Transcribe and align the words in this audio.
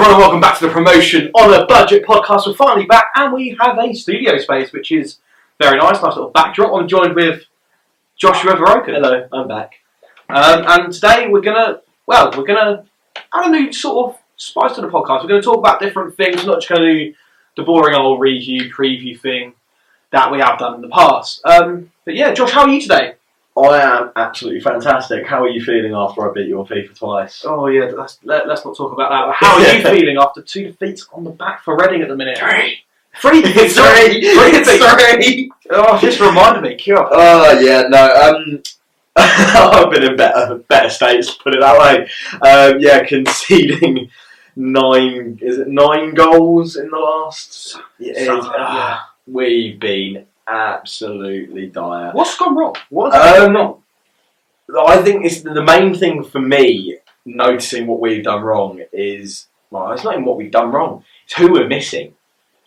everyone, 0.00 0.14
and 0.14 0.22
welcome 0.22 0.40
back 0.40 0.58
to 0.58 0.66
the 0.66 0.72
Promotion 0.72 1.30
on 1.34 1.52
a 1.52 1.66
Budget 1.66 2.06
podcast. 2.06 2.46
We're 2.46 2.54
finally 2.54 2.86
back, 2.86 3.08
and 3.16 3.34
we 3.34 3.54
have 3.60 3.76
a 3.78 3.92
studio 3.92 4.38
space, 4.38 4.72
which 4.72 4.90
is 4.92 5.18
very 5.60 5.76
nice. 5.76 6.00
Nice 6.00 6.16
little 6.16 6.30
backdrop. 6.30 6.72
I'm 6.72 6.88
joined 6.88 7.14
with 7.14 7.44
Joshua 8.16 8.54
Veroka. 8.54 8.86
Hello, 8.86 9.28
I'm 9.30 9.46
back. 9.46 9.74
Um, 10.30 10.64
and 10.66 10.90
today 10.90 11.28
we're 11.28 11.42
gonna, 11.42 11.82
well, 12.06 12.32
we're 12.34 12.46
gonna 12.46 12.86
add 13.34 13.46
a 13.46 13.50
new 13.50 13.70
sort 13.74 14.14
of 14.14 14.20
spice 14.36 14.76
to 14.76 14.80
the 14.80 14.88
podcast. 14.88 15.22
We're 15.22 15.28
gonna 15.28 15.42
talk 15.42 15.58
about 15.58 15.80
different 15.80 16.16
things, 16.16 16.46
not 16.46 16.60
just 16.60 16.70
gonna 16.70 16.90
do 16.90 17.14
the 17.58 17.62
boring 17.62 17.94
old 17.94 18.20
review, 18.20 18.72
preview 18.72 19.20
thing 19.20 19.52
that 20.12 20.32
we 20.32 20.38
have 20.38 20.58
done 20.58 20.76
in 20.76 20.80
the 20.80 20.88
past. 20.88 21.42
Um, 21.44 21.92
but 22.06 22.14
yeah, 22.14 22.32
Josh, 22.32 22.52
how 22.52 22.62
are 22.62 22.70
you 22.70 22.80
today? 22.80 23.16
I 23.56 23.80
am 23.82 24.10
absolutely 24.16 24.60
fantastic. 24.60 25.26
How 25.26 25.42
are 25.42 25.48
you 25.48 25.62
feeling 25.62 25.92
after 25.92 26.28
I 26.28 26.32
beat 26.32 26.46
you 26.48 26.60
on 26.60 26.66
FIFA 26.66 26.96
twice? 26.96 27.44
Oh 27.46 27.66
yeah, 27.66 27.86
let's, 27.86 28.18
let, 28.22 28.46
let's 28.46 28.64
not 28.64 28.76
talk 28.76 28.92
about 28.92 29.10
that. 29.10 29.34
How 29.36 29.56
are 29.56 29.76
you 29.76 29.82
feeling 30.00 30.16
after 30.18 30.40
two 30.40 30.66
defeats 30.68 31.06
on 31.12 31.24
the 31.24 31.30
back 31.30 31.62
for 31.64 31.76
Reading 31.76 32.02
at 32.02 32.08
the 32.08 32.16
minute? 32.16 32.38
Three. 32.38 32.78
Three 33.20 33.42
defeats. 33.42 33.74
Three. 33.74 34.34
Three. 34.34 34.64
Three. 34.64 35.52
Oh, 35.70 35.98
just 35.98 36.20
reminded 36.20 36.62
me. 36.62 36.80
God. 36.86 37.08
Oh 37.12 37.58
yeah, 37.60 37.82
no. 37.88 38.14
Um, 38.14 38.62
I've 39.16 39.90
been 39.90 40.04
in 40.04 40.16
better 40.16 40.56
better 40.68 40.88
states. 40.88 41.32
Put 41.34 41.54
it 41.54 41.60
that 41.60 41.78
way. 41.78 42.08
Um, 42.48 42.78
yeah, 42.80 43.04
conceding 43.04 44.10
nine. 44.56 45.38
Is 45.42 45.58
it 45.58 45.68
nine 45.68 46.14
goals 46.14 46.76
in 46.76 46.88
the 46.88 46.96
last? 46.98 47.76
Yeah, 47.98 48.12
it's- 48.12 48.44
ah, 48.46 49.12
we've 49.26 49.78
been 49.80 50.26
absolutely 50.50 51.66
dire. 51.66 52.12
What's 52.12 52.36
gone 52.36 52.56
wrong? 52.56 52.74
What's 52.88 53.16
gone 53.16 53.54
wrong? 53.54 53.82
Um, 54.68 54.86
I 54.86 55.02
think 55.02 55.24
it's 55.24 55.42
the 55.42 55.62
main 55.62 55.94
thing 55.94 56.22
for 56.24 56.40
me 56.40 56.98
noticing 57.24 57.86
what 57.86 58.00
we've 58.00 58.24
done 58.24 58.42
wrong 58.42 58.82
is 58.92 59.46
well, 59.70 59.92
it's 59.92 60.04
not 60.04 60.14
even 60.14 60.24
what 60.24 60.36
we've 60.36 60.50
done 60.50 60.72
wrong. 60.72 61.04
It's 61.24 61.34
who 61.34 61.52
we're 61.52 61.68
missing. 61.68 62.14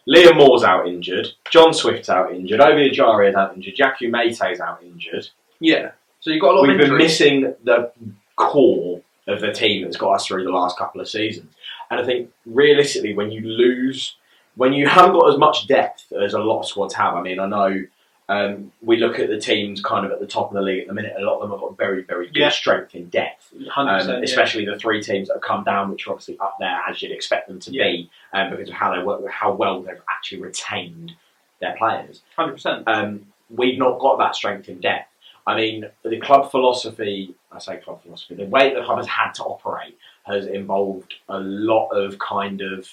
Liam 0.07 0.37
Moore's 0.37 0.63
out 0.63 0.87
injured. 0.87 1.27
John 1.49 1.73
Swift's 1.73 2.09
out 2.09 2.33
injured. 2.33 2.59
Ovie 2.59 2.89
Ejaria's 2.89 3.35
out 3.35 3.55
injured. 3.55 3.75
Yakou 3.75 4.09
Meite's 4.09 4.59
out 4.59 4.81
injured. 4.83 5.29
Yeah. 5.59 5.91
So 6.19 6.29
you've 6.31 6.41
got 6.41 6.53
a 6.53 6.59
lot 6.59 6.67
We've 6.67 6.77
been 6.77 6.97
missing 6.97 7.53
the 7.63 7.91
core 8.35 9.01
of 9.27 9.41
the 9.41 9.51
team 9.51 9.83
that's 9.83 9.97
got 9.97 10.13
us 10.13 10.25
through 10.25 10.43
the 10.43 10.51
last 10.51 10.77
couple 10.77 10.99
of 10.99 11.07
seasons. 11.07 11.53
And 11.89 11.99
I 11.99 12.05
think 12.05 12.31
realistically, 12.45 13.13
when 13.13 13.31
you 13.31 13.41
lose, 13.41 14.15
when 14.55 14.73
you 14.73 14.87
haven't 14.95 15.13
got 15.13 15.31
as 15.31 15.37
much 15.37 15.67
depth 15.67 16.11
as 16.13 16.33
a 16.33 16.39
lot 16.39 16.59
of 16.61 16.67
squads 16.67 16.93
have, 16.95 17.15
I 17.15 17.21
mean, 17.21 17.39
I 17.39 17.47
know 17.47 17.83
um, 18.29 18.71
we 18.81 18.97
look 18.97 19.19
at 19.19 19.27
the 19.29 19.39
teams 19.39 19.81
kind 19.81 20.05
of 20.05 20.11
at 20.11 20.19
the 20.19 20.27
top 20.27 20.47
of 20.49 20.53
the 20.53 20.61
league 20.61 20.81
at 20.81 20.87
the 20.87 20.93
minute. 20.93 21.13
A 21.17 21.21
lot 21.21 21.35
of 21.35 21.41
them 21.41 21.51
have 21.51 21.59
got 21.59 21.77
very, 21.77 22.03
very 22.03 22.27
good 22.27 22.37
Yeah. 22.37 22.49
strength 22.49 22.95
in 22.95 23.09
depth. 23.09 23.53
100%. 23.53 23.77
Um, 23.77 24.09
yeah. 24.09 24.19
especially 24.23 24.65
the 24.65 24.77
three 24.77 25.01
teams 25.03 25.27
that 25.27 25.35
have 25.35 25.43
come 25.43 25.63
down, 25.63 25.91
which 25.91 26.07
are 26.07 26.11
obviously 26.11 26.37
up 26.39 26.55
there 26.59 26.79
as 26.87 27.01
you'd 27.01 27.11
expect 27.11 27.47
them 27.49 27.59
to 27.59 27.71
be, 27.71 28.09
um, 28.31 28.49
because 28.51 28.69
of 28.69 28.75
how 28.75 28.95
they 28.95 29.03
work, 29.03 29.21
how 29.29 29.51
well 29.53 29.81
they've 29.81 30.01
actually 30.09 30.41
retained 30.41 31.11
their 31.59 31.75
players. 31.77 32.21
100%. 32.37 32.83
Um, 32.87 33.25
we've 33.49 33.77
not 33.77 33.99
got 33.99 34.17
that 34.19 34.35
strength 34.35 34.69
in 34.69 34.79
depth. 34.79 35.09
I 35.45 35.57
mean, 35.57 35.85
the 36.03 36.19
club 36.21 36.49
philosophy, 36.49 37.35
I 37.51 37.59
say 37.59 37.77
club 37.77 38.01
philosophy, 38.01 38.35
the 38.35 38.45
way 38.45 38.73
the 38.73 38.83
club 38.83 38.97
has 38.97 39.07
had 39.07 39.33
to 39.33 39.43
operate 39.43 39.97
has 40.25 40.45
involved 40.47 41.13
a 41.27 41.37
lot 41.39 41.89
of 41.89 42.17
kind 42.19 42.61
of 42.61 42.87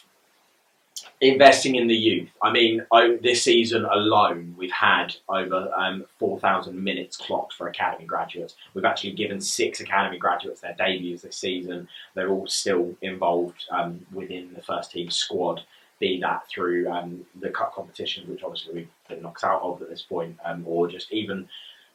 investing 1.20 1.76
in 1.76 1.86
the 1.86 1.94
youth. 1.94 2.30
I 2.42 2.50
mean, 2.52 2.84
this 3.22 3.42
season 3.42 3.84
alone, 3.84 4.54
we've 4.58 4.70
had 4.72 5.14
over 5.28 5.70
um, 5.76 6.04
4,000 6.18 6.82
minutes 6.82 7.16
clocked 7.16 7.54
for 7.54 7.68
academy 7.68 8.04
graduates. 8.04 8.56
We've 8.74 8.84
actually 8.84 9.12
given 9.12 9.40
six 9.40 9.80
academy 9.80 10.18
graduates 10.18 10.60
their 10.60 10.74
debuts 10.74 11.22
this 11.22 11.36
season. 11.36 11.88
They're 12.14 12.30
all 12.30 12.46
still 12.46 12.94
involved 13.02 13.66
um, 13.70 14.04
within 14.12 14.52
the 14.54 14.62
first 14.62 14.92
team 14.92 15.10
squad, 15.10 15.62
be 15.98 16.20
that 16.20 16.48
through 16.48 16.90
um, 16.90 17.24
the 17.40 17.50
cup 17.50 17.74
competitions, 17.74 18.28
which 18.28 18.42
obviously 18.42 18.74
we've 18.74 18.88
been 19.08 19.22
knocked 19.22 19.44
out 19.44 19.62
of 19.62 19.82
at 19.82 19.90
this 19.90 20.02
point, 20.02 20.36
um, 20.44 20.64
or 20.66 20.88
just 20.88 21.12
even 21.12 21.48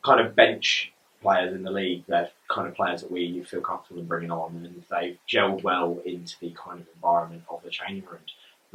kind 0.03 0.19
of 0.19 0.35
bench 0.35 0.91
players 1.21 1.55
in 1.55 1.63
the 1.63 1.71
league. 1.71 2.03
They're 2.07 2.29
kind 2.49 2.67
of 2.67 2.75
players 2.75 3.01
that 3.01 3.11
we 3.11 3.43
feel 3.43 3.61
comfortable 3.61 4.01
in 4.01 4.07
bringing 4.07 4.31
on, 4.31 4.55
and 4.55 4.83
they've 4.91 5.17
gelled 5.27 5.63
well 5.63 5.99
into 6.05 6.35
the 6.39 6.51
kind 6.51 6.81
of 6.81 6.87
environment 6.93 7.43
of 7.49 7.63
the 7.63 7.71
training 7.71 8.03
room. 8.05 8.21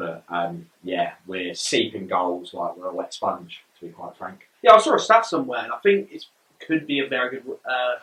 But 0.00 0.24
um, 0.30 0.66
yeah, 0.82 1.12
we're 1.26 1.52
seeping 1.52 2.06
goals 2.06 2.54
like 2.54 2.74
we're 2.74 2.88
a 2.88 2.94
wet 2.94 3.12
sponge, 3.12 3.60
to 3.78 3.86
be 3.86 3.92
quite 3.92 4.16
frank. 4.16 4.48
Yeah, 4.62 4.72
I 4.72 4.78
saw 4.78 4.94
a 4.94 4.98
stat 4.98 5.26
somewhere, 5.26 5.60
and 5.62 5.70
I 5.70 5.76
think 5.82 6.10
it 6.10 6.24
could 6.58 6.86
be 6.86 7.00
a 7.00 7.06
very 7.06 7.36
good 7.36 7.58
uh, 7.66 7.96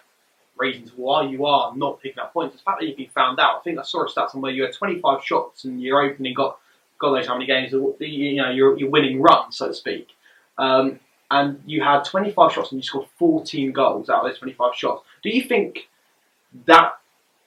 reason 0.59 0.85
to 0.89 0.91
why 0.91 1.23
you 1.23 1.47
are 1.47 1.75
not 1.75 1.99
picking 1.99 2.19
up 2.19 2.33
points. 2.33 2.55
The 2.55 2.61
fact 2.61 2.81
that 2.81 2.87
you've 2.87 2.97
been 2.97 3.09
found 3.09 3.39
out. 3.39 3.57
I 3.57 3.61
think 3.63 3.79
I 3.79 3.81
saw 3.81 4.05
a 4.05 4.09
stat 4.09 4.29
somewhere 4.29 4.51
you 4.51 4.61
had 4.61 4.73
25 4.73 5.23
shots 5.23 5.63
and 5.63 5.81
your 5.81 6.03
opening 6.03 6.35
got 6.35 6.59
God 6.99 7.15
knows 7.15 7.25
how 7.25 7.33
many 7.33 7.47
games. 7.47 7.71
You 7.71 8.35
know 8.35 8.51
your 8.51 8.89
winning 8.91 9.19
run, 9.19 9.51
so 9.51 9.69
to 9.69 9.73
speak. 9.73 10.09
Um, 10.59 10.99
and 11.31 11.63
you 11.65 11.81
had 11.81 12.03
25 12.03 12.53
shots 12.53 12.71
and 12.71 12.77
you 12.77 12.83
scored 12.83 13.07
14 13.17 13.71
goals 13.71 14.07
out 14.07 14.23
of 14.23 14.29
those 14.29 14.37
25 14.37 14.75
shots. 14.75 15.03
Do 15.23 15.29
you 15.29 15.41
think 15.41 15.89
that 16.67 16.91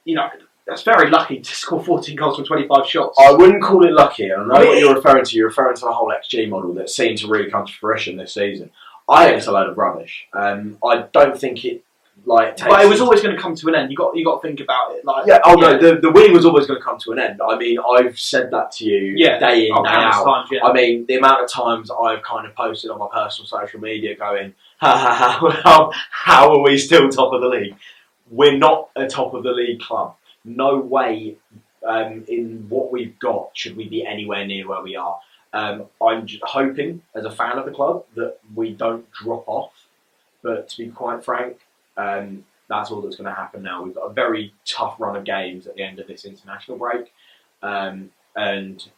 you 0.05 0.17
know 0.17 0.29
that's 0.67 0.83
very 0.83 1.11
lucky 1.11 1.41
to 1.41 1.55
score 1.55 1.83
14 1.83 2.17
goals 2.17 2.37
from 2.37 2.45
25 2.47 2.87
shots? 2.87 3.17
I 3.21 3.33
wouldn't 3.33 3.63
call 3.63 3.85
it 3.85 3.93
lucky. 3.93 4.33
I 4.33 4.37
know 4.37 4.55
I 4.55 4.59
mean, 4.61 4.69
what 4.69 4.79
you're 4.79 4.95
referring 4.95 5.25
to. 5.25 5.37
You're 5.37 5.49
referring 5.49 5.75
to 5.77 5.81
the 5.83 5.93
whole 5.93 6.13
XG 6.13 6.49
model 6.49 6.75
that 6.75 6.91
seemed 6.91 7.19
to 7.19 7.29
really 7.29 7.51
come 7.51 7.67
to 7.67 7.73
fruition 7.73 8.17
this 8.17 8.35
season. 8.35 8.71
I 9.09 9.27
think 9.27 9.39
it's 9.39 9.47
a 9.49 9.53
load 9.53 9.69
of 9.69 9.77
rubbish. 9.77 10.27
Um, 10.33 10.79
I 10.85 11.07
don't 11.13 11.37
think 11.39 11.65
it 11.65 11.83
like. 12.25 12.57
Takes 12.57 12.69
but 12.69 12.85
it 12.85 12.89
was 12.89 13.01
always 13.01 13.23
going 13.23 13.35
to 13.35 13.43
come 13.43 13.57
to 13.57 13.69
an 13.69 13.75
end. 13.75 13.91
You 13.91 13.97
got 13.97 14.17
you 14.17 14.25
got 14.25 14.41
to 14.41 14.47
think 14.47 14.61
about 14.61 14.93
it. 14.95 15.05
Like 15.05 15.27
Yeah, 15.27 15.41
oh 15.45 15.55
no, 15.55 15.79
the, 15.79 16.01
the 16.01 16.13
winning 16.13 16.33
was 16.33 16.45
always 16.45 16.67
going 16.69 16.79
to 16.79 16.85
come 16.85 16.99
to 17.01 17.13
an 17.13 17.19
end. 17.19 17.41
I 17.45 17.57
mean, 17.59 17.79
I've 17.97 18.19
said 18.19 18.53
that 18.53 18.71
to 18.73 18.85
you 18.85 19.15
Yeah. 19.17 19.39
day 19.41 19.67
in, 19.67 19.73
Oh, 19.75 19.85
out. 19.85 20.25
times, 20.25 20.49
yeah. 20.53 20.65
I 20.65 20.73
mean, 20.73 21.07
the 21.09 21.17
amount 21.17 21.43
of 21.43 21.51
times 21.51 21.91
I've 21.91 22.23
kind 22.23 22.47
of 22.47 22.55
posted 22.55 22.91
on 22.93 22.99
my 23.01 23.09
personal 23.13 23.49
social 23.49 23.81
media 23.81 24.15
going, 24.15 24.55
ha 24.79 24.97
ha 24.97 25.15
ha, 25.41 25.51
how, 25.65 25.91
how 26.11 26.53
are 26.53 26.61
we 26.63 26.79
still 26.79 27.09
top 27.09 27.33
of 27.33 27.41
the 27.41 27.49
league? 27.49 27.75
We're 28.31 28.57
not 28.57 28.91
a 28.95 29.09
top 29.09 29.35
of 29.35 29.43
the 29.43 29.51
league 29.51 29.81
club. 29.81 30.15
No 30.45 30.79
way 30.79 31.37
um, 31.87 32.25
in 32.29 32.67
what 32.69 32.93
we've 32.93 33.19
got 33.19 33.51
should 33.55 33.77
we 33.77 33.89
be 33.89 34.07
anywhere 34.07 34.47
near 34.47 34.69
where 34.69 34.83
we 34.83 34.97
are. 34.97 35.19
Um, 35.53 35.87
I'm 36.01 36.27
hoping, 36.43 37.03
as 37.15 37.25
a 37.25 37.31
fan 37.31 37.59
of 37.59 37.65
the 37.65 37.73
club, 37.73 38.05
that 38.15 38.39
we 38.55 38.73
don't 38.73 39.11
drop 39.13 39.45
off. 39.49 39.73
But 40.43 40.69
to 40.71 40.79
be 40.79 40.89
quite 40.91 41.25
frank, 41.25 41.59
um, 41.97 42.45
that's 42.69 42.91
all 42.91 43.01
that's 43.01 43.17
going 43.17 43.29
to 43.29 43.35
happen 43.35 43.63
now. 43.63 43.83
We've 43.83 43.95
got 43.95 44.11
a 44.11 44.13
very 44.13 44.55
tough 44.65 44.97
run 44.99 45.17
of 45.17 45.25
games 45.25 45.67
at 45.67 45.75
the 45.75 45.83
end 45.83 45.99
of 45.99 46.07
this 46.07 46.25
international 46.25 46.79
break, 46.79 47.13
um, 47.63 48.11
and 48.37 48.89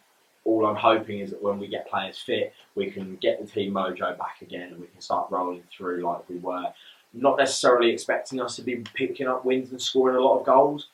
all 0.44 0.66
I'm 0.66 0.76
hoping 0.76 1.20
is 1.20 1.30
that 1.30 1.42
when 1.42 1.58
we 1.58 1.68
get 1.68 1.88
players 1.88 2.18
fit, 2.18 2.52
we 2.74 2.90
can 2.90 3.16
get 3.16 3.40
the 3.40 3.46
team 3.46 3.72
mojo 3.72 4.16
back 4.18 4.42
again, 4.42 4.72
and 4.72 4.80
we 4.80 4.88
can 4.88 5.00
start 5.00 5.30
rolling 5.30 5.62
through 5.76 6.02
like 6.02 6.28
we 6.28 6.36
were. 6.36 6.72
Not 7.14 7.38
necessarily 7.38 7.90
expecting 7.90 8.40
us 8.40 8.56
to 8.56 8.62
be 8.62 8.76
picking 8.94 9.26
up 9.26 9.44
wins 9.44 9.70
and 9.70 9.80
scoring 9.80 10.16
a 10.16 10.20
lot 10.20 10.40
of 10.40 10.46
goals. 10.46 10.88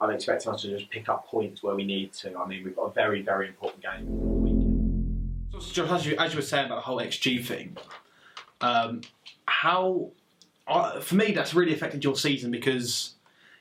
I'm 0.00 0.10
expecting 0.10 0.52
us 0.52 0.62
to 0.62 0.68
just 0.78 0.90
pick 0.90 1.08
up 1.08 1.26
points 1.26 1.62
where 1.62 1.74
we 1.74 1.84
need 1.84 2.12
to. 2.14 2.38
I 2.38 2.46
mean, 2.46 2.62
we've 2.64 2.76
got 2.76 2.84
a 2.84 2.92
very, 2.92 3.22
very 3.22 3.48
important 3.48 3.82
game. 3.82 5.40
So, 5.52 5.58
Josh, 5.72 5.90
as 5.90 6.06
you, 6.06 6.16
as 6.18 6.32
you 6.32 6.38
were 6.38 6.42
saying 6.42 6.66
about 6.66 6.76
the 6.76 6.82
whole 6.82 6.98
XG 6.98 7.44
thing, 7.44 7.76
um, 8.60 9.00
how 9.46 10.10
uh, 10.68 11.00
for 11.00 11.14
me 11.16 11.32
that's 11.32 11.54
really 11.54 11.72
affected 11.74 12.04
your 12.04 12.16
season 12.16 12.50
because 12.50 13.14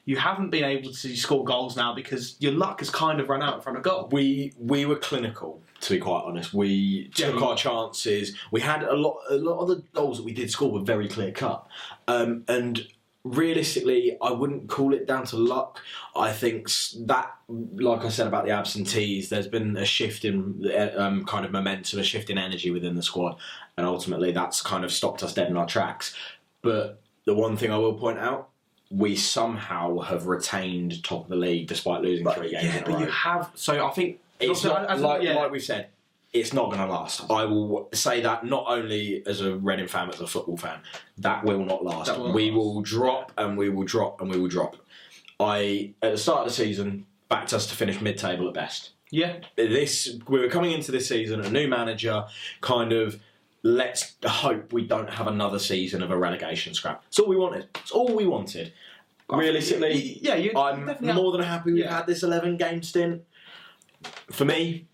you 0.05 0.15
haven't 0.17 0.49
been 0.51 0.63
able 0.63 0.91
to 0.91 1.15
score 1.15 1.43
goals 1.43 1.75
now 1.75 1.93
because 1.93 2.35
your 2.39 2.51
luck 2.53 2.79
has 2.79 2.89
kind 2.89 3.19
of 3.19 3.29
run 3.29 3.41
out 3.41 3.55
in 3.55 3.61
front 3.61 3.77
of 3.77 3.83
goal. 3.83 4.07
we 4.11 4.53
we 4.59 4.85
were 4.85 4.95
clinical 4.97 5.61
to 5.79 5.93
be 5.93 5.99
quite 5.99 6.23
honest 6.25 6.53
we 6.53 7.09
Yeah, 7.15 7.27
took 7.27 7.35
you- 7.39 7.45
our 7.45 7.55
chances 7.55 8.35
we 8.51 8.59
had 8.61 8.83
a 8.83 8.93
lot 8.95 9.17
a 9.29 9.35
lot 9.35 9.59
of 9.59 9.67
the 9.69 9.83
goals 9.93 10.17
that 10.17 10.23
we 10.23 10.33
did 10.33 10.49
score 10.51 10.71
were 10.71 10.81
very 10.81 11.07
clear 11.07 11.31
cut 11.31 11.65
um, 12.07 12.43
and 12.47 12.85
realistically 13.33 14.17
i 14.21 14.31
wouldn't 14.31 14.67
call 14.69 14.93
it 14.93 15.05
down 15.07 15.25
to 15.25 15.35
luck 15.37 15.81
i 16.15 16.31
think 16.31 16.69
that 17.05 17.33
like 17.47 18.03
i 18.03 18.09
said 18.09 18.27
about 18.27 18.45
the 18.45 18.51
absentees 18.51 19.29
there's 19.29 19.47
been 19.47 19.75
a 19.77 19.85
shift 19.85 20.25
in 20.25 20.63
uh, 20.73 20.91
um, 20.97 21.25
kind 21.25 21.45
of 21.45 21.51
momentum 21.51 21.99
a 21.99 22.03
shift 22.03 22.29
in 22.29 22.37
energy 22.37 22.71
within 22.71 22.95
the 22.95 23.03
squad 23.03 23.35
and 23.77 23.85
ultimately 23.85 24.31
that's 24.31 24.61
kind 24.61 24.83
of 24.83 24.91
stopped 24.91 25.23
us 25.23 25.33
dead 25.33 25.49
in 25.49 25.57
our 25.57 25.67
tracks 25.67 26.15
but 26.61 26.99
the 27.25 27.33
one 27.33 27.57
thing 27.57 27.71
i 27.71 27.77
will 27.77 27.93
point 27.93 28.19
out 28.19 28.49
we 28.89 29.15
somehow 29.15 29.99
have 29.99 30.27
retained 30.27 31.03
top 31.03 31.23
of 31.23 31.29
the 31.29 31.35
league 31.35 31.67
despite 31.67 32.01
losing 32.01 32.25
three 32.31 32.51
games 32.51 32.63
yeah, 32.63 32.83
but 32.85 32.93
row. 32.93 32.99
you 32.99 33.07
have. 33.07 33.51
So 33.55 33.85
I 33.85 33.91
think 33.91 34.19
It's 34.39 34.63
not 34.63 34.89
as- 34.89 35.01
like, 35.01 35.21
yeah. 35.23 35.35
like 35.35 35.51
we 35.51 35.59
said. 35.59 35.89
It's 36.39 36.53
not 36.53 36.67
going 36.67 36.79
to 36.79 36.87
last. 36.87 37.29
I 37.29 37.45
will 37.45 37.89
say 37.93 38.21
that 38.21 38.45
not 38.45 38.65
only 38.67 39.23
as 39.25 39.41
a 39.41 39.55
Reading 39.57 39.87
fan, 39.87 40.09
as 40.09 40.21
a 40.21 40.27
football 40.27 40.57
fan, 40.57 40.79
that 41.17 41.43
will 41.43 41.63
not 41.65 41.83
last. 41.83 42.17
Will 42.17 42.33
we 42.33 42.49
last. 42.49 42.55
will 42.55 42.81
drop 42.81 43.31
and 43.37 43.57
we 43.57 43.69
will 43.69 43.85
drop 43.85 44.21
and 44.21 44.29
we 44.29 44.39
will 44.39 44.49
drop. 44.49 44.75
I 45.39 45.93
at 46.01 46.11
the 46.11 46.17
start 46.17 46.39
of 46.39 46.47
the 46.47 46.53
season 46.53 47.05
backed 47.29 47.53
us 47.53 47.67
to 47.67 47.75
finish 47.75 48.01
mid-table 48.01 48.47
at 48.47 48.53
best. 48.53 48.91
yeah, 49.11 49.39
This 49.55 50.17
we 50.27 50.39
were 50.39 50.49
coming 50.49 50.71
into 50.71 50.91
this 50.91 51.07
season, 51.07 51.41
a 51.41 51.49
new 51.49 51.67
manager, 51.67 52.25
kind 52.61 52.91
of. 52.93 53.21
Let's 53.63 54.15
hope 54.23 54.71
we 54.71 54.85
don't 54.85 55.09
have 55.09 55.27
another 55.27 55.59
season 55.59 56.01
of 56.01 56.09
a 56.11 56.17
relegation 56.17 56.73
scrap. 56.73 57.03
It's 57.07 57.19
all 57.19 57.27
we 57.27 57.35
wanted. 57.35 57.67
It's 57.75 57.91
all 57.91 58.15
we 58.15 58.25
wanted. 58.25 58.71
Realistically, 59.29 60.19
yeah, 60.21 60.35
I'm 60.55 60.85
more 61.01 61.33
than 61.33 61.41
happy 61.41 61.73
we've 61.73 61.83
yeah. 61.83 61.97
had 61.97 62.07
this 62.07 62.23
11 62.23 62.55
game 62.57 62.81
stint. 62.81 63.23
for 64.31 64.45
me, 64.45 64.87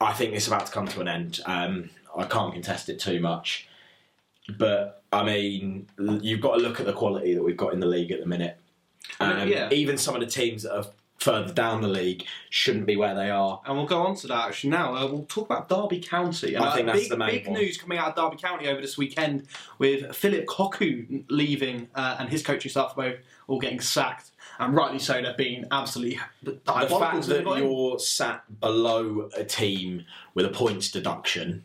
I 0.00 0.12
think 0.12 0.34
it's 0.34 0.46
about 0.46 0.66
to 0.66 0.72
come 0.72 0.86
to 0.88 1.00
an 1.00 1.08
end. 1.08 1.40
Um, 1.46 1.90
I 2.16 2.24
can't 2.24 2.52
contest 2.52 2.88
it 2.88 2.98
too 2.98 3.20
much, 3.20 3.68
but 4.58 5.02
I 5.12 5.22
mean, 5.24 5.88
you've 6.22 6.40
got 6.40 6.56
to 6.56 6.60
look 6.62 6.80
at 6.80 6.86
the 6.86 6.92
quality 6.92 7.34
that 7.34 7.42
we've 7.42 7.56
got 7.56 7.72
in 7.74 7.80
the 7.80 7.86
league 7.86 8.10
at 8.12 8.20
the 8.20 8.26
minute. 8.26 8.56
Um, 9.18 9.48
yeah. 9.48 9.68
Even 9.72 9.98
some 9.98 10.14
of 10.14 10.20
the 10.20 10.26
teams 10.26 10.62
that 10.62 10.74
are 10.76 10.84
further 11.18 11.52
down 11.52 11.82
the 11.82 11.88
league 11.88 12.24
shouldn't 12.48 12.86
be 12.86 12.96
where 12.96 13.14
they 13.14 13.28
are. 13.28 13.60
And 13.66 13.76
we'll 13.76 13.86
go 13.86 14.00
on 14.02 14.14
to 14.16 14.26
that 14.28 14.48
actually 14.48 14.70
now. 14.70 14.94
Uh, 14.94 15.06
we'll 15.06 15.24
talk 15.26 15.44
about 15.50 15.68
Derby 15.68 16.00
County. 16.00 16.54
And, 16.54 16.64
I 16.64 16.68
Uh, 16.68 16.74
think 16.74 16.86
that's 16.86 17.00
big, 17.00 17.10
the 17.10 17.16
main 17.18 17.30
big 17.30 17.46
one. 17.48 17.58
news 17.60 17.76
coming 17.76 17.98
out 17.98 18.16
of 18.16 18.30
Derby 18.30 18.40
County 18.40 18.68
over 18.68 18.80
this 18.80 18.96
weekend 18.96 19.46
with 19.78 20.14
Philip 20.16 20.46
Cocu 20.46 21.24
leaving 21.28 21.88
uh, 21.94 22.16
and 22.18 22.30
his 22.30 22.42
coaching 22.42 22.70
staff 22.70 22.96
both 22.96 23.16
all 23.48 23.58
getting 23.60 23.80
sacked. 23.80 24.29
And 24.60 24.74
rightly 24.74 24.98
so, 24.98 25.22
they've 25.22 25.36
been 25.36 25.66
absolutely 25.70 26.20
The 26.42 26.52
fact 26.64 27.26
that 27.28 27.44
you're 27.56 27.98
sat 27.98 28.60
below 28.60 29.30
a 29.34 29.42
team 29.42 30.04
with 30.34 30.44
a 30.44 30.50
points 30.50 30.90
deduction, 30.90 31.64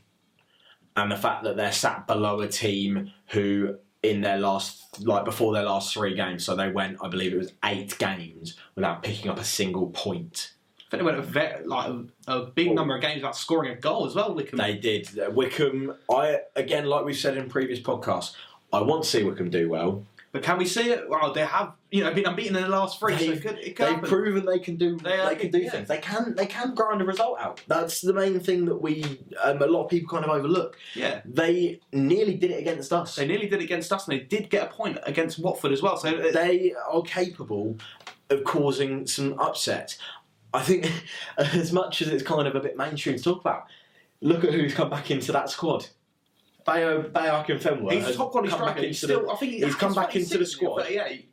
and 0.96 1.12
the 1.12 1.18
fact 1.18 1.44
that 1.44 1.58
they're 1.58 1.74
sat 1.74 2.08
below 2.08 2.40
a 2.40 2.48
team 2.48 3.12
who, 3.28 3.76
in 4.02 4.22
their 4.22 4.38
last, 4.38 5.06
like 5.06 5.26
before 5.26 5.54
their 5.54 5.64
last 5.64 5.94
three 5.94 6.16
games, 6.16 6.46
so 6.46 6.56
they 6.56 6.72
went, 6.72 6.98
I 7.04 7.10
believe 7.10 7.34
it 7.34 7.38
was 7.38 7.52
eight 7.66 7.98
games 7.98 8.56
without 8.76 9.04
picking 9.04 9.30
up 9.30 9.40
a 9.40 9.44
single 9.44 9.88
point. 9.90 10.54
I 10.88 10.92
think 10.92 11.02
they 11.02 11.06
went 11.06 11.18
a, 11.18 11.22
ve- 11.22 11.66
like 11.66 11.88
a, 11.90 12.06
a 12.28 12.46
big 12.46 12.72
number 12.74 12.96
of 12.96 13.02
games 13.02 13.16
without 13.16 13.36
scoring 13.36 13.72
a 13.72 13.76
goal 13.76 14.06
as 14.06 14.16
well. 14.16 14.34
Wycombe. 14.34 14.58
They 14.58 14.78
did. 14.78 15.10
Wycombe, 15.34 15.96
I 16.10 16.42
again, 16.56 16.86
like 16.86 17.04
we've 17.04 17.18
said 17.18 17.36
in 17.36 17.50
previous 17.50 17.82
podcasts, 17.82 18.36
I 18.72 18.82
want 18.82 19.04
to 19.04 19.10
see 19.10 19.24
Wycombe 19.24 19.50
do 19.50 19.68
well. 19.68 20.06
But 20.36 20.44
can 20.44 20.58
we 20.58 20.66
see 20.66 20.90
it? 20.90 21.10
Well, 21.10 21.32
they 21.32 21.46
have 21.46 21.72
you 21.92 22.04
know 22.04 22.14
been 22.14 22.26
unbeaten 22.26 22.58
in 22.58 22.64
the 22.64 22.68
last 22.68 23.00
three, 23.00 23.18
so 23.18 23.24
it 23.24 23.28
They've, 23.30 23.42
could, 23.42 23.58
it 23.60 23.76
could 23.78 23.86
they've 23.86 23.94
happen. 23.96 24.10
proven 24.10 24.46
they 24.46 24.60
can 24.60 24.76
do. 24.76 24.98
They 24.98 25.16
They, 25.16 25.36
can 25.38 25.50
do 25.50 25.60
yeah. 25.60 25.70
things. 25.70 25.88
They 25.88 26.00
can. 26.00 26.36
They 26.36 26.46
can 26.46 26.76
grind 26.76 27.02
a 27.02 27.06
result 27.06 27.40
out. 27.40 27.62
That's 27.70 28.02
the 28.02 28.12
main 28.12 28.42
thing 28.42 28.66
that 28.66 28.76
we 28.76 29.06
um, 29.42 29.62
a 29.62 29.66
lot 29.66 29.86
of 29.86 29.90
people 29.90 30.10
kind 30.10 30.26
of 30.26 30.32
overlook. 30.32 30.76
yeah. 30.94 31.22
They 31.24 31.80
nearly 31.94 32.34
did 32.36 32.52
it 32.52 32.60
against 32.60 32.92
us. 32.92 33.16
They 33.16 33.26
nearly 33.26 33.48
did 33.48 33.62
it 33.62 33.64
against 33.64 33.94
us, 33.94 34.10
and 34.10 34.20
they 34.20 34.24
did 34.26 34.50
get 34.50 34.68
a 34.68 34.70
point 34.74 34.98
against 35.04 35.40
Watford 35.40 35.72
as 35.72 35.82
well. 35.82 35.96
So 35.96 36.12
They 36.34 36.74
are 36.86 37.02
capable 37.04 37.78
of 38.30 38.44
causing 38.44 39.08
some 39.08 39.40
upset. 39.40 39.98
I 40.54 40.64
think, 40.64 40.92
as 41.38 41.72
much 41.72 42.02
as 42.02 42.10
it's 42.10 42.24
kind 42.24 42.46
of 42.46 42.56
a 42.56 42.60
bit 42.60 42.76
mainstream 42.76 43.16
to 43.16 43.24
talk 43.24 43.40
about, 43.40 43.68
look 44.20 44.44
at 44.44 44.54
who's 44.54 44.74
come 44.74 44.90
back 44.90 45.12
into 45.12 45.32
that 45.32 45.50
squad. 45.50 45.88
Bayo 46.66 47.04
Bayo 47.10 47.44
Fenwa 47.44 47.92
he's 47.92 48.04
a 48.04 48.08
has 48.08 48.16
top 48.18 48.32
quality 48.32 48.52
striker. 48.52 48.82
He's 48.82 49.04
into 49.04 49.08
the- 49.08 49.20
still, 49.22 49.32
I 49.32 49.36
think 49.36 49.52
he- 49.54 49.62
he's 49.66 49.76
come 49.76 49.94
back 49.94 50.16
into 50.16 50.38
the 50.38 50.46
squad. 50.46 50.82
38. 50.84 51.30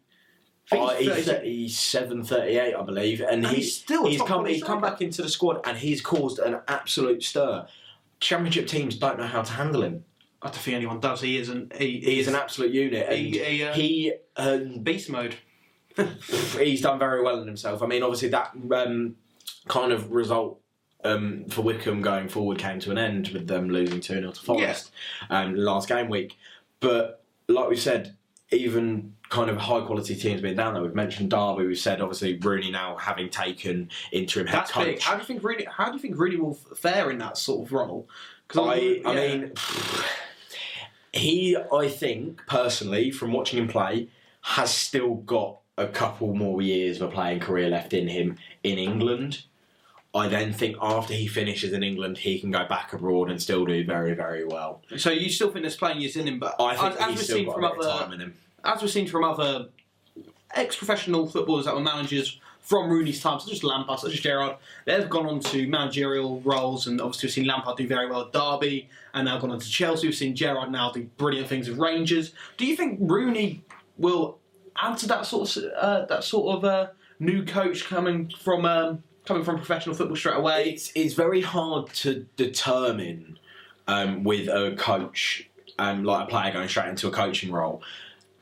Oh, 0.70 0.88
he's 0.96 1.08
36. 1.08 1.26
37, 1.26 2.24
38, 2.24 2.74
I 2.74 2.82
believe, 2.82 3.20
and, 3.20 3.30
And 3.30 3.46
he- 3.48 3.56
he's 3.56 3.76
still 3.76 4.06
he's 4.06 4.22
come 4.22 4.46
he's 4.46 4.62
come 4.62 4.80
back 4.80 5.00
into 5.00 5.22
the 5.22 5.28
squad 5.28 5.60
and 5.64 5.76
he's 5.76 6.00
caused 6.00 6.38
an 6.38 6.60
absolute 6.68 7.22
stir. 7.22 7.66
Championship 8.20 8.66
teams 8.68 8.96
don't 8.96 9.18
know 9.18 9.26
how 9.26 9.42
to 9.42 9.52
handle 9.52 9.82
him. 9.82 10.04
I 10.40 10.46
don't 10.46 10.56
think 10.56 10.76
anyone 10.76 11.00
does. 11.00 11.20
He 11.20 11.38
is 11.38 11.48
an 11.48 11.70
he, 11.76 12.00
He 12.00 12.20
is 12.20 12.28
an 12.28 12.34
absolute 12.34 12.72
unit, 12.72 13.06
and 13.08 13.18
He- 13.18 13.38
he, 13.38 13.64
uh, 13.64 13.72
he 13.72 14.12
um, 14.36 14.78
beast 14.80 15.08
mode. 15.10 15.34
he's 16.58 16.80
done 16.80 16.98
very 16.98 17.22
well 17.22 17.40
in 17.40 17.46
himself. 17.46 17.82
I 17.82 17.86
mean, 17.86 18.02
obviously 18.02 18.28
that 18.30 18.52
um, 18.72 19.16
kind 19.68 19.92
of 19.92 20.10
result 20.10 20.58
um, 21.04 21.44
for 21.46 21.62
Wycombe 21.62 22.02
going 22.02 22.28
forward 22.28 22.58
came 22.58 22.78
to 22.80 22.90
an 22.90 22.98
end 22.98 23.28
with 23.28 23.46
them 23.46 23.70
losing 23.70 24.00
two 24.00 24.14
0 24.14 24.32
to 24.32 24.40
Forest 24.40 24.92
um, 25.30 25.54
last 25.54 25.88
game 25.88 26.08
week. 26.08 26.36
But 26.80 27.22
like 27.48 27.68
we 27.68 27.76
said, 27.76 28.16
even 28.50 29.14
kind 29.28 29.48
of 29.48 29.56
high 29.56 29.80
quality 29.80 30.14
teams 30.14 30.42
being 30.42 30.56
down 30.56 30.74
there. 30.74 30.82
We've 30.82 30.94
mentioned 30.94 31.30
Derby. 31.30 31.66
We've 31.66 31.78
said 31.78 32.00
obviously 32.00 32.36
Rooney 32.38 32.70
now 32.70 32.96
having 32.98 33.30
taken 33.30 33.88
interim 34.12 34.46
head 34.46 34.60
That's 34.60 34.72
coach. 34.72 34.86
big. 34.86 35.00
How 35.00 35.14
do 35.14 35.20
you 35.20 35.26
think 35.26 35.42
Rooney? 35.42 35.66
How 35.70 35.86
do 35.86 35.92
you 35.92 35.98
think 35.98 36.18
Rooney 36.18 36.36
will 36.36 36.54
fare 36.54 37.10
in 37.10 37.18
that 37.18 37.38
sort 37.38 37.66
of 37.66 37.72
role? 37.72 38.08
I, 38.54 39.00
I 39.06 39.14
yeah. 39.14 39.14
mean, 39.14 39.52
he, 41.12 41.56
I 41.56 41.88
think, 41.88 42.42
personally, 42.46 43.10
from 43.10 43.32
watching 43.32 43.58
him 43.58 43.68
play, 43.68 44.08
has 44.42 44.70
still 44.72 45.14
got 45.14 45.58
a 45.78 45.86
couple 45.86 46.34
more 46.34 46.60
years 46.60 47.00
of 47.00 47.08
a 47.08 47.12
playing 47.12 47.40
career 47.40 47.70
left 47.70 47.94
in 47.94 48.08
him 48.08 48.36
in 48.62 48.76
England. 48.78 49.44
I 50.14 50.28
then 50.28 50.52
think 50.52 50.76
after 50.80 51.14
he 51.14 51.26
finishes 51.26 51.72
in 51.72 51.82
England, 51.82 52.18
he 52.18 52.38
can 52.38 52.50
go 52.50 52.66
back 52.66 52.92
abroad 52.92 53.30
and 53.30 53.40
still 53.40 53.64
do 53.64 53.82
very, 53.84 54.12
very 54.14 54.44
well. 54.44 54.82
so 54.96 55.10
you 55.10 55.30
still 55.30 55.50
think 55.50 55.62
there's 55.62 55.76
playing 55.76 56.00
years 56.00 56.16
in 56.16 56.28
him, 56.28 56.38
but 56.38 56.54
I 56.60 56.76
think 56.76 56.94
as, 56.94 56.96
as 56.96 57.06
he's 57.06 57.08
we've 57.08 57.24
still 57.24 57.36
seen 57.36 57.46
got 57.46 57.54
from 57.54 57.64
a 57.64 57.70
bit 57.70 57.78
of 57.78 57.86
other 57.86 58.04
time 58.04 58.12
in 58.12 58.20
him. 58.20 58.34
as 58.64 58.82
we've 58.82 58.90
seen 58.90 59.06
from 59.08 59.24
other 59.24 59.68
ex-professional 60.54 61.26
footballers 61.28 61.64
that 61.64 61.74
were 61.74 61.80
managers 61.80 62.38
from 62.60 62.90
Rooney's 62.90 63.20
time, 63.20 63.40
such 63.40 63.52
as 63.52 63.64
Lampard, 63.64 63.98
such 63.98 64.12
as 64.12 64.20
Gerrard, 64.20 64.56
they've 64.84 65.08
gone 65.08 65.26
on 65.26 65.40
to 65.40 65.66
managerial 65.66 66.40
roles, 66.42 66.86
and 66.86 67.00
obviously 67.00 67.26
we've 67.26 67.34
seen 67.34 67.46
Lampard 67.46 67.78
do 67.78 67.88
very 67.88 68.08
well 68.08 68.22
at 68.22 68.32
Derby, 68.32 68.88
and 69.14 69.24
now 69.24 69.38
gone 69.38 69.50
on 69.50 69.58
to 69.58 69.68
Chelsea. 69.68 70.06
We've 70.06 70.14
seen 70.14 70.36
Gerrard 70.36 70.70
now 70.70 70.92
do 70.92 71.04
brilliant 71.16 71.48
things 71.48 71.68
with 71.68 71.78
Rangers. 71.78 72.32
Do 72.58 72.66
you 72.66 72.76
think 72.76 72.98
Rooney 73.00 73.64
will 73.98 74.38
add 74.80 74.98
to 74.98 75.08
that 75.08 75.26
sort 75.26 75.56
of 75.56 75.64
uh, 75.76 76.04
that 76.06 76.22
sort 76.22 76.56
of 76.58 76.64
uh, 76.64 76.86
new 77.18 77.44
coach 77.44 77.84
coming 77.84 78.30
from 78.38 78.64
um, 78.64 79.02
coming 79.24 79.44
from 79.44 79.56
professional 79.56 79.94
football 79.94 80.16
straight 80.16 80.36
away? 80.36 80.70
It's 80.70 80.92
it's 80.94 81.14
very 81.14 81.40
hard 81.40 81.92
to 81.94 82.26
determine 82.36 83.38
um, 83.88 84.24
with 84.24 84.48
a 84.48 84.74
coach, 84.76 85.48
um, 85.78 86.04
like 86.04 86.24
a 86.24 86.30
player 86.30 86.52
going 86.52 86.68
straight 86.68 86.88
into 86.88 87.08
a 87.08 87.10
coaching 87.10 87.52
role. 87.52 87.82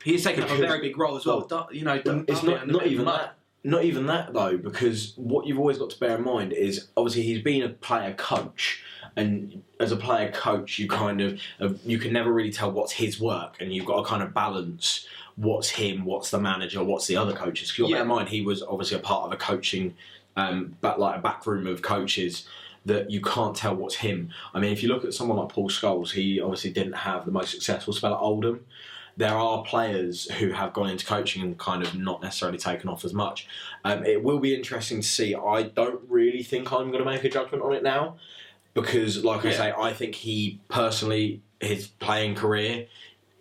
He's 0.03 0.23
taken 0.23 0.43
up 0.43 0.49
a 0.49 0.57
very 0.57 0.81
big 0.81 0.97
role 0.97 1.15
as 1.15 1.25
well. 1.25 1.47
well, 1.49 1.69
you 1.71 1.83
know, 1.83 1.95
it's 1.95 2.41
Derby 2.41 2.51
not 2.51 2.67
not 2.67 2.87
even 2.87 3.05
that. 3.05 3.35
Not 3.63 3.83
even 3.83 4.07
that 4.07 4.33
though, 4.33 4.57
because 4.57 5.13
what 5.17 5.45
you've 5.45 5.59
always 5.59 5.77
got 5.77 5.91
to 5.91 5.99
bear 5.99 6.17
in 6.17 6.23
mind 6.23 6.51
is 6.51 6.87
obviously 6.97 7.21
he's 7.21 7.43
been 7.43 7.61
a 7.61 7.69
player 7.69 8.15
coach, 8.15 8.83
and 9.15 9.61
as 9.79 9.91
a 9.91 9.95
player 9.95 10.31
coach, 10.31 10.79
you 10.79 10.87
kind 10.87 11.21
of 11.21 11.39
uh, 11.59 11.69
you 11.85 11.99
can 11.99 12.11
never 12.11 12.33
really 12.33 12.51
tell 12.51 12.71
what's 12.71 12.93
his 12.93 13.19
work, 13.19 13.57
and 13.59 13.71
you've 13.71 13.85
got 13.85 13.97
to 14.01 14.09
kind 14.09 14.23
of 14.23 14.33
balance 14.33 15.05
what's 15.35 15.69
him, 15.69 16.05
what's 16.05 16.29
the 16.29 16.39
manager, 16.39 16.83
what's 16.83 17.07
the 17.07 17.15
other 17.15 17.33
coaches. 17.33 17.71
Because 17.71 17.89
Yeah. 17.89 17.97
bear 17.97 18.01
in 18.03 18.07
mind 18.07 18.29
he 18.29 18.41
was 18.41 18.61
obviously 18.63 18.97
a 18.97 19.01
part 19.01 19.25
of 19.25 19.31
a 19.31 19.37
coaching, 19.37 19.95
um, 20.35 20.75
but 20.81 20.99
like 20.99 21.17
a 21.17 21.21
back 21.21 21.45
room 21.45 21.67
of 21.67 21.81
coaches. 21.81 22.47
That 22.83 23.11
you 23.11 23.21
can't 23.21 23.55
tell 23.55 23.75
what's 23.75 23.93
him. 23.93 24.29
I 24.55 24.59
mean, 24.59 24.73
if 24.73 24.81
you 24.81 24.89
look 24.89 25.05
at 25.05 25.13
someone 25.13 25.37
like 25.37 25.49
Paul 25.49 25.69
Scholes, 25.69 26.13
he 26.13 26.41
obviously 26.41 26.71
didn't 26.71 26.93
have 26.93 27.25
the 27.25 27.31
most 27.31 27.51
successful 27.51 27.93
spell 27.93 28.15
at 28.15 28.19
Oldham 28.19 28.65
there 29.17 29.35
are 29.35 29.63
players 29.63 30.29
who 30.31 30.51
have 30.51 30.73
gone 30.73 30.89
into 30.89 31.05
coaching 31.05 31.41
and 31.41 31.57
kind 31.57 31.83
of 31.83 31.95
not 31.95 32.21
necessarily 32.21 32.57
taken 32.57 32.89
off 32.89 33.03
as 33.05 33.13
much. 33.13 33.47
Um, 33.83 34.05
it 34.05 34.23
will 34.23 34.39
be 34.39 34.55
interesting 34.55 35.01
to 35.01 35.07
see. 35.07 35.35
I 35.35 35.63
don't 35.63 36.01
really 36.09 36.43
think 36.43 36.71
I'm 36.71 36.91
going 36.91 37.03
to 37.03 37.09
make 37.09 37.23
a 37.23 37.29
judgment 37.29 37.63
on 37.63 37.73
it 37.73 37.83
now 37.83 38.17
because, 38.73 39.23
like 39.23 39.45
I 39.45 39.51
say, 39.51 39.73
I 39.77 39.93
think 39.93 40.15
he 40.15 40.59
personally, 40.69 41.41
his 41.59 41.87
playing 41.87 42.35
career 42.35 42.87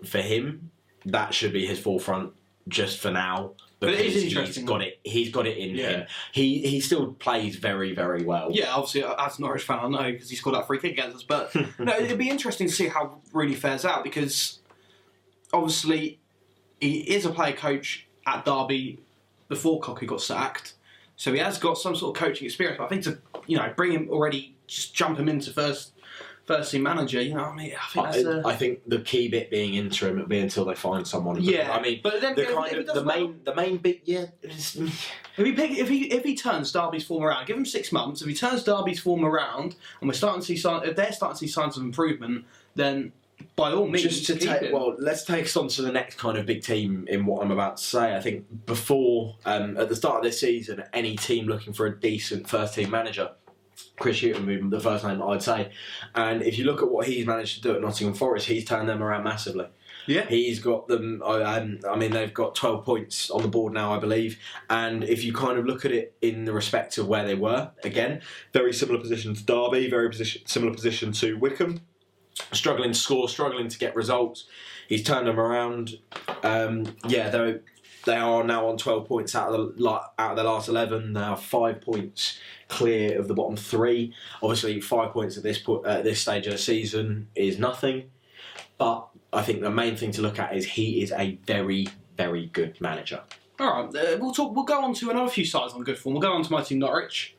for 0.05 0.19
him, 0.19 0.71
that 1.07 1.33
should 1.35 1.53
be 1.53 1.67
his 1.67 1.79
forefront 1.79 2.33
just 2.69 2.99
for 2.99 3.11
now. 3.11 3.53
But 3.81 3.91
it 3.95 4.01
is 4.01 4.23
interesting. 4.25 4.63
He's 4.65 4.69
got 4.69 4.83
it. 4.83 5.01
He's 5.05 5.31
got 5.33 5.47
it 5.47 5.57
in 5.57 5.75
Yeah. 5.75 5.91
him. 5.91 6.07
He 6.33 6.59
he 6.69 6.81
still 6.81 7.15
plays 7.15 7.57
very 7.57 7.95
very 7.95 8.23
well. 8.25 8.51
Yeah, 8.53 8.75
obviously, 8.75 9.03
uh, 9.05 9.15
as 9.19 9.39
a 9.39 9.43
Norwich 9.43 9.63
fan, 9.63 9.79
I 9.81 9.89
know 9.89 10.13
because 10.13 10.29
he 10.29 10.37
scored 10.37 10.55
that 10.57 10.67
free 10.67 10.79
kick 10.79 10.93
against 10.93 11.17
us. 11.17 11.23
But 11.23 11.55
no, 11.79 11.97
it'd 11.97 12.19
be 12.19 12.29
interesting 12.29 12.69
to 12.69 12.73
see 12.75 12.89
how 12.89 13.21
Rooney 13.33 13.55
fares 13.55 13.85
out 13.87 14.05
because 14.05 14.59
obviously 15.53 16.19
he 16.81 16.99
is 17.01 17.25
a 17.25 17.31
player 17.31 17.55
coach 17.57 18.07
at 18.27 18.45
Derby 18.45 19.01
before 19.49 19.81
Cocu 19.81 20.07
got 20.07 20.21
sacked, 20.21 20.75
so 21.17 21.33
he 21.33 21.39
has 21.39 21.59
got 21.59 21.77
some 21.79 21.97
sort 21.97 22.17
of 22.17 22.23
coaching 22.23 22.45
experience. 22.47 22.79
But 22.79 22.85
I 22.85 22.89
think 22.89 23.05
to 23.05 23.19
you 23.47 23.57
know 23.57 23.73
bring 23.77 23.93
him 23.93 24.09
already, 24.11 24.55
just 24.67 24.95
jump 24.95 25.19
him 25.19 25.29
into 25.29 25.53
first 25.53 25.93
first 26.51 26.73
team 26.73 26.83
manager. 26.83 27.23
You 27.23 27.35
know, 27.35 27.45
I 27.45 27.55
mean, 27.55 27.73
I 27.73 27.93
think 27.93 28.07
that's 28.07 28.27
I, 28.27 28.31
a, 28.31 28.47
I 28.47 28.57
think 28.57 28.81
the 28.87 29.01
key 29.01 29.29
bit 29.29 29.51
being 29.51 29.75
interim 29.75 30.19
will 30.19 30.27
be 30.27 30.41
until 30.41 30.65
they 30.65 30.75
find 30.75 31.07
someone. 31.07 31.41
yeah. 31.43 31.73
I 31.73 31.81
mean, 31.81 32.01
but 32.03 32.21
then 32.21 32.35
the 32.35 32.47
kind 32.47 32.77
of 32.77 32.87
the 32.87 32.95
well- 32.95 33.05
main 33.05 33.41
the 33.45 33.55
main 33.55 33.77
bit. 33.79 34.01
Yeah, 34.05 34.27
If 34.43 35.47
he 35.47 35.53
pick, 35.53 35.71
if 35.71 35.89
he 35.89 36.13
if 36.13 36.25
he 36.25 36.37
turns 36.37 36.73
Derby's 36.73 37.05
form 37.05 37.25
around, 37.25 37.47
give 37.47 37.57
him 37.57 37.67
six 37.67 37.93
months. 37.93 38.21
If 38.23 38.29
he 38.29 38.35
turns 38.35 38.65
Derby's 38.65 39.01
form 39.01 39.25
around, 39.25 39.77
and 40.01 40.09
we're 40.09 40.15
starting 40.15 40.41
to 40.41 40.47
see 40.47 40.57
signs, 40.57 40.87
if 40.89 40.97
they're 40.97 41.13
starting 41.13 41.35
to 41.35 41.39
see 41.39 41.47
signs 41.51 41.77
of 41.77 41.83
improvement, 41.83 42.45
then 42.75 43.13
by 43.57 43.73
all 43.73 43.87
means, 43.87 44.03
just 44.03 44.27
to 44.27 44.37
take 44.37 44.63
him. 44.63 44.73
well, 44.73 44.95
let's 44.99 45.25
take 45.25 45.45
us 45.45 45.57
on 45.57 45.69
to 45.69 45.83
the 45.83 45.93
next 45.93 46.17
kind 46.17 46.37
of 46.37 46.47
big 46.47 46.63
team 46.63 47.07
in 47.09 47.27
what 47.27 47.43
I'm 47.43 47.51
about 47.51 47.79
to 47.79 47.83
say. 47.83 48.15
I 48.17 48.21
think 48.21 48.67
before 48.67 49.37
um, 49.45 49.77
at 49.77 49.89
the 49.89 49.97
start 49.97 50.19
of 50.19 50.23
this 50.23 50.41
season, 50.41 50.83
any 50.93 51.17
team 51.17 51.47
looking 51.47 51.73
for 51.73 51.87
a 51.87 51.99
decent 51.99 52.49
first 52.49 52.75
team 52.75 52.91
manager. 52.91 53.31
Chris 54.01 54.21
Hughton 54.23 54.47
would 54.47 54.71
the 54.71 54.81
first 54.81 55.05
name 55.05 55.23
I'd 55.23 55.43
say, 55.43 55.71
and 56.15 56.43
if 56.43 56.59
you 56.59 56.65
look 56.65 56.83
at 56.83 56.91
what 56.91 57.07
he's 57.07 57.27
managed 57.27 57.57
to 57.57 57.61
do 57.63 57.75
at 57.77 57.83
Nottingham 57.83 58.15
Forest, 58.15 58.49
he's 58.49 58.65
turned 58.65 58.89
them 58.89 59.03
around 59.03 59.25
massively. 59.25 59.67
yeah, 60.07 60.27
He's 60.27 60.59
got 60.59 60.89
them. 60.89 61.23
I 61.25 61.43
um, 61.43 61.81
I 61.89 61.97
mean, 61.97 62.11
they've 62.11 62.33
got 62.33 62.55
12 62.55 62.85
points 62.85 63.31
on 63.31 63.43
the 63.43 63.49
board 63.49 63.75
now, 63.75 63.93
I 63.95 63.99
believe. 63.99 64.39
And 64.71 65.05
if 65.05 65.23
you 65.23 65.33
kind 65.35 65.59
of 65.59 65.67
look 65.67 65.85
at 65.85 65.93
it 65.93 66.17
in 66.23 66.47
the 66.47 66.53
respect 66.55 66.97
of 66.97 67.07
where 67.09 67.25
they 67.27 67.35
were, 67.35 67.71
again, 67.85 68.23
very 68.53 68.73
similar 68.73 68.99
position 68.99 69.35
to 69.35 69.45
Derby, 69.45 69.89
very 69.91 70.09
position, 70.09 70.43
similar 70.47 70.73
position 70.73 71.13
to 71.13 71.37
Wycombe. 71.39 71.81
struggling 72.53 72.93
to 72.93 72.99
score, 72.99 73.29
struggling 73.29 73.69
to 73.69 73.79
get 73.79 73.95
results. 73.95 74.47
He's 74.89 75.05
turned 75.05 75.29
them 75.29 75.39
around. 75.39 75.99
Um, 76.43 76.97
yeah, 77.07 77.29
they 77.29 77.61
they 78.07 78.17
are 78.17 78.43
now 78.43 78.67
on 78.67 78.79
twelve 78.79 79.07
points 79.07 79.35
out 79.35 79.53
of 79.53 79.77
the 79.77 79.87
out 80.19 80.31
of 80.33 80.37
the 80.39 80.45
last 80.45 80.69
eleven. 80.69 81.13
They 81.13 81.21
are 81.21 81.37
five 81.37 81.83
points 81.83 82.39
clear 82.71 83.19
of 83.19 83.29
the 83.29 83.35
bottom 83.35 83.57
three. 83.57 84.15
Obviously, 84.43 84.81
five 84.81 85.13
points 85.13 85.37
at 85.37 85.43
this 85.43 85.59
point 85.59 85.85
at 85.87 86.05
this 86.05 86.21
stage 86.21 86.47
of 86.47 86.53
the 86.53 86.59
season 86.59 87.29
is 87.35 87.59
nothing. 87.59 88.11
But 88.79 89.09
I 89.33 89.43
think 89.43 89.61
the 89.61 89.71
main 89.71 89.97
thing 89.97 90.11
to 90.13 90.23
look 90.23 90.39
at 90.39 90.57
is 90.57 90.65
he 90.65 91.03
is 91.03 91.13
a 91.13 91.39
very 91.47 91.87
very 92.17 92.47
good 92.47 92.81
manager. 92.81 93.21
All 93.59 93.85
right, 93.85 93.95
uh, 93.95 94.17
we'll 94.19 94.33
talk. 94.33 94.55
We'll 94.55 94.65
go 94.65 94.83
on 94.83 94.95
to 94.95 95.11
another 95.11 95.31
few 95.31 95.45
sides 95.45 95.75
on 95.75 95.83
good 95.83 95.99
form. 95.99 96.15
We'll 96.15 96.23
go 96.23 96.33
on 96.33 96.43
to 96.43 96.51
my 96.53 96.63
team 96.63 96.79
Norwich. 96.79 97.37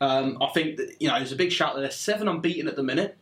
Um, 0.00 0.36
I 0.42 0.48
think 0.48 0.76
that, 0.76 0.96
you 1.00 1.08
know 1.08 1.16
there's 1.16 1.32
a 1.32 1.36
big 1.36 1.52
shout 1.52 1.74
that 1.74 1.80
they're 1.80 1.90
seven 1.90 2.28
unbeaten 2.28 2.68
at 2.68 2.76
the 2.76 2.82
minute. 2.82 3.16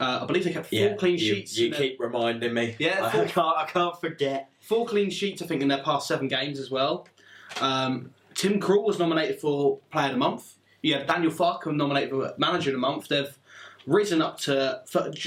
Uh, 0.00 0.20
I 0.22 0.26
believe 0.26 0.44
they 0.44 0.52
kept 0.52 0.70
four 0.70 0.96
clean 0.96 1.12
you, 1.18 1.18
sheets. 1.34 1.58
You 1.58 1.66
in 1.66 1.72
their- 1.72 1.80
keep 1.80 2.00
reminding 2.00 2.54
me. 2.54 2.74
Yeah, 2.78 3.04
I 3.04 3.10
four- 3.12 3.26
can't. 3.26 3.56
I 3.58 3.66
can't 3.66 4.00
forget. 4.00 4.50
four 4.60 4.86
clean 4.86 5.10
sheets, 5.10 5.42
I 5.42 5.46
think, 5.46 5.60
in 5.62 5.68
their 5.68 5.82
past 5.82 6.08
seven 6.08 6.26
games 6.26 6.58
as 6.58 6.70
well. 6.70 7.06
Um, 7.60 8.10
Tim 8.34 8.60
Krul 8.60 8.84
was 8.84 8.98
nominated 8.98 9.40
for 9.40 9.78
Player 9.92 10.06
of 10.06 10.12
the 10.12 10.18
Month. 10.18 10.54
You 10.82 10.94
had 10.94 11.06
Daniel 11.06 11.32
Farke 11.32 11.66
nominated 11.74 12.10
for 12.10 12.34
Manager 12.38 12.70
of 12.70 12.74
the 12.74 12.78
Month. 12.78 13.08
They've 13.08 13.36
risen 13.86 14.20
up 14.20 14.38
to, 14.38 14.82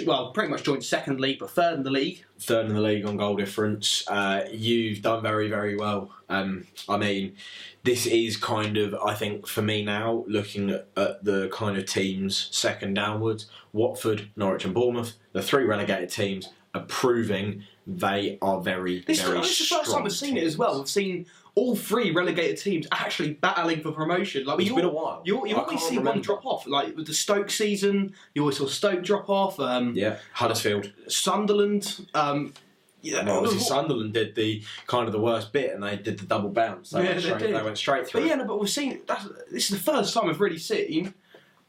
well, 0.05 0.31
pretty 0.31 0.49
much 0.49 0.63
joined 0.63 0.83
second 0.83 1.19
league, 1.19 1.39
but 1.39 1.49
third 1.49 1.75
in 1.75 1.83
the 1.83 1.91
league. 1.91 2.23
third 2.39 2.67
in 2.67 2.73
the 2.73 2.81
league 2.81 3.05
on 3.05 3.17
goal 3.17 3.35
difference. 3.35 4.03
Uh, 4.07 4.45
you've 4.51 5.01
done 5.01 5.21
very, 5.21 5.49
very 5.49 5.75
well. 5.75 6.11
Um, 6.29 6.65
I 6.87 6.97
mean, 6.97 7.35
this 7.83 8.05
is 8.05 8.37
kind 8.37 8.77
of, 8.77 8.93
I 8.95 9.13
think, 9.15 9.47
for 9.47 9.61
me 9.61 9.83
now, 9.83 10.23
looking 10.27 10.69
at, 10.69 10.87
at 10.95 11.23
the 11.23 11.49
kind 11.51 11.77
of 11.77 11.85
teams 11.85 12.49
second 12.51 12.93
downwards 12.93 13.47
Watford, 13.73 14.29
Norwich, 14.35 14.65
and 14.65 14.73
Bournemouth, 14.73 15.17
the 15.31 15.41
three 15.41 15.65
relegated 15.65 16.09
teams 16.09 16.49
are 16.75 16.85
proving 16.87 17.63
they 17.85 18.37
are 18.41 18.61
very, 18.61 19.01
This, 19.01 19.21
very 19.21 19.39
this 19.39 19.59
is 19.59 19.69
the 19.69 19.75
first 19.75 19.91
time 19.91 20.03
we've 20.03 20.13
seen 20.13 20.37
it 20.37 20.43
as 20.43 20.57
well. 20.57 20.77
We've 20.77 20.87
seen 20.87 21.25
all 21.55 21.75
three 21.75 22.11
relegated 22.11 22.57
teams 22.57 22.87
actually 22.91 23.33
battling 23.33 23.81
for 23.81 23.91
promotion. 23.91 24.45
Like 24.45 24.59
It's 24.59 24.69
you, 24.69 24.75
been 24.75 24.85
a 24.85 24.89
while. 24.89 25.21
You, 25.23 25.45
you 25.47 25.55
always 25.55 25.81
see 25.83 25.99
one 25.99 26.21
drop 26.21 26.45
off. 26.45 26.65
Like 26.65 26.95
with 26.95 27.05
the 27.05 27.13
Stoke 27.13 27.49
season, 27.51 28.13
you 28.33 28.41
always 28.41 28.57
saw 28.57 28.65
Stoke 28.65 29.03
drop 29.03 29.29
off. 29.29 29.59
Um, 29.59 29.93
Yeah, 29.95 30.17
Huddersfield. 30.33 30.91
Sunderland. 31.07 32.07
Um, 32.15 32.53
yeah, 33.01 33.23
Well, 33.25 33.37
obviously, 33.37 33.59
Sunderland 33.59 34.13
did 34.13 34.33
the 34.33 34.63
kind 34.87 35.07
of 35.07 35.11
the 35.13 35.19
worst 35.19 35.51
bit, 35.51 35.73
and 35.73 35.83
they 35.83 35.97
did 35.97 36.17
the 36.17 36.25
double 36.25 36.49
bounce. 36.49 36.89
They, 36.91 37.03
Yeah, 37.03 37.09
went, 37.09 37.15
they 37.17 37.21
straight, 37.29 37.39
did. 37.39 37.55
they 37.55 37.63
went 37.63 37.77
straight 37.77 38.07
through. 38.07 38.21
But 38.21 38.27
yeah, 38.29 38.35
no, 38.35 38.45
but 38.45 38.59
we've 38.59 38.69
seen 38.69 39.01
that's, 39.05 39.27
this 39.51 39.69
is 39.69 39.83
the 39.83 39.91
first 39.91 40.13
time 40.13 40.27
we've 40.27 40.39
really 40.41 40.57
seen. 40.57 41.13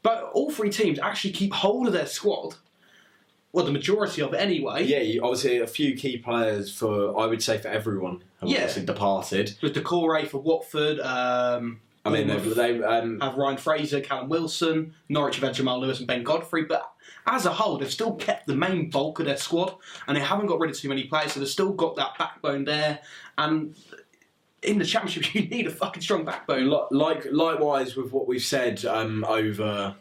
But 0.01 0.31
all 0.33 0.49
three 0.49 0.69
teams 0.69 0.97
actually 0.99 1.31
keep 1.33 1.51
hold 1.53 1.87
of 1.87 1.93
their 1.93 2.05
squad. 2.05 2.55
Well, 3.55 3.63
the 3.65 3.71
majority 3.71 4.21
of 4.21 4.33
it 4.33 4.37
anyway. 4.37 4.83
yeah, 4.83 4.99
you, 4.99 5.21
obviously 5.23 5.59
a 5.59 5.67
few 5.67 5.95
key 5.95 6.17
players 6.17 6.71
for 6.77 7.17
I 7.17 7.25
would 7.25 7.41
say 7.41 7.57
for 7.57 7.69
everyone 7.69 8.21
have 8.41 8.49
Yeah. 8.49 8.57
obviously 8.57 8.85
departed. 8.85 9.55
With 9.61 9.73
Doucouré 9.73 10.27
for 10.27 10.39
Watford. 10.39 10.99
Um, 10.99 11.79
I 12.03 12.09
mean, 12.09 12.27
they, 12.27 12.37
they 12.37 12.83
um, 12.83 13.19
have 13.21 13.35
Ryan 13.35 13.57
Fraser, 13.57 14.01
Callum 14.01 14.27
Wilson, 14.29 14.93
Norwich 15.09 15.35
have 15.37 15.43
had 15.45 15.53
Jamal 15.55 15.79
Lewis 15.79 15.99
and 15.99 16.07
Ben 16.07 16.21
Godfrey. 16.23 16.65
But 16.65 16.91
as 17.25 17.45
a 17.45 17.51
whole, 17.53 17.77
they've 17.77 17.91
still 17.91 18.13
kept 18.15 18.45
the 18.45 18.55
main 18.55 18.89
bulk 18.91 19.19
of 19.19 19.25
their 19.25 19.37
squad, 19.37 19.75
and 20.07 20.15
they 20.15 20.21
haven't 20.21 20.45
got 20.47 20.59
rid 20.59 20.69
of 20.69 20.77
too 20.77 20.89
many 20.89 21.05
players. 21.05 21.31
So 21.31 21.39
they've 21.39 21.49
still 21.49 21.71
got 21.71 21.95
that 21.95 22.17
backbone 22.19 22.65
there. 22.65 22.99
And 23.37 23.73
in 24.61 24.77
the 24.79 24.85
championship, 24.85 25.33
you 25.33 25.47
need 25.47 25.65
a 25.65 25.71
fucking 25.71 26.03
strong 26.03 26.25
backbone. 26.25 26.67
Like 26.91 27.25
likewise 27.31 27.95
with 27.95 28.11
what 28.11 28.27
we've 28.27 28.43
said 28.43 28.83
um, 28.85 29.23
over 29.27 29.95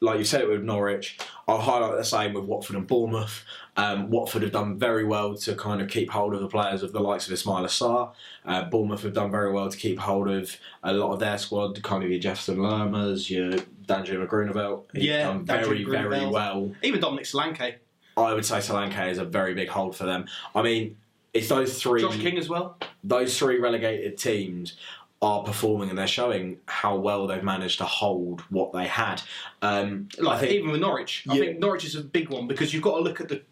like 0.00 0.18
you 0.18 0.24
said 0.24 0.40
it 0.40 0.48
with 0.48 0.62
Norwich 0.62 1.18
I'll 1.50 1.60
highlight 1.60 1.96
the 1.96 2.04
same 2.04 2.32
with 2.32 2.44
Watford 2.44 2.76
and 2.76 2.86
Bournemouth. 2.86 3.44
Um, 3.76 4.08
Watford 4.08 4.42
have 4.42 4.52
done 4.52 4.78
very 4.78 5.04
well 5.04 5.34
to 5.38 5.54
kind 5.56 5.82
of 5.82 5.88
keep 5.88 6.08
hold 6.10 6.32
of 6.32 6.40
the 6.40 6.46
players 6.46 6.84
of 6.84 6.92
the 6.92 7.00
likes 7.00 7.26
of 7.28 7.36
Ismaïla 7.36 7.66
Sarr. 7.66 8.12
Uh, 8.44 8.64
Bournemouth 8.64 9.02
have 9.02 9.14
done 9.14 9.32
very 9.32 9.50
well 9.52 9.68
to 9.68 9.76
keep 9.76 9.98
hold 9.98 10.28
of 10.28 10.56
a 10.84 10.92
lot 10.92 11.12
of 11.12 11.18
their 11.18 11.38
squad 11.38 11.82
kind 11.82 12.04
of 12.04 12.10
your 12.10 12.20
Jefferson 12.20 12.58
Lermas 12.58 13.28
your 13.28 13.52
Danjuma 13.86 14.28
Groeneveld. 14.28 14.84
Yeah, 14.94 15.24
done 15.24 15.44
very 15.44 15.82
very 15.82 16.26
well. 16.26 16.72
Even 16.82 17.00
Dominic 17.00 17.24
Solanke, 17.24 17.74
I 18.16 18.32
would 18.32 18.44
say 18.44 18.58
Solanke 18.58 19.10
is 19.10 19.18
a 19.18 19.24
very 19.24 19.54
big 19.54 19.68
hold 19.68 19.96
for 19.96 20.04
them. 20.04 20.26
I 20.54 20.62
mean 20.62 20.96
it's 21.32 21.48
those 21.48 21.80
three 21.80 22.00
Josh 22.00 22.18
King 22.18 22.38
as 22.38 22.48
well. 22.48 22.76
those 23.04 23.38
three 23.38 23.58
relegated 23.58 24.18
teams 24.18 24.76
are 25.22 25.42
performing 25.42 25.90
and 25.90 25.98
they're 25.98 26.06
showing 26.06 26.58
how 26.66 26.96
well 26.96 27.26
they've 27.26 27.42
managed 27.42 27.78
to 27.78 27.84
hold 27.84 28.40
what 28.48 28.72
they 28.72 28.86
had. 28.86 29.20
Um, 29.60 30.08
Like 30.18 30.40
think 30.40 30.52
even 30.52 30.70
with 30.70 30.80
Norwich, 30.80 31.24
I 31.28 31.38
think 31.38 31.58
Norwich 31.58 31.84
is 31.84 31.94
a 31.94 32.02
big 32.02 32.30
one 32.30 32.46
because 32.46 32.72
you've 32.72 32.82
got 32.82 32.96
to 32.96 33.02
look 33.02 33.20
at 33.20 33.28
the 33.28 33.42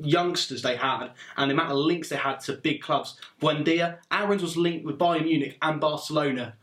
youngsters 0.00 0.62
they 0.62 0.76
had 0.76 1.10
and 1.36 1.50
the 1.50 1.54
amount 1.54 1.70
of 1.70 1.76
links 1.76 2.08
they 2.08 2.16
had 2.16 2.40
to 2.40 2.54
big 2.54 2.80
clubs. 2.80 3.20
Buendia, 3.42 3.98
Aarons 4.10 4.42
was 4.42 4.56
linked 4.56 4.86
with 4.86 4.98
Bayern 4.98 5.24
Munich 5.24 5.58
and 5.60 5.80
Barcelona 5.80 6.54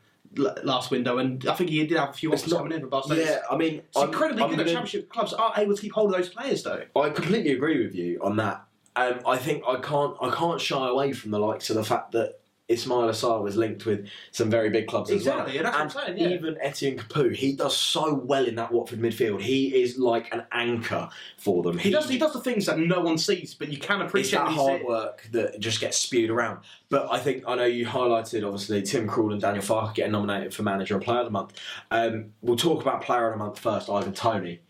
last 0.63 0.91
window, 0.91 1.19
and 1.19 1.45
I 1.47 1.53
think 1.53 1.69
he 1.69 1.85
did 1.85 1.97
have 1.97 2.09
a 2.09 2.13
few 2.13 2.33
offers 2.33 2.51
coming 2.51 2.73
in 2.73 2.81
from 2.81 2.89
Barcelona. 2.89 3.21
yeah, 3.21 3.39
I 3.49 3.55
mean, 3.55 3.81
It's 3.89 4.01
incredibly 4.01 4.47
good 4.47 4.59
that 4.59 4.67
Championship 4.67 5.09
clubs 5.09 5.31
are 5.33 5.53
able 5.57 5.75
to 5.75 5.81
keep 5.81 5.93
hold 5.93 6.11
of 6.11 6.17
those 6.17 6.29
players, 6.29 6.63
though. 6.63 6.83
I 6.95 7.09
completely 7.09 7.51
agree 7.51 7.83
with 7.85 7.95
you 7.95 8.19
on 8.21 8.35
that. 8.37 8.63
Um, 8.97 9.19
I 9.27 9.37
think 9.37 9.63
I 9.67 9.75
can't 9.79 10.15
I 10.21 10.33
can't 10.33 10.59
shy 10.59 10.87
away 10.87 11.11
from 11.13 11.31
the 11.31 11.39
likes 11.39 11.69
of 11.69 11.75
the 11.75 11.83
fact 11.83 12.13
that 12.13 12.39
Ismaïla 12.67 13.11
Sarr 13.11 13.43
was 13.43 13.55
linked 13.55 13.85
with 13.85 14.07
some 14.31 14.49
very 14.49 14.71
big 14.71 14.87
clubs 14.87 15.11
Exactly, 15.11 15.59
as 15.59 15.63
well. 15.63 15.71
that's 15.71 15.95
what 15.95 16.03
I'm 16.03 16.07
and 16.09 16.19
saying, 16.19 16.31
yeah. 16.31 16.35
even 16.35 16.57
Etienne 16.61 16.97
Capoue, 16.97 17.35
he 17.35 17.53
does 17.55 17.77
so 17.77 18.15
well 18.15 18.45
in 18.45 18.55
that 18.55 18.71
Watford 18.71 18.99
midfield. 18.99 19.39
He 19.41 19.67
is 19.83 19.99
like 19.99 20.33
an 20.33 20.43
anchor 20.51 21.07
for 21.37 21.61
them. 21.61 21.77
He 21.77 21.91
does 21.91 22.09
he 22.09 22.17
does 22.17 22.33
the 22.33 22.41
things 22.41 22.65
that 22.65 22.79
no 22.79 23.01
one 23.01 23.19
sees, 23.19 23.53
but 23.53 23.69
you 23.69 23.77
can 23.77 24.01
it's 24.01 24.09
appreciate 24.09 24.39
that 24.39 24.47
hard 24.49 24.81
it. 24.81 24.87
work 24.87 25.27
that 25.31 25.59
just 25.59 25.79
gets 25.79 25.97
spewed 25.97 26.31
around. 26.31 26.59
But 26.89 27.07
I 27.11 27.19
think 27.19 27.43
I 27.47 27.55
know 27.55 27.65
you 27.65 27.85
highlighted 27.85 28.43
obviously 28.43 28.81
Tim 28.81 29.07
Krul 29.07 29.31
and 29.31 29.41
Daniel 29.41 29.63
Farke 29.63 29.93
getting 29.93 30.13
nominated 30.13 30.53
for 30.53 30.63
Manager 30.63 30.95
and 30.95 31.03
Player 31.03 31.19
of 31.19 31.25
the 31.25 31.31
Month. 31.31 31.59
Um, 31.91 32.31
we'll 32.41 32.55
talk 32.57 32.81
about 32.81 33.03
Player 33.03 33.27
of 33.27 33.37
the 33.37 33.43
Month 33.45 33.59
first. 33.59 33.89
Ivan 33.89 34.13
Toney. 34.13 34.61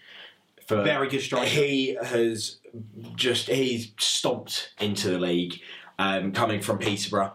For 0.68 0.84
Very 0.84 1.08
good 1.08 1.22
striker. 1.22 1.46
He 1.46 1.96
has 2.04 2.58
just 3.16 3.48
he's 3.48 3.92
stomped 4.00 4.74
into 4.82 5.12
the 5.12 5.20
league, 5.20 5.62
um, 6.00 6.32
coming 6.34 6.60
from 6.60 6.80
Peterborough. 6.80 7.34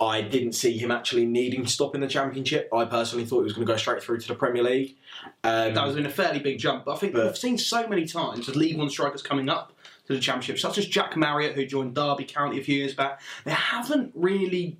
I 0.00 0.22
didn't 0.22 0.52
see 0.54 0.78
him 0.78 0.90
actually 0.90 1.26
needing 1.26 1.62
to 1.64 1.70
stop 1.70 1.94
in 1.94 2.00
the 2.00 2.08
Championship. 2.08 2.70
I 2.72 2.86
personally 2.86 3.26
thought 3.26 3.40
he 3.40 3.44
was 3.44 3.52
going 3.52 3.66
to 3.66 3.72
go 3.72 3.76
straight 3.76 4.02
through 4.02 4.18
to 4.20 4.28
the 4.28 4.34
Premier 4.34 4.62
League. 4.62 4.96
Um, 5.44 5.74
That 5.74 5.84
has 5.84 5.94
been 5.94 6.06
a 6.06 6.10
fairly 6.10 6.38
big 6.38 6.58
jump. 6.58 6.86
But 6.86 6.94
I 6.94 6.96
think 6.96 7.12
But- 7.12 7.26
we've 7.26 7.36
seen 7.38 7.58
so 7.58 7.86
many 7.86 8.06
times 8.06 8.46
with 8.46 8.56
League 8.56 8.78
One 8.78 8.88
strikers 8.88 9.22
coming 9.22 9.48
up 9.50 9.74
to 10.06 10.14
the 10.14 10.20
Championship, 10.20 10.58
such 10.58 10.78
as 10.78 10.86
Jack 10.86 11.16
Marriott, 11.18 11.54
who 11.54 11.66
joined 11.66 11.94
Derby 11.94 12.24
County 12.24 12.58
a 12.58 12.62
few 12.64 12.76
years 12.78 12.94
back. 12.94 13.20
They 13.44 13.50
haven't 13.50 14.12
really 14.14 14.78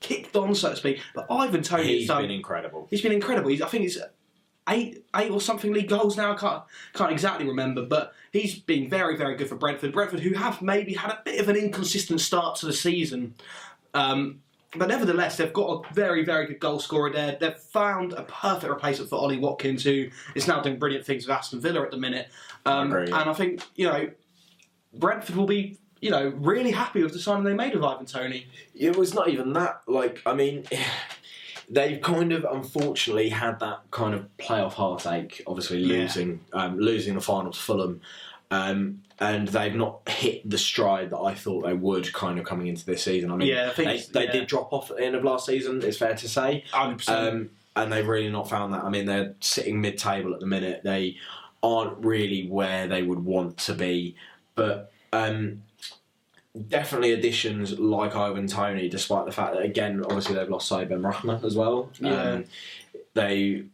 kicked 0.00 0.34
on, 0.34 0.54
so 0.54 0.70
to 0.70 0.76
speak. 0.76 1.00
But 1.14 1.26
Ivan 1.30 1.62
Toney 1.62 1.82
has 1.82 1.90
he's 1.90 2.08
done. 2.08 2.22
been 2.22 2.30
incredible. 2.30 2.86
He's 2.90 3.02
been 3.02 3.12
incredible. 3.12 3.50
He's, 3.50 3.60
I 3.60 3.68
think 3.68 3.82
he's 3.82 3.98
eight, 4.70 5.04
eight 5.14 5.30
or 5.30 5.40
something 5.42 5.72
league 5.74 5.88
goals 5.88 6.16
now. 6.16 6.32
I 6.32 6.36
can't, 6.36 6.62
can't 6.94 7.12
exactly 7.12 7.46
remember, 7.46 7.84
but 7.84 8.12
he's 8.32 8.58
been 8.58 8.88
very, 8.88 9.16
very 9.16 9.36
good 9.36 9.48
for 9.48 9.56
Brentford. 9.56 9.92
Brentford, 9.92 10.20
who 10.20 10.34
have 10.34 10.62
maybe 10.62 10.94
had 10.94 11.10
a 11.10 11.20
bit 11.24 11.38
of 11.40 11.48
an 11.48 11.56
inconsistent 11.56 12.20
start 12.20 12.56
to 12.56 12.66
the 12.66 12.72
season. 12.72 13.34
Um, 13.94 14.42
but 14.76 14.88
nevertheless, 14.88 15.36
they've 15.38 15.52
got 15.52 15.86
a 15.90 15.94
very, 15.94 16.24
very 16.24 16.46
good 16.46 16.60
goal 16.60 16.78
scorer 16.78 17.10
there. 17.10 17.38
They've 17.40 17.56
found 17.56 18.12
a 18.12 18.22
perfect 18.24 18.70
replacement 18.70 19.08
for 19.08 19.16
Ollie 19.16 19.38
Watkins, 19.38 19.82
who 19.82 20.08
is 20.34 20.46
now 20.46 20.60
doing 20.60 20.78
brilliant 20.78 21.06
things 21.06 21.26
with 21.26 21.34
Aston 21.34 21.60
Villa 21.60 21.82
at 21.82 21.90
the 21.90 21.96
minute. 21.96 22.28
Um, 22.66 22.92
I. 22.92 23.00
And 23.04 23.14
I 23.14 23.32
think, 23.32 23.62
you 23.76 23.86
know, 23.86 24.10
Brentford 24.94 25.36
will 25.36 25.46
be, 25.46 25.78
you 26.00 26.10
know, 26.10 26.28
really 26.36 26.70
happy 26.70 27.02
with 27.02 27.12
the 27.14 27.18
signing 27.18 27.44
they 27.44 27.54
made 27.54 27.74
of 27.74 27.82
Ivan 27.82 28.04
Toney. 28.04 28.46
It 28.74 28.94
was 28.96 29.14
not 29.14 29.28
even 29.28 29.54
that. 29.54 29.80
Like, 29.86 30.20
I 30.26 30.34
mean, 30.34 30.64
they've 31.70 32.00
kind 32.00 32.32
of 32.32 32.44
unfortunately 32.44 33.30
had 33.30 33.60
that 33.60 33.80
kind 33.90 34.14
of 34.14 34.26
playoff 34.38 34.74
heartache. 34.74 35.42
Obviously, 35.46 35.78
Yeah. 35.78 36.02
losing 36.02 36.40
um, 36.52 36.78
losing 36.78 37.14
the 37.14 37.20
final 37.20 37.52
to 37.52 37.58
Fulham, 37.58 38.00
um, 38.50 39.02
and 39.18 39.48
they've 39.48 39.74
not 39.74 40.08
hit 40.08 40.48
the 40.48 40.58
stride 40.58 41.10
that 41.10 41.18
I 41.18 41.34
thought 41.34 41.64
they 41.64 41.74
would. 41.74 42.12
Kind 42.12 42.38
of 42.38 42.44
coming 42.44 42.68
into 42.68 42.86
this 42.86 43.02
season. 43.02 43.30
I 43.30 43.36
mean, 43.36 43.48
Yeah, 43.48 43.68
I 43.70 43.72
think 43.72 43.88
they, 43.88 44.20
they 44.20 44.24
yeah. 44.26 44.32
did 44.32 44.46
drop 44.46 44.72
off 44.72 44.90
at 44.90 44.98
the 44.98 45.04
end 45.04 45.16
of 45.16 45.24
last 45.24 45.46
season. 45.46 45.82
It's 45.82 45.98
fair 45.98 46.14
to 46.14 46.28
say. 46.28 46.64
100%. 46.72 47.08
Um, 47.08 47.50
and 47.76 47.92
they've 47.92 48.06
really 48.06 48.30
not 48.30 48.48
found 48.48 48.72
that. 48.74 48.84
I 48.84 48.90
mean, 48.90 49.06
they're 49.06 49.34
sitting 49.40 49.80
mid-table 49.80 50.34
at 50.34 50.40
the 50.40 50.46
minute. 50.46 50.82
They 50.82 51.16
aren't 51.62 52.04
really 52.04 52.48
where 52.48 52.86
they 52.86 53.02
would 53.02 53.24
want 53.24 53.56
to 53.58 53.74
be, 53.74 54.16
but 54.54 54.92
um, 55.12 55.62
definitely 56.68 57.12
additions 57.12 57.78
like 57.78 58.16
Ivan 58.16 58.46
Toney, 58.46 58.88
despite 58.88 59.26
the 59.26 59.32
fact 59.32 59.54
that 59.54 59.62
again, 59.62 60.02
obviously 60.04 60.34
they've 60.34 60.48
lost 60.48 60.70
Saïd 60.70 60.90
Benrahma 60.90 61.42
as 61.44 61.56
well. 61.56 61.90
Yeah. 62.00 62.22
Um, 62.22 62.44
they 63.14 63.64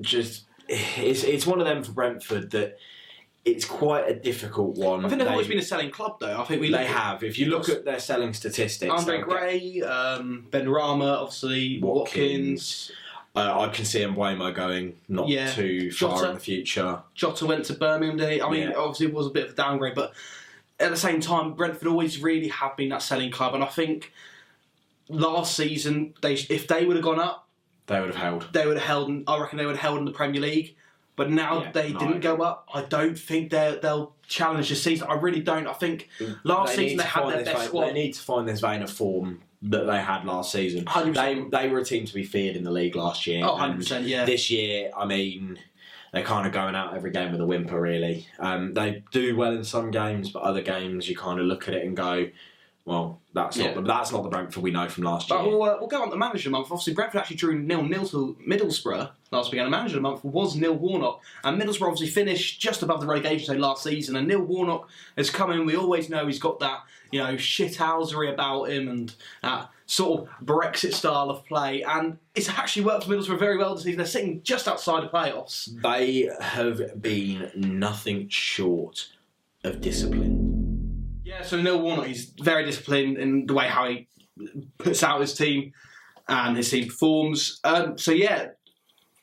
just 0.00 0.44
it's 0.68 1.22
it's 1.24 1.46
one 1.46 1.60
of 1.60 1.66
them 1.66 1.82
for 1.82 1.92
Brentford 1.92 2.50
that 2.52 2.78
it's 3.44 3.64
quite 3.64 4.08
a 4.08 4.14
difficult 4.14 4.76
one. 4.76 5.04
I 5.04 5.08
think 5.08 5.18
they've 5.18 5.26
They- 5.28 5.32
always 5.32 5.48
been 5.48 5.58
a 5.58 5.62
selling 5.62 5.90
club, 5.90 6.18
though. 6.20 6.40
I 6.40 6.44
think 6.44 6.60
we 6.62 6.70
they 6.70 6.86
have. 6.86 7.22
If 7.22 7.38
you 7.38 7.46
look 7.46 7.68
at 7.68 7.84
their 7.84 7.98
selling 8.00 8.32
statistics, 8.32 8.90
Andre 8.92 9.20
Gray, 9.20 9.82
um, 9.82 10.46
Benrahma, 10.50 11.18
obviously 11.20 11.78
Watkins. 11.80 12.90
Uh, 13.36 13.62
I 13.62 13.68
can 13.68 13.84
see 13.84 13.98
Mbeumo 14.00 14.54
going 14.54 14.96
not 15.08 15.28
Yeah. 15.28 15.50
too 15.50 15.90
far 15.90 16.16
Jota. 16.18 16.28
in 16.28 16.34
the 16.34 16.40
future. 16.40 17.00
Jota 17.14 17.46
went 17.46 17.64
to 17.66 17.74
Birmingham. 17.74 18.18
He? 18.30 18.40
I 18.40 18.48
mean, 18.48 18.70
Yeah. 18.70 18.76
obviously 18.76 19.06
it 19.06 19.12
was 19.12 19.26
a 19.26 19.30
bit 19.30 19.46
of 19.46 19.50
a 19.50 19.54
downgrade, 19.54 19.94
but 19.96 20.12
at 20.78 20.90
the 20.90 20.96
same 20.96 21.20
time, 21.20 21.52
Brentford 21.54 21.88
always 21.88 22.22
really 22.22 22.48
have 22.48 22.76
been 22.76 22.90
that 22.90 23.02
selling 23.02 23.30
club, 23.32 23.54
and 23.54 23.62
I 23.64 23.66
think 23.66 24.12
last 25.08 25.54
season 25.56 26.14
they 26.22 26.34
if 26.34 26.66
they 26.68 26.86
would 26.86 26.96
have 26.96 27.04
gone 27.04 27.18
up, 27.20 27.46
They 27.88 28.00
would 28.00 28.10
have 28.14 28.16
held. 28.22 28.48
they 28.52 28.66
would 28.66 28.76
have 28.78 28.86
held. 28.86 29.10
I 29.26 29.38
reckon 29.38 29.58
they 29.58 29.66
would 29.66 29.76
have 29.76 29.82
held 29.82 29.98
in 29.98 30.04
the 30.04 30.12
Premier 30.12 30.40
League. 30.40 30.76
But 31.16 31.30
now 31.30 31.62
Yeah, 31.62 31.72
they 31.72 31.92
no, 31.92 31.98
didn't 32.00 32.20
go 32.20 32.36
up. 32.42 32.68
I 32.74 32.82
don't 32.82 33.18
think 33.18 33.50
they 33.50 33.78
they'll 33.80 34.14
challenge 34.26 34.68
this 34.68 34.82
season. 34.82 35.06
I 35.08 35.14
really 35.14 35.40
don't. 35.40 35.66
I 35.68 35.72
think 35.72 36.08
last 36.42 36.76
They 36.76 36.88
season 36.88 36.88
need 36.88 36.98
they 36.98 37.02
to 37.04 37.08
had 37.08 37.20
find 37.22 37.32
their 37.32 37.38
this 37.44 37.48
best 37.48 37.58
vein- 37.60 37.68
squad. 37.68 37.86
They 37.86 37.92
need 37.92 38.12
to 38.14 38.20
find 38.20 38.48
this 38.48 38.60
vein 38.60 38.82
of 38.82 38.90
form 38.90 39.40
that 39.62 39.86
they 39.86 39.98
had 39.98 40.24
last 40.24 40.52
season. 40.52 40.84
100%. 40.86 41.14
They 41.14 41.58
they 41.58 41.68
were 41.68 41.78
a 41.78 41.84
team 41.84 42.04
to 42.04 42.12
be 42.14 42.24
feared 42.24 42.56
in 42.56 42.64
the 42.64 42.70
league 42.72 42.96
last 42.96 43.26
year. 43.26 43.44
Oh, 43.44 43.56
and 43.56 43.78
100 43.78 44.04
yeah. 44.06 44.24
This 44.24 44.50
year, 44.50 44.90
I 44.96 45.04
mean, 45.06 45.58
they're 46.12 46.24
kind 46.24 46.46
of 46.46 46.52
going 46.52 46.74
out 46.74 46.94
every 46.96 47.10
game 47.12 47.30
with 47.32 47.40
a 47.40 47.46
whimper. 47.46 47.80
Really, 47.80 48.26
um, 48.40 48.74
they 48.74 49.04
do 49.12 49.36
well 49.36 49.52
in 49.52 49.62
some 49.64 49.90
games, 49.92 50.30
but 50.30 50.42
other 50.42 50.62
games 50.62 51.08
you 51.08 51.16
kind 51.16 51.38
of 51.38 51.46
look 51.46 51.68
at 51.68 51.74
it 51.74 51.84
and 51.86 51.96
go, 51.96 52.28
"Well, 52.84 53.20
that's 53.32 53.56
Yeah. 53.56 53.66
not 53.66 53.74
the, 53.76 53.82
that's 53.82 54.12
not 54.12 54.22
the 54.22 54.28
Brentford 54.28 54.62
we 54.62 54.70
know 54.70 54.88
from 54.88 55.04
last 55.04 55.30
year." 55.30 55.38
But 55.38 55.48
we'll, 55.48 55.62
uh, 55.62 55.76
we'll 55.78 55.88
go 55.88 56.02
on 56.02 56.10
to 56.10 56.16
manager 56.16 56.40
of 56.40 56.44
the 56.44 56.50
month. 56.58 56.66
Obviously, 56.70 56.92
Brentford 56.94 57.20
actually 57.20 57.36
drew 57.36 57.58
nil 57.58 57.82
nil 57.82 58.06
to 58.08 58.36
Middlesbrough 58.46 59.10
last 59.30 59.50
weekend. 59.50 59.66
The 59.66 59.70
manager 59.76 59.96
of 59.96 60.02
month 60.02 60.24
was 60.24 60.54
Neil 60.56 60.74
Warnock, 60.74 61.20
and 61.44 61.60
Middlesbrough 61.60 61.88
obviously 61.88 62.08
finished 62.08 62.60
just 62.60 62.82
above 62.82 63.00
the 63.00 63.06
relegation 63.06 63.46
zone 63.46 63.58
last 63.58 63.82
season. 63.82 64.16
And 64.16 64.28
Neil 64.28 64.42
Warnock 64.42 64.88
has 65.16 65.30
come 65.30 65.50
in. 65.50 65.64
We 65.66 65.76
always 65.76 66.10
know 66.10 66.26
he's 66.26 66.38
got 66.38 66.60
that 66.60 66.80
you 67.10 67.20
know 67.20 67.34
shithousery 67.34 68.32
about 68.32 68.64
him 68.70 68.88
and 68.88 69.14
that 69.42 69.70
sort 69.86 70.22
of 70.22 70.28
Brexit 70.44 70.94
style 70.94 71.30
of 71.30 71.44
play. 71.46 71.82
And 71.82 72.18
it's 72.34 72.48
actually 72.48 72.84
worked 72.86 73.04
for 73.04 73.10
Middlesbrough 73.10 73.38
very 73.38 73.56
well 73.58 73.74
this 73.74 73.84
season. 73.84 73.98
They're 73.98 74.06
sitting 74.06 74.42
just 74.42 74.66
outside 74.66 75.04
the 75.04 75.08
playoffs. 75.08 75.68
They 75.82 76.30
have 76.40 77.00
been 77.02 77.50
nothing 77.54 78.28
short 78.28 79.08
of 79.62 79.80
disciplined. 79.80 80.43
So 81.44 81.60
Neil 81.60 81.80
Warnock, 81.80 82.06
he's 82.06 82.32
very 82.40 82.64
disciplined 82.64 83.18
in 83.18 83.46
the 83.46 83.54
way 83.54 83.68
how 83.68 83.88
he 83.88 84.08
puts 84.78 85.02
out 85.02 85.20
his 85.20 85.34
team 85.34 85.72
and 86.28 86.56
his 86.56 86.70
team 86.70 86.88
performs. 86.88 87.60
Um, 87.64 87.98
so 87.98 88.10
yeah, 88.12 88.48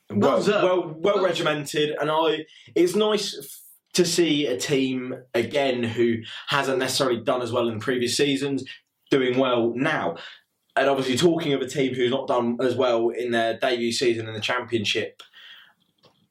Well 0.09 0.41
well, 0.41 0.63
well, 0.63 0.95
well 0.97 1.23
regimented, 1.23 1.95
and 1.99 2.09
I. 2.11 2.45
It's 2.75 2.95
nice 2.95 3.37
f- 3.37 3.57
to 3.93 4.05
see 4.05 4.47
a 4.47 4.57
team 4.57 5.15
again 5.33 5.83
who 5.83 6.17
hasn't 6.47 6.79
necessarily 6.79 7.21
done 7.21 7.41
as 7.41 7.51
well 7.51 7.67
in 7.67 7.79
previous 7.79 8.15
seasons 8.15 8.63
doing 9.09 9.37
well 9.37 9.73
now. 9.75 10.15
And 10.77 10.89
obviously, 10.89 11.17
talking 11.17 11.53
of 11.53 11.61
a 11.61 11.67
team 11.67 11.93
who's 11.93 12.11
not 12.11 12.27
done 12.27 12.57
as 12.61 12.75
well 12.75 13.09
in 13.09 13.31
their 13.31 13.57
debut 13.57 13.91
season 13.91 14.27
in 14.27 14.33
the 14.33 14.39
Championship, 14.39 15.21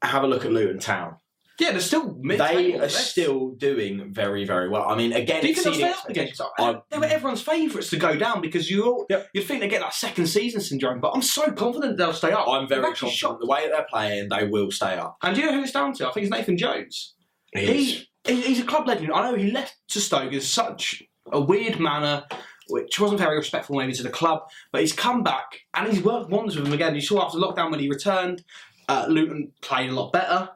have 0.02 0.22
a 0.22 0.26
look 0.26 0.46
at 0.46 0.52
Luton 0.52 0.78
Town. 0.78 1.16
Yeah, 1.60 1.70
they're 1.72 1.80
still 1.80 2.16
mid. 2.20 2.40
They 2.40 2.74
are 2.78 2.88
still 2.88 3.50
doing 3.50 4.12
very, 4.12 4.44
very 4.44 4.68
well. 4.68 4.88
I 4.88 4.96
mean, 4.96 5.12
again, 5.12 5.42
Do 5.42 5.48
you 5.48 5.54
think 5.54 5.64
they'll 5.64 5.72
exceeding 5.74 5.92
stay 5.94 6.00
up 6.02 6.08
again? 6.10 6.28
expectations. 6.28 6.50
'Cause 6.56 6.74
I- 6.76 6.80
They 6.90 6.98
were 6.98 7.04
everyone's 7.04 7.42
favourites 7.42 7.90
to 7.90 7.96
go 7.96 8.16
down 8.16 8.40
because 8.40 8.70
you 8.70 8.84
all, 8.84 9.06
Yep. 9.10 9.28
you'd 9.34 9.44
think 9.44 9.60
they 9.60 9.68
get 9.68 9.80
that 9.80 9.94
second 9.94 10.26
season 10.26 10.60
syndrome. 10.60 11.00
But 11.00 11.12
I'm 11.14 11.22
so 11.22 11.50
confident 11.52 11.96
they'll 11.98 12.12
stay 12.12 12.32
up. 12.32 12.48
I'm 12.48 12.66
very 12.68 12.80
I'm 12.80 12.86
confident 12.86 13.12
shocked. 13.12 13.40
the 13.40 13.46
way 13.46 13.62
that 13.62 13.72
they're 13.72 13.86
playing, 13.90 14.28
they 14.30 14.46
will 14.46 14.70
stay 14.70 14.94
up. 14.96 15.16
And 15.22 15.34
do 15.34 15.40
you 15.42 15.46
know 15.48 15.54
who 15.56 15.62
it's 15.62 15.72
down 15.72 15.92
to? 15.94 16.08
I 16.08 16.12
think 16.12 16.24
it's 16.26 16.32
Nathan 16.34 16.56
Jones. 16.58 17.14
He's- 17.52 18.06
He, 18.24 18.34
he- 18.34 18.40
he's 18.42 18.60
a 18.60 18.64
club 18.64 18.86
legend. 18.86 19.12
I 19.12 19.30
know 19.30 19.36
he 19.36 19.50
left 19.50 19.74
to 19.88 20.00
Stoke 20.00 20.32
in 20.32 20.40
such 20.40 21.02
a 21.32 21.40
weird 21.40 21.78
manner, 21.80 22.24
which 22.68 23.00
wasn't 23.00 23.18
very 23.20 23.36
respectful 23.36 23.76
maybe 23.76 23.92
to 23.94 24.02
the 24.02 24.10
club, 24.10 24.42
but 24.72 24.80
he's 24.80 24.92
come 24.92 25.22
back 25.22 25.60
and 25.74 25.90
he's 25.92 26.02
worked 26.02 26.30
wonders 26.30 26.54
with 26.56 26.64
them 26.64 26.72
again. 26.74 26.94
You 26.94 27.00
saw 27.00 27.24
after 27.24 27.38
lockdown 27.38 27.70
when 27.70 27.80
he 27.80 27.88
returned, 27.88 28.44
uh, 28.88 29.06
Luton 29.08 29.52
played 29.62 29.90
a 29.90 29.92
lot 29.94 30.12
better. 30.12 30.48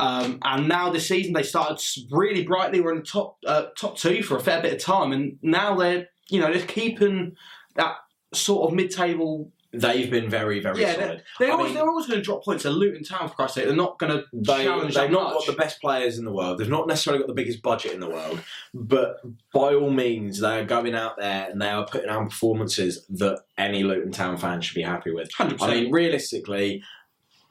Um, 0.00 0.38
and 0.42 0.68
now 0.68 0.90
this 0.90 1.06
season 1.08 1.32
they 1.32 1.42
started 1.42 1.80
really 2.10 2.44
brightly. 2.44 2.80
We're 2.80 2.92
in 2.92 2.98
the 2.98 3.04
top 3.04 3.36
uh, 3.46 3.66
top 3.78 3.96
two 3.96 4.22
for 4.22 4.36
a 4.36 4.40
fair 4.40 4.60
bit 4.62 4.72
of 4.72 4.80
time, 4.80 5.12
and 5.12 5.38
now 5.42 5.74
they're 5.76 6.08
you 6.28 6.40
know 6.40 6.52
they're 6.52 6.66
keeping 6.66 7.36
that 7.76 7.96
sort 8.32 8.68
of 8.70 8.74
mid-table. 8.76 9.50
they've 9.72 10.10
been 10.10 10.28
very, 10.28 10.58
very 10.60 10.80
Yeah, 10.80 10.94
solid. 10.94 11.22
They're 11.38 11.48
I 11.48 11.52
always 11.52 11.66
mean- 11.66 11.74
they're 11.76 11.88
always 11.88 12.06
going 12.06 12.18
to 12.18 12.24
drop 12.24 12.44
points. 12.44 12.62
They're 12.64 12.72
Luton 12.72 13.04
Town 13.04 13.28
for 13.28 13.34
Christ's 13.36 13.54
sake. 13.56 13.66
They're 13.66 13.76
not 13.76 13.98
going 14.00 14.12
to 14.12 14.24
They, 14.32 14.64
challenge 14.64 14.94
they've 14.94 15.10
not 15.10 15.34
much. 15.34 15.34
got 15.34 15.46
the 15.46 15.60
best 15.60 15.80
players 15.80 16.18
in 16.18 16.24
the 16.24 16.32
world. 16.32 16.58
They've 16.58 16.68
not 16.68 16.88
necessarily 16.88 17.20
got 17.22 17.28
the 17.28 17.34
biggest 17.34 17.62
budget 17.62 17.92
in 17.92 18.00
the 18.00 18.08
world, 18.08 18.40
but 18.74 19.20
by 19.54 19.74
all 19.74 19.90
means, 19.90 20.40
they 20.40 20.58
are 20.60 20.64
going 20.64 20.94
out 20.96 21.16
there 21.18 21.48
and 21.50 21.60
they 21.62 21.68
are 21.68 21.86
putting 21.86 22.08
on 22.10 22.28
performances 22.28 23.04
that 23.10 23.40
any 23.58 23.82
Luton 23.84 24.10
Town 24.12 24.36
fan 24.38 24.60
should 24.60 24.74
be 24.74 24.82
happy 24.82 25.12
with. 25.12 25.32
Hundred 25.34 25.60
I 25.62 25.74
mean, 25.82 25.92
realistically, 25.92 26.82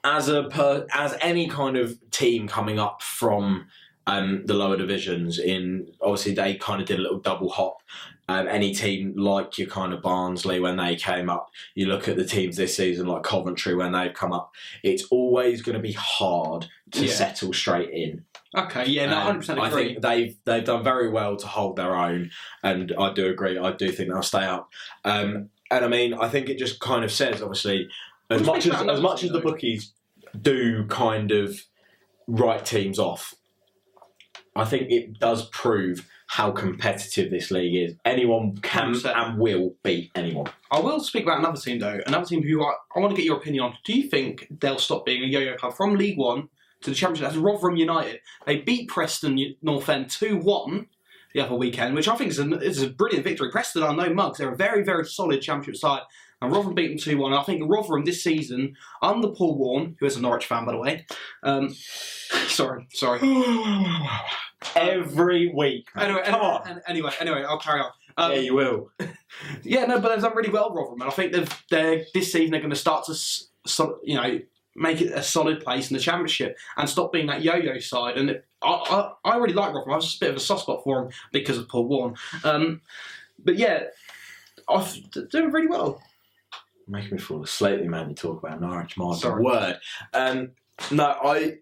as 0.03 0.29
a 0.29 0.43
per, 0.43 0.85
as 0.93 1.15
any 1.21 1.47
kind 1.47 1.77
of 1.77 1.97
team 2.11 2.47
coming 2.47 2.79
up 2.79 3.01
from 3.01 3.67
um, 4.07 4.45
the 4.45 4.53
lower 4.53 4.77
divisions, 4.77 5.37
in 5.39 5.91
obviously 6.01 6.33
they 6.33 6.55
kind 6.55 6.81
of 6.81 6.87
did 6.87 6.99
a 6.99 7.01
little 7.01 7.19
double 7.19 7.49
hop. 7.49 7.77
Um, 8.27 8.47
any 8.47 8.75
team 8.75 9.15
like 9.17 9.57
your 9.57 9.67
kind 9.67 9.91
of 9.91 10.03
Barnsley 10.03 10.59
when 10.59 10.77
they 10.77 10.95
came 10.95 11.31
up, 11.31 11.49
you 11.73 11.87
look 11.87 12.07
at 12.07 12.15
the 12.15 12.23
teams 12.23 12.57
this 12.57 12.77
season 12.77 13.07
like 13.07 13.23
Coventry 13.23 13.73
when 13.75 13.91
they've 13.91 14.13
come 14.13 14.31
up. 14.33 14.53
It's 14.83 15.05
always 15.05 15.63
going 15.63 15.75
to 15.75 15.81
be 15.81 15.93
hard 15.93 16.67
to 16.91 17.05
Yeah. 17.07 17.11
settle 17.11 17.53
straight 17.53 17.89
in. 17.89 18.23
Okay, 18.55 18.85
yeah, 18.85 19.07
no, 19.07 19.17
Um, 19.17 19.21
hundred 19.23 19.39
percent 19.39 19.59
I 19.59 19.67
agree. 19.69 19.83
think 19.85 20.01
they've 20.03 20.35
they've 20.45 20.63
done 20.63 20.83
very 20.83 21.09
well 21.09 21.37
to 21.37 21.47
hold 21.47 21.75
their 21.75 21.95
own, 21.95 22.29
and 22.63 22.93
I 22.99 23.13
do 23.13 23.27
agree. 23.27 23.57
I 23.57 23.71
do 23.71 23.91
think 23.91 24.09
they'll 24.11 24.21
stay 24.21 24.45
up. 24.45 24.69
Um, 25.05 25.49
and 25.71 25.85
I 25.85 25.87
mean, 25.87 26.13
I 26.13 26.29
think 26.29 26.49
it 26.49 26.57
just 26.59 26.79
kind 26.79 27.03
of 27.03 27.11
says, 27.11 27.41
obviously, 27.41 27.89
as 28.29 28.43
much 28.43 28.65
as 28.67 28.81
as 28.87 29.01
much 29.01 29.23
as 29.23 29.31
the 29.31 29.39
bookies 29.39 29.93
do 30.39 30.85
kind 30.87 31.31
of 31.31 31.59
write 32.27 32.65
teams 32.65 32.99
off, 32.99 33.33
I 34.55 34.65
think 34.65 34.91
it 34.91 35.19
does 35.19 35.49
prove 35.49 36.07
how 36.27 36.51
competitive 36.51 37.31
this 37.31 37.49
league 37.49 37.75
is. 37.75 37.95
Anyone 38.05 38.57
can 38.57 38.93
100%. 38.93 39.15
and 39.15 39.39
will 39.39 39.73
beat 39.83 40.11
anyone. 40.13 40.45
I 40.69 40.79
will 40.79 40.99
speak 40.99 41.23
about 41.23 41.39
another 41.39 41.59
team 41.59 41.79
though. 41.79 41.99
Another 42.05 42.25
team 42.25 42.43
who 42.43 42.63
I, 42.63 42.73
I 42.95 42.99
want 42.99 43.11
to 43.11 43.15
get 43.15 43.25
your 43.25 43.37
opinion 43.37 43.63
on. 43.63 43.77
Do 43.83 43.97
you 43.97 44.07
think 44.07 44.47
they'll 44.59 44.77
stop 44.77 45.05
being 45.05 45.23
a 45.23 45.27
yo-yo 45.27 45.55
club 45.55 45.73
from 45.73 45.95
League 45.95 46.19
One 46.19 46.49
to 46.81 46.91
the 46.91 46.95
Championship? 46.95 47.29
That's 47.29 47.37
Rotherham 47.37 47.77
United. 47.77 48.19
They 48.45 48.57
beat 48.57 48.89
Preston 48.89 49.55
North 49.63 49.89
End 49.89 50.11
two 50.11 50.37
one 50.37 50.87
the 51.33 51.41
other 51.41 51.55
weekend, 51.55 51.95
which 51.95 52.07
I 52.07 52.15
think 52.15 52.29
is 52.29 52.39
a, 52.39 52.59
is 52.59 52.81
a 52.83 52.89
brilliant 52.89 53.23
victory. 53.23 53.49
Preston 53.51 53.81
are 53.81 53.95
no 53.95 54.13
mugs. 54.13 54.37
They're 54.37 54.53
a 54.53 54.55
very 54.55 54.83
very 54.83 55.05
solid 55.05 55.41
Championship 55.41 55.77
side. 55.77 56.01
And 56.41 56.51
Rotherham 56.51 56.75
beat 56.75 56.87
them 56.87 56.97
2 56.97 57.17
1. 57.17 57.33
I 57.33 57.43
think 57.43 57.63
Rotherham 57.69 58.05
this 58.05 58.23
season, 58.23 58.75
under 59.01 59.29
Paul 59.29 59.57
Warne, 59.57 59.95
who 59.99 60.05
is 60.05 60.15
a 60.15 60.21
Norwich 60.21 60.45
fan, 60.45 60.65
by 60.65 60.71
the 60.71 60.77
way. 60.77 61.05
Um, 61.43 61.69
sorry, 62.47 62.87
sorry. 62.91 63.19
Every 64.75 65.51
week. 65.53 65.87
Anyway, 65.97 66.21
come 66.25 66.35
anyway, 66.35 66.49
on. 66.49 66.67
an- 66.67 66.81
anyway, 66.87 67.11
anyway, 67.19 67.43
I'll 67.47 67.59
carry 67.59 67.81
on. 67.81 67.91
Um, 68.17 68.31
yeah, 68.33 68.39
you 68.39 68.53
will. 68.53 68.91
yeah, 69.63 69.85
no, 69.85 69.99
but 69.99 70.09
they've 70.09 70.21
done 70.21 70.35
really 70.35 70.49
well, 70.49 70.73
Rotherham, 70.73 71.01
and 71.01 71.09
I 71.09 71.13
think 71.13 71.31
they've 71.31 71.63
they're 71.69 72.03
this 72.13 72.31
season 72.31 72.51
they're 72.51 72.59
going 72.59 72.69
to 72.69 72.75
start 72.75 73.05
to, 73.05 73.13
so, 73.13 73.99
you 74.03 74.15
know, 74.15 74.39
make 74.75 75.01
it 75.01 75.11
a 75.11 75.23
solid 75.23 75.61
place 75.61 75.89
in 75.89 75.95
the 75.97 76.01
championship 76.01 76.57
and 76.77 76.89
stop 76.89 77.11
being 77.11 77.27
that 77.27 77.41
yo-yo 77.43 77.79
side. 77.79 78.17
And 78.17 78.29
it, 78.29 78.45
I, 78.61 79.11
I 79.25 79.31
I 79.31 79.37
really 79.37 79.53
like 79.53 79.73
Rotherham. 79.73 79.93
I 79.93 79.95
was 79.95 80.05
just 80.05 80.17
a 80.21 80.25
bit 80.25 80.29
of 80.31 80.37
a 80.37 80.41
soft 80.41 80.63
spot 80.63 80.83
for 80.83 81.01
them 81.03 81.11
because 81.31 81.57
of 81.57 81.67
Paul 81.67 81.87
Warne. 81.87 82.15
Um, 82.43 82.81
but 83.43 83.57
yeah, 83.57 83.83
I've, 84.67 84.97
they're 85.11 85.25
doing 85.25 85.51
really 85.51 85.67
well. 85.67 86.01
Making 86.89 87.11
me 87.11 87.17
fall 87.19 87.43
asleep, 87.43 87.81
man. 87.83 88.09
to 88.09 88.13
talk 88.15 88.43
about 88.43 88.59
Norwich, 88.61 88.97
my 88.97 89.13
Sorry. 89.15 89.43
word. 89.43 89.77
Um, 90.13 90.51
no, 90.91 91.05
I, 91.05 91.57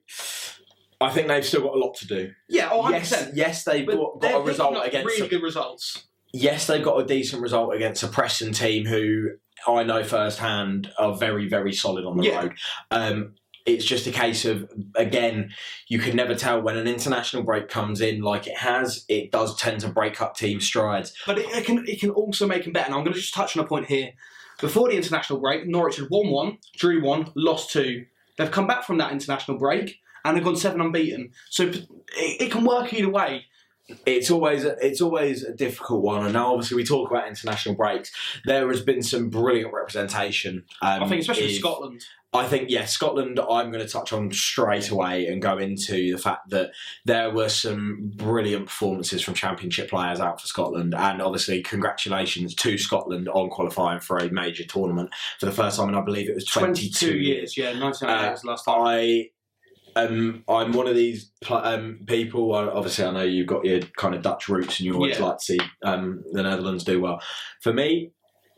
I 1.01 1.09
think 1.11 1.27
they've 1.27 1.45
still 1.45 1.61
got 1.61 1.75
a 1.75 1.79
lot 1.79 1.95
to 1.97 2.07
do. 2.07 2.31
Yeah, 2.49 2.69
oh, 2.71 2.83
100%. 2.83 2.91
yes, 2.91 3.29
yes, 3.33 3.63
they've 3.63 3.85
But 3.85 3.95
got, 3.97 4.21
got 4.21 4.41
a 4.41 4.43
result 4.43 4.85
against. 4.87 5.05
really 5.07 5.27
a- 5.27 5.29
good 5.29 5.43
results. 5.43 6.07
yes, 6.33 6.67
they 6.67 6.81
got 6.81 6.99
a 7.01 7.05
decent 7.05 7.41
result 7.41 7.73
against 7.75 8.03
a 8.03 8.07
Preston 8.07 8.53
team 8.53 8.85
who 8.85 9.29
I 9.67 9.83
know 9.83 10.03
firsthand 10.03 10.91
are 10.97 11.15
very, 11.15 11.47
very 11.49 11.73
solid 11.73 12.05
on 12.05 12.17
the 12.17 12.25
Yeah. 12.25 12.41
road. 12.41 12.53
Um, 12.91 13.35
it's 13.65 13.83
just 13.83 14.07
a 14.07 14.11
case 14.11 14.45
of 14.45 14.71
again, 14.95 15.49
you 15.89 15.99
can 15.99 16.15
never 16.15 16.35
tell 16.35 16.61
when 16.61 16.77
an 16.77 16.87
international 16.87 17.43
break 17.43 17.67
comes 17.67 17.99
in 17.99 18.21
like 18.21 18.47
it 18.47 18.55
has. 18.55 19.03
It 19.09 19.29
does 19.29 19.57
tend 19.57 19.81
to 19.81 19.89
break 19.89 20.21
up 20.21 20.37
team 20.37 20.61
strides. 20.61 21.11
But 21.25 21.37
it, 21.39 21.47
it 21.49 21.65
can 21.65 21.85
it 21.85 21.99
can 21.99 22.11
also 22.11 22.47
make 22.47 22.63
them 22.63 22.71
better. 22.71 22.85
And 22.85 22.95
I'm 22.95 23.01
going 23.03 23.13
to 23.13 23.19
just 23.19 23.33
touch 23.33 23.57
on 23.57 23.65
a 23.65 23.67
point 23.67 23.87
here. 23.87 24.11
Before 24.59 24.89
the 24.89 24.95
international 24.95 25.39
break, 25.39 25.67
Norwich 25.67 25.97
had 25.97 26.09
won 26.09 26.31
one, 26.31 26.57
drew 26.75 27.03
one, 27.03 27.31
lost 27.35 27.71
two. 27.71 28.05
They've 28.37 28.51
come 28.51 28.67
back 28.67 28.83
from 28.83 28.97
that 28.97 29.11
international 29.11 29.57
break 29.57 29.99
and 30.23 30.35
they've 30.35 30.43
gone 30.43 30.55
seven 30.55 30.81
unbeaten. 30.81 31.31
So 31.49 31.63
it, 31.63 31.87
it 32.15 32.51
can 32.51 32.65
work 32.65 32.93
either 32.93 33.09
way. 33.09 33.45
It's 34.05 34.29
always 34.29 34.65
a, 34.65 34.75
it's 34.85 35.01
always 35.01 35.43
a 35.43 35.53
difficult 35.53 36.01
one. 36.03 36.23
And 36.23 36.33
now, 36.33 36.53
obviously, 36.53 36.75
we 36.75 36.83
talk 36.83 37.09
about 37.09 37.27
international 37.27 37.75
breaks. 37.75 38.11
There 38.45 38.67
has 38.69 38.81
been 38.81 39.01
some 39.01 39.29
brilliant 39.29 39.73
representation. 39.73 40.65
Um, 40.81 41.03
I 41.03 41.07
think, 41.07 41.21
especially 41.21 41.45
if- 41.53 41.59
Scotland. 41.59 42.03
I 42.33 42.45
think, 42.45 42.69
yeah, 42.69 42.83
Scotland, 42.83 43.39
I'm 43.39 43.71
going 43.71 43.83
to 43.83 43.91
touch 43.91 44.11
on 44.11 44.33
straight 44.33 44.89
away 44.89 45.27
and 45.27 45.41
go 45.41 45.57
into 45.57 46.11
the 46.11 46.17
fact 46.17 46.49
that 46.49 46.71
there 47.05 47.31
were 47.31 47.47
some 47.47 48.11
brilliant 48.15 48.65
performances 48.65 49.23
from 49.23 49.33
Championship 49.33 49.89
players 49.89 50.19
out 50.19 50.41
for 50.41 50.45
Scotland. 50.45 50.93
And 50.93 51.21
obviously, 51.21 51.63
congratulations 51.63 52.53
to 52.55 52.77
Scotland 52.77 53.29
on 53.29 53.49
qualifying 53.49 54.01
for 54.01 54.17
a 54.17 54.29
major 54.29 54.65
tournament 54.65 55.09
for 55.39 55.45
the 55.45 55.53
first 55.53 55.77
time 55.77 55.87
and 55.87 55.97
I 55.97 56.01
believe 56.01 56.29
it 56.29 56.35
was 56.35 56.43
22, 56.45 57.17
years. 57.17 57.55
Yeah, 57.57 57.79
1998 57.79 58.27
Uh, 58.27 58.31
was 58.31 58.41
the 58.41 58.47
last 58.49 58.65
time. 58.65 58.75
I. 58.81 59.29
Um, 59.97 60.43
I'm 60.47 60.73
one 60.73 60.87
of 60.87 60.95
these 60.95 61.31
um, 61.49 61.99
people. 62.05 62.53
Obviously, 62.53 63.05
I 63.05 63.11
know 63.11 63.23
you've 63.23 63.47
got 63.47 63.65
your 63.65 63.79
kind 63.97 64.13
of 64.13 64.21
Dutch 64.21 64.47
roots, 64.47 64.79
and 64.79 64.85
you 64.85 64.93
always 64.93 65.17
Yeah. 65.17 65.25
like 65.25 65.37
to 65.39 65.43
see 65.43 65.59
um, 65.83 66.23
the 66.31 66.43
Netherlands 66.43 66.83
do 66.83 67.01
well. 67.01 67.21
For 67.61 67.73
me, 67.73 68.11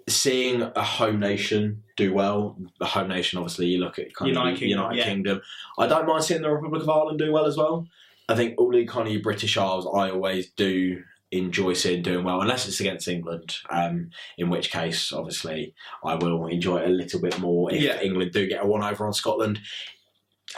seeing 0.08 0.62
a 0.62 0.84
home 0.84 1.20
nation 1.20 1.84
do 1.96 2.14
well, 2.14 2.58
the 2.80 2.86
home 2.86 3.08
nation, 3.08 3.38
obviously, 3.40 3.68
you 3.68 3.80
look 3.80 4.00
at 4.00 4.14
kind 4.14 4.30
United 4.30 4.50
of 4.50 4.56
the 4.56 4.60
Kingdom, 4.66 4.80
United 4.80 4.98
yeah. 4.98 5.06
Kingdom. 5.06 5.42
I 5.78 5.88
don't 5.88 6.08
mind 6.08 6.24
seeing 6.24 6.42
the 6.42 6.50
Republic 6.50 6.82
of 6.84 6.90
Ireland 6.90 7.20
do 7.20 7.32
well 7.32 7.46
as 7.46 7.58
well. 7.58 7.88
I 8.28 8.36
think 8.36 8.60
all 8.60 8.72
the 8.72 8.86
kind 8.86 9.08
of 9.08 9.22
British 9.24 9.58
Isles, 9.58 9.88
I 9.88 10.12
always 10.12 10.52
do 10.52 11.02
enjoy 11.32 11.74
seeing 11.74 12.02
doing 12.02 12.24
well, 12.26 12.42
unless 12.42 12.68
it's 12.68 12.80
against 12.80 13.08
England. 13.08 13.56
Um, 13.70 14.10
in 14.38 14.50
which 14.50 14.72
case, 14.72 15.14
obviously, 15.14 15.74
I 16.04 16.16
will 16.16 16.48
enjoy 16.48 16.78
it 16.80 16.88
a 16.88 16.94
little 16.94 17.22
bit 17.22 17.40
more 17.40 17.72
if 17.74 17.82
Yeah. 17.82 18.02
England 18.02 18.32
do 18.32 18.48
get 18.48 18.64
a 18.64 18.68
one 18.68 18.84
over 18.84 19.06
on 19.06 19.14
Scotland. 19.14 19.60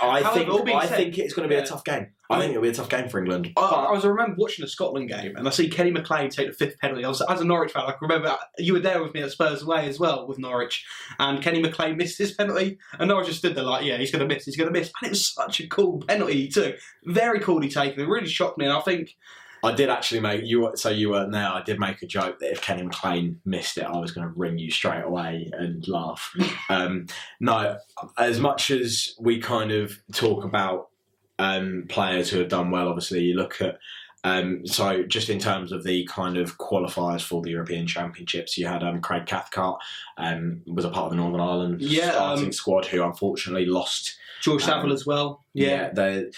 I 0.02 0.22
However, 0.22 0.54
think 0.64 0.70
I 0.76 0.86
said- 0.86 0.98
think 0.98 1.18
it's 1.18 1.34
going 1.34 1.48
to 1.48 1.50
be 1.50 1.56
Yeah. 1.58 1.64
a 1.64 1.66
tough 1.68 1.84
game. 1.84 2.08
I 2.30 2.40
think 2.40 2.52
it'll 2.52 2.64
be 2.64 2.70
a 2.70 2.74
tough 2.74 2.88
game 2.88 3.10
for 3.10 3.20
England. 3.20 3.52
I, 3.58 3.62
I 3.62 3.92
was 3.92 4.06
I 4.06 4.08
remember 4.08 4.36
watching 4.38 4.64
the 4.64 4.70
Scotland 4.70 5.10
game 5.10 5.36
and 5.36 5.46
I 5.46 5.52
see 5.52 5.68
Kenny 5.68 5.92
McLean 5.92 6.30
take 6.30 6.48
the 6.48 6.54
fifth 6.54 6.80
penalty. 6.80 7.04
I 7.04 7.10
was 7.10 7.20
as 7.22 7.42
a 7.42 7.44
Norwich 7.46 7.74
fan, 7.74 7.84
I 7.84 7.92
can 7.92 7.98
remember 8.08 8.38
you 8.58 8.72
were 8.72 8.80
there 8.80 9.04
with 9.04 9.14
me 9.14 9.22
at 9.22 9.32
Spurs 9.32 9.64
away 9.64 9.90
as 9.90 10.00
well 10.00 10.26
with 10.28 10.40
Norwich, 10.40 10.86
and 11.20 11.42
Kenny 11.42 11.62
McLean 11.62 11.98
missed 11.98 12.18
his 12.18 12.32
penalty, 12.32 12.78
and 13.00 13.10
Norwich 13.10 13.28
just 13.28 13.40
stood 13.40 13.54
there 13.56 13.66
like, 13.66 13.84
yeah, 13.84 13.98
he's 13.98 14.12
going 14.12 14.26
to 14.26 14.34
miss, 14.34 14.46
he's 14.46 14.56
going 14.56 14.72
to 14.74 14.80
miss, 14.80 14.92
and 15.02 15.08
it 15.08 15.10
was 15.10 15.26
such 15.34 15.60
a 15.60 15.68
cool 15.68 16.02
penalty 16.08 16.48
too. 16.48 16.62
took, 16.72 16.76
very 17.04 17.42
coolly 17.42 17.68
taken. 17.68 18.00
It 18.00 18.08
really 18.08 18.28
shocked 18.30 18.58
me, 18.58 18.64
and 18.66 18.74
I 18.74 18.80
think 18.80 19.18
I 19.64 19.74
did 19.74 19.90
actually 19.90 20.22
make 20.22 20.44
you. 20.44 20.72
So 20.76 20.90
you 20.90 21.12
weren't 21.12 21.32
there. 21.32 21.48
I 21.48 21.62
did 21.62 21.80
make 21.80 22.02
a 22.02 22.08
joke 22.08 22.40
that 22.40 22.52
if 22.52 22.62
Kenny 22.62 22.84
McLean 22.84 23.40
missed 23.46 23.78
it, 23.78 23.86
I 23.86 23.98
was 23.98 24.12
going 24.12 24.28
to 24.28 24.34
ring 24.36 24.58
you 24.58 24.72
straight 24.72 25.04
away 25.04 25.50
and 25.54 25.88
laugh. 25.88 26.34
um, 26.70 27.08
no, 27.40 27.78
as 28.18 28.40
much 28.40 28.72
as 28.72 29.16
we 29.20 29.40
kind 29.40 29.72
of 29.72 29.98
talk 30.14 30.44
about 30.44 30.90
um, 31.40 31.86
players 31.90 32.30
who 32.30 32.40
have 32.40 32.50
done 32.50 32.72
well, 32.72 32.88
obviously 32.88 33.22
you 33.22 33.36
look 33.36 33.62
at. 33.62 33.78
Um, 34.24 34.68
so 34.68 35.04
just 35.04 35.30
in 35.30 35.40
terms 35.40 35.72
of 35.72 35.84
the 35.84 36.06
kind 36.06 36.38
of 36.38 36.60
qualifiers 36.60 37.24
for 37.24 37.42
the 37.42 37.50
European 37.50 37.88
Championships, 37.88 38.58
you 38.58 38.68
had 38.68 38.84
um, 38.84 39.02
Craig 39.02 39.26
Cathcart, 39.26 39.82
um, 40.18 40.62
was 40.68 40.86
a 40.86 40.90
part 40.90 41.06
of 41.06 41.12
the 41.12 41.18
Northern 41.18 41.42
Ireland 41.42 41.82
Yeah, 41.82 42.12
starting 42.12 42.46
um, 42.46 42.52
squad, 42.52 42.86
who 42.86 43.04
unfortunately 43.04 43.66
lost 43.66 44.16
George 44.42 44.62
Um, 44.64 44.70
Saville 44.70 44.94
as 44.94 45.06
well. 45.08 45.44
Yeah. 45.54 45.90
there, 45.92 46.30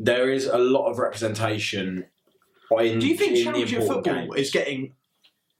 there 0.00 0.30
is 0.30 0.46
a 0.46 0.58
lot 0.58 0.90
of 0.90 0.98
representation. 0.98 2.06
In, 2.78 2.98
Do 3.00 3.06
you 3.06 3.16
think 3.16 3.36
Championship 3.36 3.80
football 3.82 4.02
games. 4.02 4.34
is 4.36 4.50
getting 4.50 4.94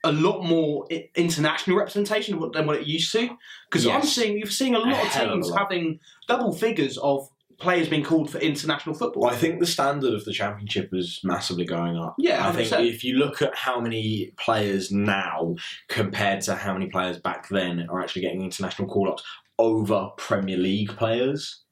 a 0.04 0.12
lot 0.12 0.42
more 0.44 0.86
international 1.16 1.76
representation 1.76 2.38
than 2.52 2.66
what- 2.66 2.76
it 2.76 2.86
used 2.86 3.12
to? 3.12 3.28
Because 3.70 3.86
I'm 3.86 4.02
seeing 4.02 4.38
you're 4.38 4.46
seeing 4.46 4.74
a 4.74 4.78
lot 4.78 5.04
of 5.04 5.12
teams 5.12 5.50
lot. 5.50 5.58
having 5.58 5.98
double 6.28 6.52
figures 6.52 6.96
of 6.98 7.28
players 7.58 7.88
being 7.90 8.02
called 8.04 8.30
for 8.30 8.38
international 8.38 8.94
football. 8.94 9.26
I 9.26 9.34
think 9.34 9.60
the 9.60 9.66
standard 9.66 10.14
of 10.14 10.24
the 10.24 10.32
championship 10.32 10.88
is 10.94 11.20
massively 11.22 11.66
going 11.66 11.96
up. 11.98 12.14
Yeah, 12.18 12.48
I 12.48 12.52
think 12.52 12.72
if 12.72 13.04
you 13.04 13.16
look 13.16 13.42
at 13.42 13.54
how 13.54 13.80
many 13.80 14.32
players 14.38 14.90
now 14.90 15.56
compared 15.88 16.40
to 16.42 16.54
how 16.54 16.72
many 16.72 16.86
players 16.86 17.18
back 17.18 17.48
then 17.50 17.86
are 17.90 18.00
actually 18.00 18.22
getting 18.22 18.42
international 18.42 18.88
call-ups 18.88 19.22
over 19.58 20.08
Premier 20.16 20.56
League 20.56 20.96
players, 20.96 21.62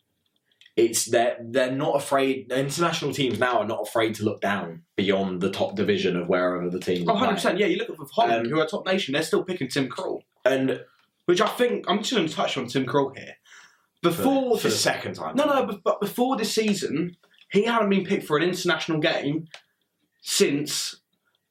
it's 0.78 1.06
they're 1.06 1.36
they're 1.40 1.72
not 1.72 1.96
afraid. 1.96 2.52
International 2.52 3.12
teams 3.12 3.40
now 3.40 3.58
are 3.58 3.66
not 3.66 3.82
afraid 3.82 4.14
to 4.14 4.24
look 4.24 4.40
down 4.40 4.82
beyond 4.96 5.40
the 5.40 5.50
top 5.50 5.74
division 5.74 6.16
of 6.16 6.28
wherever 6.28 6.70
the 6.70 6.78
team. 6.78 7.04
100 7.04 7.18
playing. 7.18 7.34
percent. 7.34 7.58
Yeah, 7.58 7.66
you 7.66 7.78
look 7.78 7.90
at 7.90 7.96
Holland, 8.12 8.46
Um, 8.46 8.52
who 8.52 8.60
are 8.60 8.66
top 8.66 8.86
nation, 8.86 9.12
they're 9.12 9.22
still 9.24 9.42
picking 9.42 9.66
Tim 9.66 9.88
Krul, 9.88 10.20
And 10.44 10.80
which 11.26 11.40
I 11.40 11.48
think 11.48 11.84
I'm 11.88 11.98
just 11.98 12.12
going 12.14 12.28
to 12.28 12.32
touch 12.32 12.56
on 12.56 12.68
Tim 12.68 12.86
Krul 12.86 13.16
here. 13.18 13.34
Before 14.02 14.56
for, 14.56 14.62
for 14.62 14.68
the 14.68 14.74
second 14.74 15.14
time, 15.14 15.34
no, 15.34 15.46
no, 15.46 15.66
but, 15.66 15.82
but 15.82 16.00
before 16.00 16.36
this 16.36 16.54
season, 16.54 17.16
he 17.50 17.64
hadn't 17.64 17.90
been 17.90 18.04
picked 18.04 18.26
for 18.28 18.36
an 18.36 18.44
international 18.44 19.00
game 19.00 19.48
since 20.22 21.00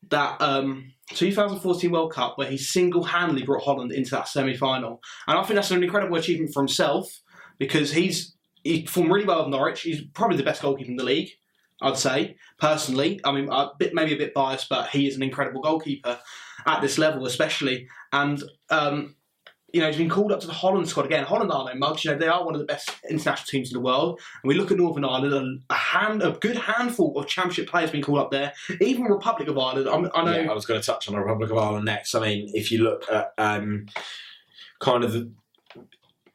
that 0.10 0.42
um, 0.42 0.94
2014 1.10 1.92
World 1.92 2.13
Cup, 2.13 2.38
where 2.38 2.48
he 2.50 2.58
single-handedly 2.58 3.44
brought 3.44 3.66
Holland 3.66 3.92
into 3.92 4.12
that 4.12 4.30
semi-final, 4.30 5.02
and 5.28 5.38
I 5.38 5.44
think 5.44 5.56
that's 5.56 5.72
an 5.72 5.84
incredible 5.84 6.16
achievement 6.16 6.54
for 6.54 6.62
himself 6.62 7.10
because 7.60 7.92
he's 7.92 8.37
he 8.63 8.84
performed 8.84 9.12
really 9.12 9.26
well 9.26 9.43
with 9.43 9.52
Norwich. 9.52 9.82
He's 9.82 10.02
probably 10.13 10.38
the 10.38 10.43
best 10.43 10.62
goalkeeper 10.62 10.91
in 10.91 10.98
the 10.98 11.04
league. 11.04 11.30
I'd 11.82 11.98
say 11.98 12.38
personally. 12.60 13.20
I 13.24 13.32
mean, 13.32 13.50
a 13.52 13.70
bit 13.78 13.93
maybe 13.93 14.13
a 14.13 14.17
bit 14.17 14.34
biased, 14.34 14.67
but 14.67 14.89
he 14.89 15.08
is 15.08 15.15
an 15.15 15.24
incredible 15.24 15.62
goalkeeper 15.62 16.20
at 16.65 16.82
this 16.82 16.98
level, 16.98 17.26
especially. 17.28 17.88
And 18.12 18.41
um, 18.70 19.15
you 19.74 19.82
know, 19.82 19.88
he's 19.88 19.98
been 19.98 20.10
called 20.10 20.32
up 20.32 20.39
to 20.39 20.48
the 20.48 20.54
Holland 20.54 20.88
squad 20.88 21.06
again. 21.06 21.26
Holland 21.26 21.52
are 21.52 21.65
no 21.65 21.76
mugs. 21.76 22.06
You 22.06 22.12
know, 22.12 22.17
they 22.17 22.28
are 22.28 22.43
one 22.43 22.56
of 22.56 22.60
the 22.60 22.65
best 22.65 22.89
international 23.10 23.46
teams 23.48 23.70
in 23.70 23.76
the 23.76 23.84
world. 23.84 24.20
And 24.41 24.48
we 24.48 24.56
look 24.56 24.72
at 24.72 24.78
Northern 24.78 25.04
Ireland, 25.04 25.62
a, 25.70 25.74
a 25.74 25.78
hand, 25.78 26.24
a 26.24 26.32
good 26.32 26.56
handful 26.56 27.17
of 27.17 27.28
Championship 27.28 27.67
players 27.67 27.91
being 27.91 28.04
called 28.04 28.20
up 28.20 28.32
there. 28.32 28.54
Even 28.80 29.04
Republic 29.04 29.50
of 29.50 29.58
Ireland. 29.58 29.89
I'm, 29.89 30.10
I 30.15 30.24
know. 30.24 30.39
Yeah, 30.39 30.52
I 30.52 30.54
was 30.54 30.65
going 30.65 30.80
to 30.80 30.86
touch 30.86 31.08
on 31.08 31.15
the 31.15 31.20
Republic 31.20 31.52
of 31.52 31.58
Ireland 31.58 31.86
next. 31.86 32.15
I 32.15 32.22
mean, 32.22 32.50
if 32.54 32.72
you 32.72 32.80
look 32.80 33.04
at 33.12 33.34
um, 33.38 33.88
kind 34.80 35.04
of 35.04 35.12
the, 35.12 35.32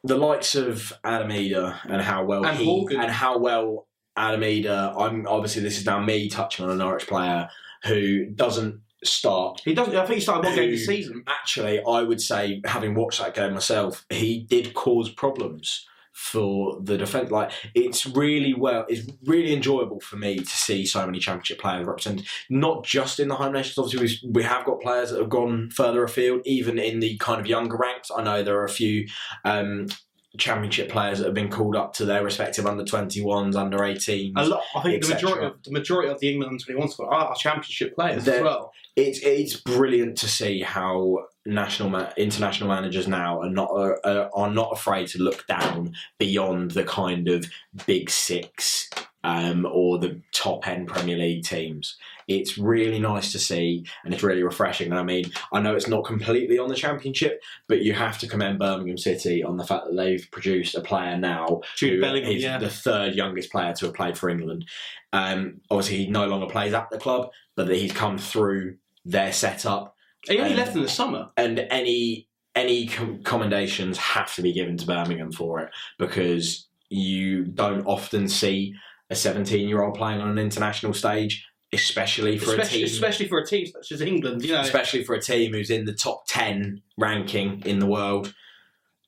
the 0.03 0.17
likes 0.17 0.55
of 0.55 0.93
Adam 1.03 1.29
Idah 1.29 1.79
and 1.89 2.01
how 2.01 2.25
well 2.25 2.45
And 2.45 2.57
he 2.57 2.65
Horgan. 2.65 2.99
and 3.01 3.11
how 3.11 3.37
well 3.37 3.87
Adam 4.17 4.41
Idah. 4.41 4.93
I'm 4.99 5.25
obviously 5.27 5.61
this 5.61 5.77
is 5.77 5.85
now 5.85 5.99
me 5.99 6.29
touching 6.29 6.65
on 6.65 6.71
a 6.71 6.75
Norwich 6.75 7.07
player 7.07 7.49
who 7.85 8.25
doesn't 8.27 8.81
start. 9.03 9.61
He 9.65 9.73
doesn't. 9.73 9.95
I 9.95 10.05
think 10.05 10.15
he 10.15 10.21
started 10.21 10.47
one 10.47 10.55
game 10.55 10.71
this 10.71 10.85
season. 10.85 11.23
Actually, 11.27 11.81
I 11.87 12.01
would 12.03 12.21
say, 12.21 12.61
having 12.65 12.95
watched 12.95 13.19
that 13.19 13.33
game 13.33 13.53
myself, 13.53 14.05
he 14.09 14.39
did 14.49 14.73
cause 14.73 15.09
problems 15.09 15.85
for 16.13 16.79
the 16.81 16.97
defence. 16.97 17.31
Like 17.31 17.51
it's 17.73 18.05
really 18.05 18.53
well, 18.53 18.85
it's 18.87 19.11
really 19.25 19.53
enjoyable 19.53 19.99
for 19.99 20.15
me 20.15 20.37
to 20.37 20.45
see 20.45 20.85
so 20.85 21.05
many 21.05 21.19
championship 21.19 21.59
players 21.59 21.85
represented, 21.85 22.27
not 22.49 22.85
just 22.85 23.19
in 23.19 23.27
the 23.27 23.35
home 23.35 23.53
nations. 23.53 23.77
Obviously, 23.77 24.21
we, 24.23 24.31
we 24.31 24.43
have 24.43 24.65
got 24.65 24.79
players 24.79 25.11
that 25.11 25.19
have 25.19 25.29
gone 25.29 25.69
further 25.71 26.03
afield, 26.03 26.41
even 26.45 26.79
in 26.79 26.99
the 26.99 27.17
kind 27.17 27.41
of 27.41 27.47
younger 27.47 27.77
ranks. 27.77 28.11
I 28.15 28.23
know 28.23 28.43
there 28.43 28.59
are 28.59 28.65
a 28.65 28.69
few. 28.69 29.07
Um, 29.43 29.87
Championship 30.37 30.89
players 30.89 31.19
that 31.19 31.25
have 31.25 31.33
been 31.35 31.49
called 31.51 31.75
up 31.75 31.93
to 31.93 32.05
their 32.05 32.23
respective 32.23 32.65
under 32.65 32.83
21s, 32.83 33.55
under 33.55 33.77
18s. 33.79 34.33
A 34.35 34.45
lot. 34.45 34.63
I 34.75 34.81
think 34.81 35.03
the 35.03 35.09
majority 35.13 35.45
of 35.45 35.63
the 35.63 35.71
majority 35.71 36.09
of 36.09 36.19
the 36.19 36.31
England 36.31 36.63
21 36.63 36.89
squad 36.89 37.09
are 37.13 37.35
Championship 37.35 37.93
players 37.95 38.25
They're- 38.25 38.37
as 38.37 38.41
well. 38.43 38.73
it's 38.95 39.19
it's 39.19 39.55
brilliant 39.57 40.17
to 40.19 40.27
see 40.27 40.61
how 40.61 41.25
national 41.45 41.89
ma- 41.89 42.09
international 42.17 42.69
managers 42.69 43.07
now 43.07 43.41
are 43.41 43.49
not 43.49 43.69
uh, 44.03 44.29
are 44.33 44.49
not 44.51 44.69
afraid 44.71 45.07
to 45.09 45.19
look 45.21 45.45
down 45.45 45.93
beyond 46.17 46.71
the 46.71 46.83
kind 46.83 47.27
of 47.27 47.45
big 47.85 48.09
six 48.09 48.89
um, 49.23 49.65
or 49.71 49.97
the 49.97 50.21
top 50.31 50.67
end 50.67 50.87
Premier 50.87 51.17
League 51.17 51.43
teams. 51.43 51.97
It's 52.27 52.57
really 52.57 52.99
nice 52.99 53.31
to 53.33 53.39
see, 53.39 53.85
and 54.03 54.13
it's 54.13 54.23
really 54.23 54.43
refreshing. 54.43 54.89
And 54.91 54.99
I 54.99 55.03
mean, 55.03 55.31
I 55.51 55.59
know 55.59 55.75
it's 55.75 55.87
not 55.87 56.05
completely 56.05 56.57
on 56.57 56.69
the 56.69 56.75
Championship, 56.75 57.41
but 57.67 57.81
you 57.81 57.93
have 57.93 58.17
to 58.19 58.27
commend 58.27 58.59
Birmingham 58.59 58.97
City 58.97 59.43
on 59.43 59.57
the 59.57 59.65
fact 59.65 59.85
that 59.85 59.95
they've 59.95 60.27
produced 60.31 60.75
a 60.75 60.81
player 60.81 61.17
now 61.17 61.61
Jude 61.75 61.95
who 61.95 62.01
Bellingham, 62.01 62.31
is 62.31 62.43
yeah. 62.43 62.57
the 62.57 62.69
third 62.69 63.15
youngest 63.15 63.51
player 63.51 63.73
to 63.73 63.85
have 63.87 63.95
played 63.95 64.17
for 64.17 64.29
England. 64.29 64.65
Um, 65.11 65.61
obviously, 65.69 65.97
he 65.97 66.07
no 66.07 66.27
longer 66.27 66.47
plays 66.47 66.73
at 66.73 66.89
the 66.89 66.97
club, 66.97 67.29
but 67.55 67.67
that 67.67 67.75
he's 67.75 67.91
come 67.91 68.17
through 68.17 68.77
their 69.05 69.33
setup, 69.33 69.95
He 70.25 70.37
only 70.39 70.51
um, 70.51 70.57
left 70.57 70.75
in 70.75 70.81
the 70.81 70.87
summer. 70.89 71.29
and 71.37 71.59
any 71.69 72.27
any 72.55 72.87
com- 72.87 73.21
commendations 73.23 73.97
have 73.97 74.33
to 74.35 74.41
be 74.41 74.53
given 74.53 74.77
to 74.77 74.85
Birmingham 74.85 75.31
for 75.31 75.59
it 75.59 75.71
because 75.97 76.67
you 76.89 77.45
don't 77.45 77.85
often 77.85 78.27
see 78.29 78.75
a 79.13 79.15
17 79.15 79.67
year 79.67 79.81
old 79.81 79.95
playing 79.95 80.19
on 80.19 80.29
an 80.29 80.37
international 80.37 80.93
stage, 80.93 81.47
especially 81.71 82.37
for 82.37 82.51
Especially, 82.51 82.83
a 82.83 82.85
team. 82.85 82.93
especially 82.93 83.27
for 83.27 83.39
a 83.39 83.45
team 83.45 83.67
such 83.67 83.91
as 83.91 84.01
England, 84.01 84.43
you 84.43 84.51
know. 84.51 84.61
Especially 84.61 85.03
for 85.03 85.15
a 85.15 85.21
team 85.21 85.53
who's 85.53 85.69
in 85.69 85.85
the 85.85 85.93
top 85.93 86.25
10 86.27 86.81
ranking 86.97 87.61
in 87.65 87.79
the 87.79 87.87
world. 87.87 88.33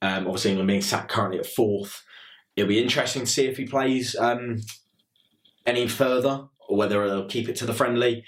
Um, 0.02 0.28
obviously, 0.28 0.52
England 0.52 0.68
being 0.68 0.82
sat 0.82 1.10
currently 1.10 1.40
at 1.40 1.46
fourth. 1.46 2.04
It'll 2.56 2.70
be 2.70 2.82
interesting 2.82 3.24
to 3.24 3.28
see 3.32 3.48
if 3.48 3.58
he 3.58 3.66
plays 3.66 4.16
um, 4.16 4.62
any 5.66 5.88
further 5.88 6.48
or 6.70 6.78
whether 6.78 7.08
they'll 7.08 7.28
keep 7.28 7.50
it 7.50 7.56
to 7.58 7.66
the 7.66 7.74
friendly. 7.74 8.24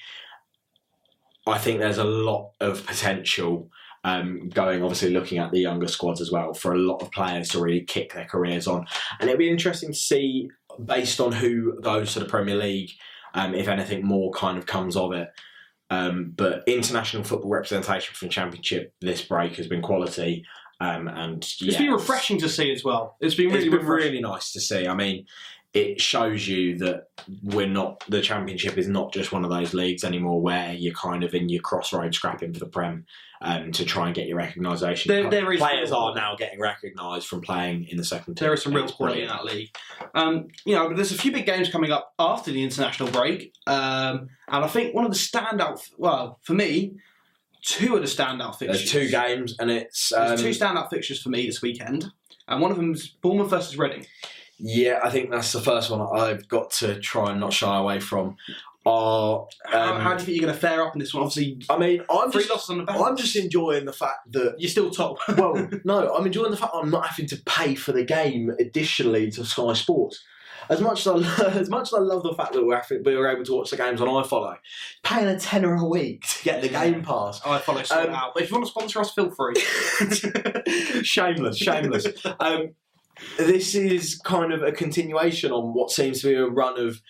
I 1.46 1.58
think 1.58 1.80
there's 1.80 1.98
a 1.98 2.04
lot 2.04 2.52
of 2.60 2.86
potential 2.86 3.70
um, 4.04 4.50
going, 4.50 4.84
obviously, 4.84 5.10
looking 5.10 5.38
at 5.38 5.52
the 5.52 5.60
younger 5.60 5.88
squads 5.88 6.22
as 6.22 6.32
well, 6.32 6.54
for 6.54 6.74
a 6.74 6.78
lot 6.78 7.02
of 7.02 7.12
players 7.12 7.50
to 7.50 7.62
really 7.62 7.82
kick 7.82 8.14
their 8.14 8.26
careers 8.26 8.68
on. 8.68 8.86
And 9.20 9.30
it'll 9.30 9.40
be 9.40 9.50
interesting 9.50 9.92
to 9.92 9.98
see, 9.98 10.50
based 10.84 11.20
on 11.20 11.32
who 11.32 11.80
goes 11.82 12.14
to 12.14 12.20
the 12.20 12.26
Premier 12.26 12.56
League, 12.56 12.92
um, 13.34 13.54
if 13.54 13.68
anything 13.68 14.06
more 14.06 14.32
kind 14.32 14.58
of 14.58 14.66
comes 14.66 14.96
of 14.96 15.14
it. 15.14 15.30
Um, 15.90 16.34
but 16.36 16.64
international 16.68 17.24
football 17.24 17.52
representation 17.52 18.14
from 18.14 18.30
Championship 18.30 18.94
this 19.00 19.22
break 19.22 19.56
has 19.56 19.68
been 19.68 19.82
quality. 19.82 20.46
Um, 20.80 21.08
and 21.08 21.46
yeah, 21.60 21.70
It's 21.70 21.78
been 21.78 21.92
refreshing 21.92 22.40
to 22.40 22.50
see 22.50 22.72
as 22.72 22.84
well. 22.84 23.16
It's 23.20 23.36
been 23.36 23.48
really 23.48 23.68
it's 23.68 23.76
been 23.76 23.86
really 23.86 24.22
nice 24.22 24.52
to 24.52 24.60
see. 24.60 24.88
I 24.88 24.94
mean, 24.94 25.26
it 25.78 26.02
shows 26.02 26.48
you 26.48 26.78
that 26.80 27.10
we're 27.44 27.68
not 27.68 28.04
the 28.10 28.22
championship 28.22 28.78
is 28.78 28.88
not 28.88 29.14
just 29.14 29.32
one 29.32 29.44
of 29.44 29.50
those 29.50 29.74
leagues 29.74 30.04
anymore 30.04 30.42
where 30.42 30.74
you're 30.74 30.94
kind 30.94 31.24
of 31.24 31.34
in 31.34 31.50
your 31.50 31.62
crossroads 31.62 32.18
scrapping 32.18 32.54
for 32.54 32.60
the 32.60 32.66
prem 32.66 33.06
um, 33.42 33.72
to 33.72 33.86
try 33.86 34.08
and 34.08 34.16
get 34.16 34.28
your 34.28 34.38
recognition. 34.38 35.08
There- 35.08 35.30
there 35.30 35.52
is 35.54 35.60
Players 35.60 35.90
real- 35.92 36.00
are 36.00 36.16
now 36.16 36.36
getting 36.36 36.60
recognised 36.60 37.28
from 37.28 37.42
playing 37.42 37.88
in 37.90 37.98
the 37.98 38.04
second 38.04 38.36
tier. 38.36 38.48
There 38.48 38.54
is 38.54 38.64
some 38.64 38.74
real 38.74 38.88
quality 38.88 39.22
in 39.22 39.28
that 39.28 39.46
league. 39.46 39.70
Um, 40.16 40.48
you 40.66 40.74
know, 40.76 40.94
there's 40.94 41.12
a 41.12 41.18
few 41.18 41.32
big 41.32 41.46
games 41.46 41.70
coming 41.70 41.92
up 41.92 42.14
after 42.18 42.52
the 42.52 42.64
international 42.64 43.12
break, 43.12 43.54
um, 43.68 44.30
and 44.48 44.64
I 44.66 44.68
think 44.68 44.96
one 44.96 45.06
of 45.06 45.12
the 45.12 45.18
standout, 45.18 45.88
well, 45.98 46.40
for 46.44 46.54
me, 46.54 46.94
two 47.62 47.96
of 47.96 48.02
the 48.02 48.08
standout 48.08 48.58
fixtures. 48.58 48.92
There's 48.92 48.92
two 48.92 49.10
games, 49.12 49.56
and 49.60 49.70
it's 49.70 50.12
um, 50.14 50.30
There's 50.30 50.42
two 50.42 50.50
standout 50.66 50.90
fixtures 50.90 51.22
for 51.22 51.30
me 51.30 51.46
this 51.46 51.62
weekend, 51.62 52.06
and 52.48 52.62
one 52.62 52.72
of 52.72 52.78
them 52.78 52.94
is 52.94 53.08
Bournemouth 53.08 53.50
versus 53.50 53.78
Reading. 53.78 54.06
Yeah. 54.58 55.00
I 55.04 55.10
think 55.10 55.30
that's 55.32 55.52
the 55.52 55.62
first 55.62 55.90
one 55.90 56.02
I've 56.20 56.48
got 56.48 56.72
to 56.72 57.00
try 57.00 57.32
and 57.32 57.40
not 57.40 57.54
shy 57.54 57.78
away 57.78 58.00
from. 58.00 58.38
Are 58.86 59.46
How, 59.66 59.96
um, 59.96 60.02
how 60.02 60.14
do 60.14 60.22
you 60.22 60.26
think 60.26 60.38
you're 60.38 60.46
going 60.46 60.54
to 60.54 60.60
fare 60.62 60.82
up 60.82 60.94
in 60.96 61.00
this 61.00 61.14
one? 61.14 61.24
Obviously, 61.24 61.62
I 61.70 61.78
mean, 61.78 62.02
I'm 62.10 62.32
three 62.32 62.44
just, 62.44 62.52
losses 62.52 62.70
on 62.70 62.78
the 62.78 62.84
back. 62.86 62.98
I'm 63.02 63.18
just 63.18 63.36
enjoying 63.36 63.84
the 63.84 63.92
fact 63.92 64.32
that 64.32 64.56
You're 64.60 64.70
still 64.70 64.90
top. 64.92 65.18
well, 65.38 65.68
no, 65.84 66.14
I'm 66.16 66.26
enjoying 66.26 66.52
the 66.52 66.58
fact 66.58 66.72
I'm 66.74 66.90
not 66.90 67.06
having 67.08 67.26
to 67.28 67.38
pay 67.46 67.76
for 67.76 67.92
the 67.92 68.06
game 68.06 68.50
additionally 68.60 69.30
to 69.32 69.44
Sky 69.44 69.74
Sports. 69.74 70.24
As 70.70 70.80
much 70.80 71.06
as 71.06 71.08
I, 71.08 71.46
as 71.60 71.70
much 71.70 71.90
as 71.90 71.94
I 71.96 72.00
love 72.00 72.24
the 72.24 72.34
fact 72.34 72.54
that 72.54 72.66
we're, 72.66 72.82
we 73.04 73.16
were 73.18 73.30
able 73.30 73.44
to 73.44 73.56
watch 73.56 73.72
the 73.72 73.78
games 73.78 74.00
on 74.00 74.08
iFollow, 74.08 74.56
paying 75.04 75.28
a 75.28 75.38
tenner 75.38 75.76
a 75.76 75.86
week 75.86 76.26
to 76.26 76.44
get 76.46 76.62
the 76.62 76.70
Game 76.70 77.04
Pass. 77.04 77.42
I 77.46 77.60
follow 77.60 77.82
Um, 77.92 78.10
out. 78.16 78.34
But 78.34 78.44
if 78.44 78.50
you 78.50 78.56
want 78.56 78.66
to 78.68 78.72
sponsor 78.72 79.02
us, 79.02 79.12
feel 79.12 79.32
free. 79.32 79.54
shameless, 81.04 81.58
shameless. 81.58 82.08
Um, 82.40 82.70
this 83.38 83.76
is 83.76 84.20
kind 84.24 84.54
of 84.54 84.64
a 84.64 84.72
continuation 84.72 85.52
on 85.52 85.74
what 85.74 85.92
seems 85.92 86.22
to 86.22 86.28
be 86.28 86.36
a 86.36 86.46
run 86.46 86.80
of 86.80 87.02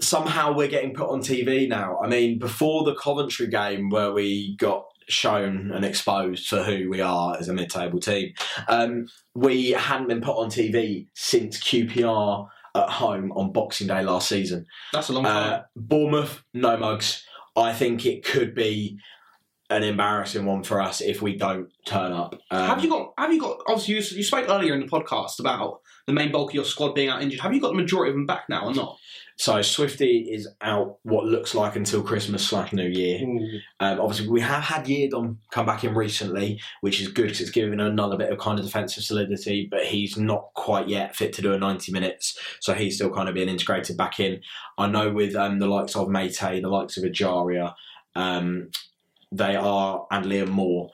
somehow 0.00 0.52
we're 0.52 0.68
getting 0.68 0.94
put 0.94 1.08
on 1.10 1.20
TV 1.20 1.68
now. 1.68 1.98
I 2.02 2.08
mean, 2.08 2.38
before 2.38 2.84
the 2.84 2.94
Coventry 2.94 3.46
game 3.46 3.90
where 3.90 4.12
we 4.12 4.56
got 4.56 4.86
shown 5.08 5.70
and 5.70 5.84
exposed 5.84 6.48
for 6.48 6.62
who 6.62 6.88
we 6.88 7.00
are 7.00 7.36
as 7.36 7.48
a 7.48 7.52
mid-table 7.52 8.00
team, 8.00 8.32
um, 8.68 9.08
we 9.34 9.70
hadn't 9.70 10.08
been 10.08 10.20
put 10.20 10.36
on 10.36 10.50
TV 10.50 11.06
since 11.14 11.62
QPR 11.62 12.48
at 12.74 12.88
home 12.88 13.32
on 13.32 13.52
Boxing 13.52 13.86
Day 13.86 14.02
last 14.02 14.28
season. 14.28 14.66
That's 14.92 15.08
a 15.08 15.12
long 15.12 15.24
time. 15.24 15.52
Uh, 15.52 15.62
Bournemouth, 15.76 16.42
no 16.52 16.76
mugs. 16.76 17.24
I 17.56 17.72
think 17.72 18.04
it 18.04 18.24
could 18.24 18.54
be 18.54 18.98
an 19.70 19.82
embarrassing 19.82 20.44
one 20.44 20.62
for 20.62 20.80
us 20.80 21.00
if 21.00 21.22
we 21.22 21.36
don't 21.36 21.68
turn 21.86 22.12
up. 22.12 22.38
Um, 22.50 22.66
have 22.66 22.84
you 22.84 22.90
got? 22.90 23.14
Have 23.18 23.32
you 23.32 23.40
got? 23.40 23.60
Obviously, 23.66 23.94
you, 23.94 24.18
you 24.18 24.22
spoke 24.22 24.48
earlier 24.48 24.74
in 24.74 24.80
the 24.80 24.86
podcast 24.86 25.40
about 25.40 25.80
the 26.06 26.12
main 26.12 26.30
bulk 26.30 26.50
of 26.50 26.54
your 26.54 26.64
squad 26.64 26.94
being 26.94 27.08
out 27.08 27.22
injured. 27.22 27.40
Have 27.40 27.54
you 27.54 27.60
got 27.60 27.68
the 27.68 27.80
majority 27.80 28.10
of 28.10 28.16
them 28.16 28.26
back 28.26 28.44
now 28.48 28.66
or 28.66 28.74
not? 28.74 28.98
So 29.36 29.62
Swifty 29.62 30.28
is 30.30 30.48
out 30.60 30.98
what 31.02 31.24
looks 31.24 31.56
like 31.56 31.74
until 31.74 32.04
Christmas 32.04 32.46
slash 32.46 32.72
New 32.72 32.86
Year. 32.86 33.18
Um, 33.80 34.00
obviously, 34.00 34.28
we 34.28 34.40
have 34.42 34.62
had 34.62 34.84
Yiadom 34.84 35.38
come 35.50 35.66
back 35.66 35.82
in 35.82 35.92
recently, 35.94 36.60
which 36.82 37.00
is 37.00 37.08
good 37.08 37.24
because 37.24 37.40
it's 37.40 37.50
given 37.50 37.80
another 37.80 38.16
bit 38.16 38.30
of 38.30 38.38
kind 38.38 38.60
of 38.60 38.64
defensive 38.64 39.02
solidity. 39.02 39.66
But 39.68 39.86
he's 39.86 40.16
not 40.16 40.50
quite 40.54 40.88
yet 40.88 41.16
fit 41.16 41.32
to 41.32 41.42
do 41.42 41.52
a 41.52 41.58
ninety 41.58 41.90
minutes, 41.90 42.38
so 42.60 42.74
he's 42.74 42.96
still 42.96 43.10
kind 43.10 43.28
of 43.28 43.34
being 43.34 43.48
integrated 43.48 43.96
back 43.96 44.20
in. 44.20 44.40
I 44.78 44.86
know 44.86 45.10
with 45.10 45.34
um, 45.34 45.58
the 45.58 45.66
likes 45.66 45.96
of 45.96 46.08
Meite, 46.08 46.62
the 46.62 46.68
likes 46.68 46.96
of 46.96 47.02
Ejaria, 47.02 47.74
um, 48.14 48.70
they 49.36 49.56
are 49.56 50.06
and 50.10 50.24
Liam 50.24 50.48
Moore. 50.48 50.90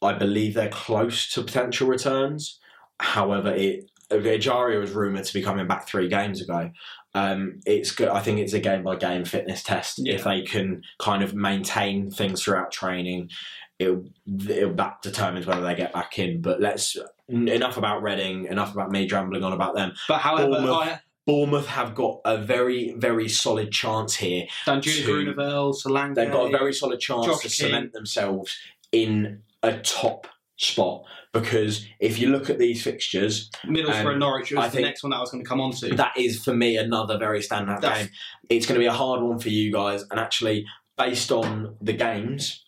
I 0.00 0.12
believe 0.14 0.54
they're 0.54 0.68
close 0.68 1.30
to 1.32 1.42
potential 1.42 1.88
returns. 1.88 2.58
However, 2.98 3.52
it 3.54 3.90
Ejaria 4.10 4.78
was 4.80 4.92
rumoured 4.92 5.24
to 5.24 5.34
be 5.34 5.42
coming 5.42 5.66
back 5.66 5.86
three 5.86 6.08
games 6.08 6.42
ago. 6.42 6.70
Um, 7.14 7.60
it's 7.66 7.90
good. 7.92 8.08
I 8.08 8.20
think 8.20 8.38
it's 8.38 8.52
a 8.52 8.60
game 8.60 8.82
by 8.82 8.96
game 8.96 9.24
fitness 9.24 9.62
test. 9.62 10.00
Yeah. 10.02 10.14
If 10.14 10.24
they 10.24 10.42
can 10.42 10.82
kind 10.98 11.22
of 11.22 11.34
maintain 11.34 12.10
things 12.10 12.42
throughout 12.42 12.72
training, 12.72 13.30
it, 13.78 13.98
that 14.26 15.02
determines 15.02 15.46
whether 15.46 15.62
they 15.62 15.74
get 15.74 15.92
back 15.92 16.18
in. 16.18 16.40
But 16.40 16.60
let's 16.60 16.96
enough 17.28 17.76
about 17.76 18.02
Reading. 18.02 18.46
Enough 18.46 18.74
about 18.74 18.90
me 18.90 19.08
rambling 19.10 19.44
on 19.44 19.52
about 19.52 19.74
them. 19.74 19.92
But 20.08 20.18
however, 20.18 20.50
Bournemouth. 20.50 20.70
I, 20.76 21.00
Bournemouth 21.26 21.66
have 21.66 21.94
got 21.94 22.20
a 22.24 22.38
very 22.38 22.94
very 22.96 23.28
solid 23.28 23.70
chance 23.70 24.16
here. 24.16 24.46
Danjuma 24.66 25.04
Two. 25.04 25.34
Solanke. 25.34 26.14
They've 26.14 26.32
got 26.32 26.48
a 26.48 26.50
very 26.50 26.72
solid 26.72 27.00
chance 27.00 27.26
Josh 27.26 27.42
to 27.42 27.48
King. 27.48 27.50
cement 27.70 27.92
themselves 27.92 28.56
in 28.90 29.42
a 29.62 29.78
top 29.78 30.26
spot 30.56 31.04
because 31.32 31.86
if 31.98 32.18
you 32.18 32.28
look 32.28 32.50
at 32.50 32.58
these 32.58 32.82
fixtures, 32.82 33.50
Middlesbrough 33.64 34.00
um, 34.00 34.06
and 34.08 34.20
Norwich 34.20 34.52
was 34.52 34.66
I 34.66 34.68
the 34.68 34.82
next 34.82 35.02
one 35.02 35.10
that 35.10 35.16
I 35.16 35.20
was 35.20 35.30
going 35.30 35.42
to 35.42 35.48
come 35.48 35.60
on 35.60 35.72
to. 35.72 35.94
that 35.94 36.12
is 36.16 36.42
for 36.42 36.54
me 36.54 36.76
another 36.76 37.18
very 37.18 37.40
standout 37.40 37.80
That's- 37.80 38.06
game. 38.06 38.10
It's 38.50 38.66
going 38.66 38.74
to 38.74 38.80
be 38.80 38.86
a 38.86 38.92
hard 38.92 39.22
one 39.22 39.38
for 39.38 39.48
you 39.48 39.72
guys, 39.72 40.04
and 40.10 40.20
actually, 40.20 40.66
based 40.98 41.32
on 41.32 41.76
the 41.80 41.94
games, 41.94 42.64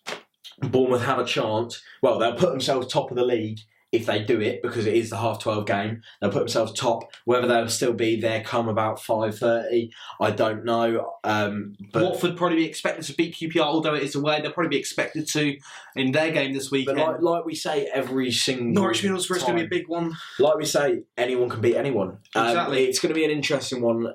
Bournemouth 0.59 1.03
have 1.03 1.19
a 1.19 1.25
chance. 1.25 1.81
Well, 2.01 2.17
they'll 2.17 2.35
put 2.35 2.49
themselves 2.49 2.87
top 2.87 3.11
of 3.11 3.17
the 3.17 3.23
league 3.25 3.59
if 3.95 4.05
they 4.05 4.23
do 4.23 4.39
it 4.41 4.61
because 4.61 4.85
it 4.85 4.93
is 4.93 5.09
the 5.09 5.17
half 5.17 5.39
twelve 5.41 5.65
game. 5.65 6.01
They'll 6.21 6.31
put 6.31 6.39
themselves 6.39 6.73
top. 6.73 7.03
Whether 7.25 7.47
they'll 7.47 7.67
still 7.69 7.93
be 7.93 8.19
there 8.19 8.43
come 8.43 8.67
about 8.69 9.01
five 9.01 9.37
thirty, 9.37 9.91
I 10.19 10.31
don't 10.31 10.65
know. 10.65 11.13
Um, 11.23 11.75
but 11.91 12.03
Watford 12.03 12.37
probably 12.37 12.57
be 12.57 12.65
expected 12.65 13.05
to 13.05 13.13
beat 13.15 13.35
QPR, 13.35 13.61
although 13.61 13.95
it 13.95 14.03
is 14.03 14.15
away. 14.15 14.41
They'll 14.41 14.51
probably 14.51 14.69
be 14.69 14.79
expected 14.79 15.27
to 15.29 15.57
in 15.95 16.11
their 16.11 16.31
game 16.31 16.53
this 16.53 16.71
weekend. 16.71 16.97
like, 16.99 17.21
like 17.21 17.45
we 17.45 17.55
say 17.55 17.89
every 17.93 18.31
single 18.31 18.73
Norwich 18.83 19.01
Middlesbrough 19.03 19.37
is 19.37 19.43
going 19.43 19.57
to 19.57 19.67
be 19.67 19.77
a 19.77 19.79
big 19.79 19.87
one. 19.87 20.13
like 20.39 20.55
we 20.57 20.65
say, 20.65 21.03
anyone 21.17 21.49
can 21.49 21.61
beat 21.61 21.75
anyone. 21.75 22.17
Um, 22.35 22.47
Exactly. 22.47 22.85
it's 22.85 22.99
going 22.99 23.09
to 23.13 23.15
be 23.15 23.25
an 23.25 23.31
interesting 23.31 23.81
one. 23.81 24.13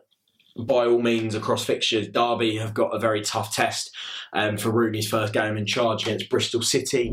By 0.59 0.85
all 0.87 1.01
means, 1.01 1.35
across 1.37 1.65
fixtures, 1.65 2.09
Derby 2.09 2.57
have 2.59 2.75
got 2.75 2.89
a 2.89 2.99
very 2.99 3.23
tough 3.23 3.55
test 3.55 3.95
um, 4.33 4.57
for 4.59 4.71
Rooney's 4.71 5.09
first 5.09 5.33
game 5.33 5.57
in 5.57 5.65
charge 5.65 6.03
against 6.03 6.29
Bristol 6.29 6.61
City. 6.61 7.13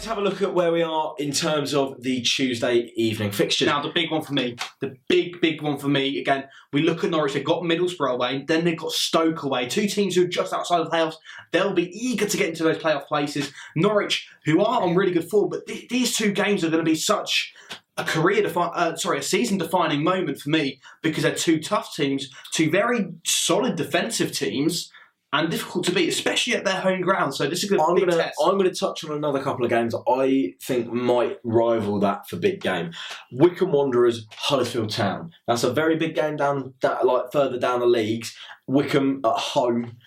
Let's 0.00 0.08
have 0.08 0.16
a 0.16 0.22
look 0.22 0.40
at 0.40 0.54
where 0.54 0.72
we 0.72 0.80
are 0.80 1.14
in 1.18 1.30
terms 1.30 1.74
of 1.74 2.02
the 2.02 2.22
Tuesday 2.22 2.90
evening 2.96 3.32
fixtures. 3.32 3.68
Now, 3.68 3.82
the 3.82 3.90
big 3.90 4.10
one 4.10 4.22
for 4.22 4.32
me, 4.32 4.56
the 4.80 4.96
big, 5.08 5.42
big 5.42 5.60
one 5.60 5.76
for 5.76 5.88
me, 5.88 6.18
again, 6.18 6.44
we 6.72 6.80
look 6.80 7.04
at 7.04 7.10
Norwich, 7.10 7.34
they've 7.34 7.44
got 7.44 7.64
Middlesbrough 7.64 8.14
away, 8.14 8.42
then 8.48 8.64
they've 8.64 8.78
got 8.78 8.92
Stoke 8.92 9.42
away. 9.42 9.68
Two 9.68 9.86
teams 9.86 10.14
who 10.14 10.24
are 10.24 10.28
just 10.28 10.54
outside 10.54 10.78
the 10.78 10.88
playoffs. 10.88 11.16
They'll 11.52 11.74
be 11.74 11.90
eager 11.94 12.24
to 12.24 12.36
get 12.38 12.48
into 12.48 12.62
those 12.62 12.78
playoff 12.78 13.08
places. 13.08 13.52
Norwich, 13.76 14.26
who 14.46 14.62
are 14.64 14.80
on 14.80 14.96
really 14.96 15.12
good 15.12 15.28
form, 15.28 15.50
but 15.50 15.66
th- 15.66 15.90
these 15.90 16.16
two 16.16 16.32
games 16.32 16.64
are 16.64 16.70
going 16.70 16.82
to 16.82 16.90
be 16.90 16.96
such 16.96 17.52
a 17.98 18.04
career 18.04 18.40
defi- 18.40 18.58
uh, 18.58 18.96
sorry, 18.96 19.18
a 19.18 19.22
season 19.22 19.58
defining 19.58 20.02
moment 20.02 20.40
for 20.40 20.48
me 20.48 20.80
because 21.02 21.24
they're 21.24 21.34
two 21.34 21.60
tough 21.60 21.94
teams, 21.94 22.30
two 22.52 22.70
very 22.70 23.12
solid 23.26 23.76
defensive 23.76 24.32
teams, 24.32 24.90
and 25.32 25.50
difficult 25.50 25.84
to 25.84 25.92
beat, 25.92 26.08
especially 26.08 26.54
at 26.54 26.64
their 26.64 26.80
home 26.80 27.00
ground. 27.02 27.34
So 27.34 27.46
this 27.46 27.62
is 27.62 27.70
a 27.70 27.80
I'm 27.80 27.94
big 27.94 28.08
gonna 28.08 28.22
test. 28.22 28.38
I'm 28.42 28.56
gonna 28.56 28.74
touch 28.74 29.04
on 29.04 29.12
another 29.12 29.42
couple 29.42 29.64
of 29.64 29.70
games 29.70 29.94
I 30.08 30.54
think 30.60 30.92
might 30.92 31.38
rival 31.44 32.00
that 32.00 32.28
for 32.28 32.36
big 32.36 32.60
game. 32.60 32.92
Wycombe 33.30 33.72
Wanderers, 33.72 34.26
Huddersfield 34.34 34.90
Town. 34.90 35.32
That's 35.46 35.62
a 35.62 35.72
very 35.72 35.96
big 35.96 36.14
game 36.14 36.36
down 36.36 36.74
that 36.80 37.06
like 37.06 37.30
further 37.32 37.58
down 37.58 37.80
the 37.80 37.86
leagues. 37.86 38.36
Wycombe 38.66 39.20
at 39.24 39.36
home. 39.36 39.98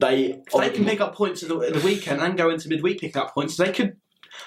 They 0.00 0.42
if 0.46 0.52
they 0.52 0.70
can 0.70 0.84
pick 0.84 1.00
up 1.00 1.14
points 1.14 1.44
at 1.44 1.48
the, 1.48 1.58
at 1.60 1.74
the 1.74 1.80
weekend 1.80 2.20
and 2.20 2.36
go 2.36 2.50
into 2.50 2.68
midweek 2.68 3.00
pick 3.00 3.16
up 3.16 3.34
points, 3.34 3.56
they 3.56 3.72
could. 3.72 3.96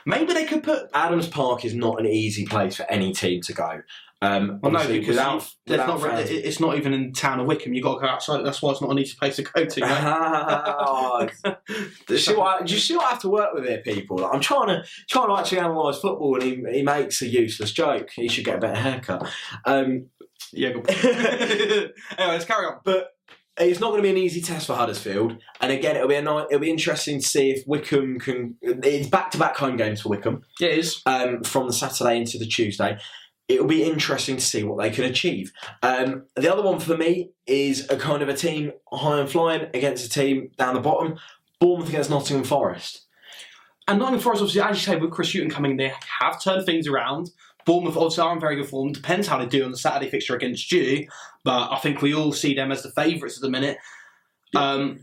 Maybe 0.05 0.33
they 0.33 0.45
could 0.45 0.63
put. 0.63 0.89
Adams 0.95 1.27
Park 1.27 1.63
is 1.63 1.75
not 1.75 1.99
an 1.99 2.07
easy 2.07 2.45
place 2.45 2.75
for 2.75 2.89
any 2.91 3.13
team 3.13 3.41
to 3.41 3.53
go. 3.53 3.81
Um, 4.21 4.59
Well, 4.63 4.71
no, 4.71 4.87
because 4.87 5.07
without, 5.09 5.41
you- 5.41 5.71
without 5.73 5.87
not, 5.87 6.01
fans- 6.01 6.29
it- 6.29 6.45
it's 6.45 6.59
not 6.59 6.77
even 6.77 6.93
in 6.93 7.07
the 7.07 7.11
town 7.11 7.39
of 7.39 7.47
Wycombe. 7.47 7.73
You've 7.73 7.83
got 7.83 7.95
to 7.95 8.01
go 8.01 8.07
outside. 8.07 8.43
That's 8.45 8.61
why 8.61 8.71
it's 8.71 8.81
not 8.81 8.89
an 8.91 8.97
easy 8.99 9.15
place 9.19 9.35
to 9.35 9.43
go 9.43 9.65
to. 9.65 9.81
Mate. 9.81 11.31
do, 12.07 12.13
you 12.13 12.17
see 12.19 12.33
what 12.33 12.61
I, 12.61 12.65
do 12.65 12.73
you 12.73 12.79
see 12.79 12.95
what 12.95 13.05
I 13.05 13.09
have 13.09 13.21
to 13.21 13.29
work 13.29 13.53
with 13.53 13.65
here, 13.65 13.79
people? 13.79 14.17
Like, 14.17 14.33
I'm 14.33 14.39
trying 14.39 14.67
to 14.67 14.83
trying 15.09 15.27
to 15.27 15.35
actually 15.37 15.59
analyse 15.59 15.99
football, 15.99 16.35
and 16.35 16.43
he, 16.43 16.77
he 16.77 16.81
makes 16.83 17.21
a 17.21 17.27
useless 17.27 17.71
joke. 17.71 18.09
He 18.15 18.27
should 18.27 18.45
get 18.45 18.57
a 18.57 18.61
better 18.61 18.79
haircut. 18.79 19.27
Um, 19.65 20.07
yeah, 20.53 20.71
good 20.71 20.85
point. 20.85 21.05
anyway, 21.05 21.91
let's 22.17 22.45
carry 22.45 22.65
on. 22.65 22.79
but 22.83 23.09
it's 23.57 23.79
not 23.79 23.89
going 23.91 23.99
to 23.99 24.03
be 24.03 24.09
an 24.09 24.17
easy 24.17 24.41
test 24.41 24.67
for 24.67 24.75
Huddersfield. 24.75 25.37
And 25.61 25.71
again, 25.71 25.95
it'll 25.95 26.09
be 26.09 26.15
a 26.15 26.21
night, 26.21 26.47
it'll 26.49 26.59
be 26.59 26.69
interesting 26.69 27.21
to 27.21 27.27
see 27.27 27.51
if 27.51 27.65
Wycombe 27.67 28.19
can. 28.19 28.55
It's 28.61 29.07
back 29.07 29.31
to 29.31 29.37
back 29.37 29.55
home 29.57 29.77
games 29.77 30.01
for 30.01 30.09
Wycombe 30.09 30.41
Yeah, 30.59 30.69
it 30.69 30.79
is. 30.79 31.01
um, 31.05 31.41
from 31.43 31.67
the 31.67 31.73
Saturday 31.73 32.17
into 32.17 32.37
the 32.37 32.45
Tuesday. 32.45 32.97
It'll 33.47 33.67
be 33.67 33.83
interesting 33.83 34.37
to 34.37 34.41
see 34.41 34.63
what 34.63 34.81
they 34.81 34.89
can 34.89 35.03
achieve. 35.03 35.51
Um, 35.83 36.25
the 36.35 36.51
other 36.51 36.63
one 36.63 36.79
for 36.79 36.97
me 36.97 37.31
is 37.45 37.87
a 37.91 37.97
kind 37.97 38.23
of 38.23 38.29
a 38.29 38.33
team 38.33 38.71
high 38.91 39.19
and 39.19 39.29
flying 39.29 39.67
against 39.73 40.05
a 40.05 40.09
team 40.09 40.49
down 40.57 40.73
the 40.73 40.79
bottom. 40.81 41.17
Bournemouth 41.59 41.89
against 41.89 42.09
Nottingham 42.09 42.43
Forest. 42.43 43.05
And 43.87 43.99
Nottingham 43.99 44.21
Forest, 44.21 44.41
obviously, 44.41 44.61
as 44.61 44.77
you 44.77 44.93
say, 44.93 44.99
with 44.99 45.11
Chris 45.11 45.31
Hughton 45.31 45.49
coming, 45.49 45.77
they 45.77 45.93
have 46.19 46.41
turned 46.41 46.65
things 46.65 46.87
around. 46.87 47.29
Bournemouth 47.65 47.97
also 47.97 48.23
are 48.23 48.33
in 48.33 48.39
very 48.39 48.55
good 48.55 48.67
form. 48.67 48.91
Depends 48.91 49.27
how 49.27 49.37
they 49.37 49.45
do 49.45 49.63
on 49.63 49.71
the 49.71 49.77
Saturday 49.77 50.09
fixture 50.09 50.35
against 50.35 50.71
you, 50.71 51.07
but 51.43 51.71
I 51.71 51.77
think 51.77 52.01
we 52.01 52.13
all 52.13 52.31
see 52.31 52.55
them 52.55 52.71
as 52.71 52.83
the 52.83 52.91
favourites 52.91 53.37
at 53.37 53.41
the 53.41 53.49
minute. 53.49 53.77
Um, 54.55 54.99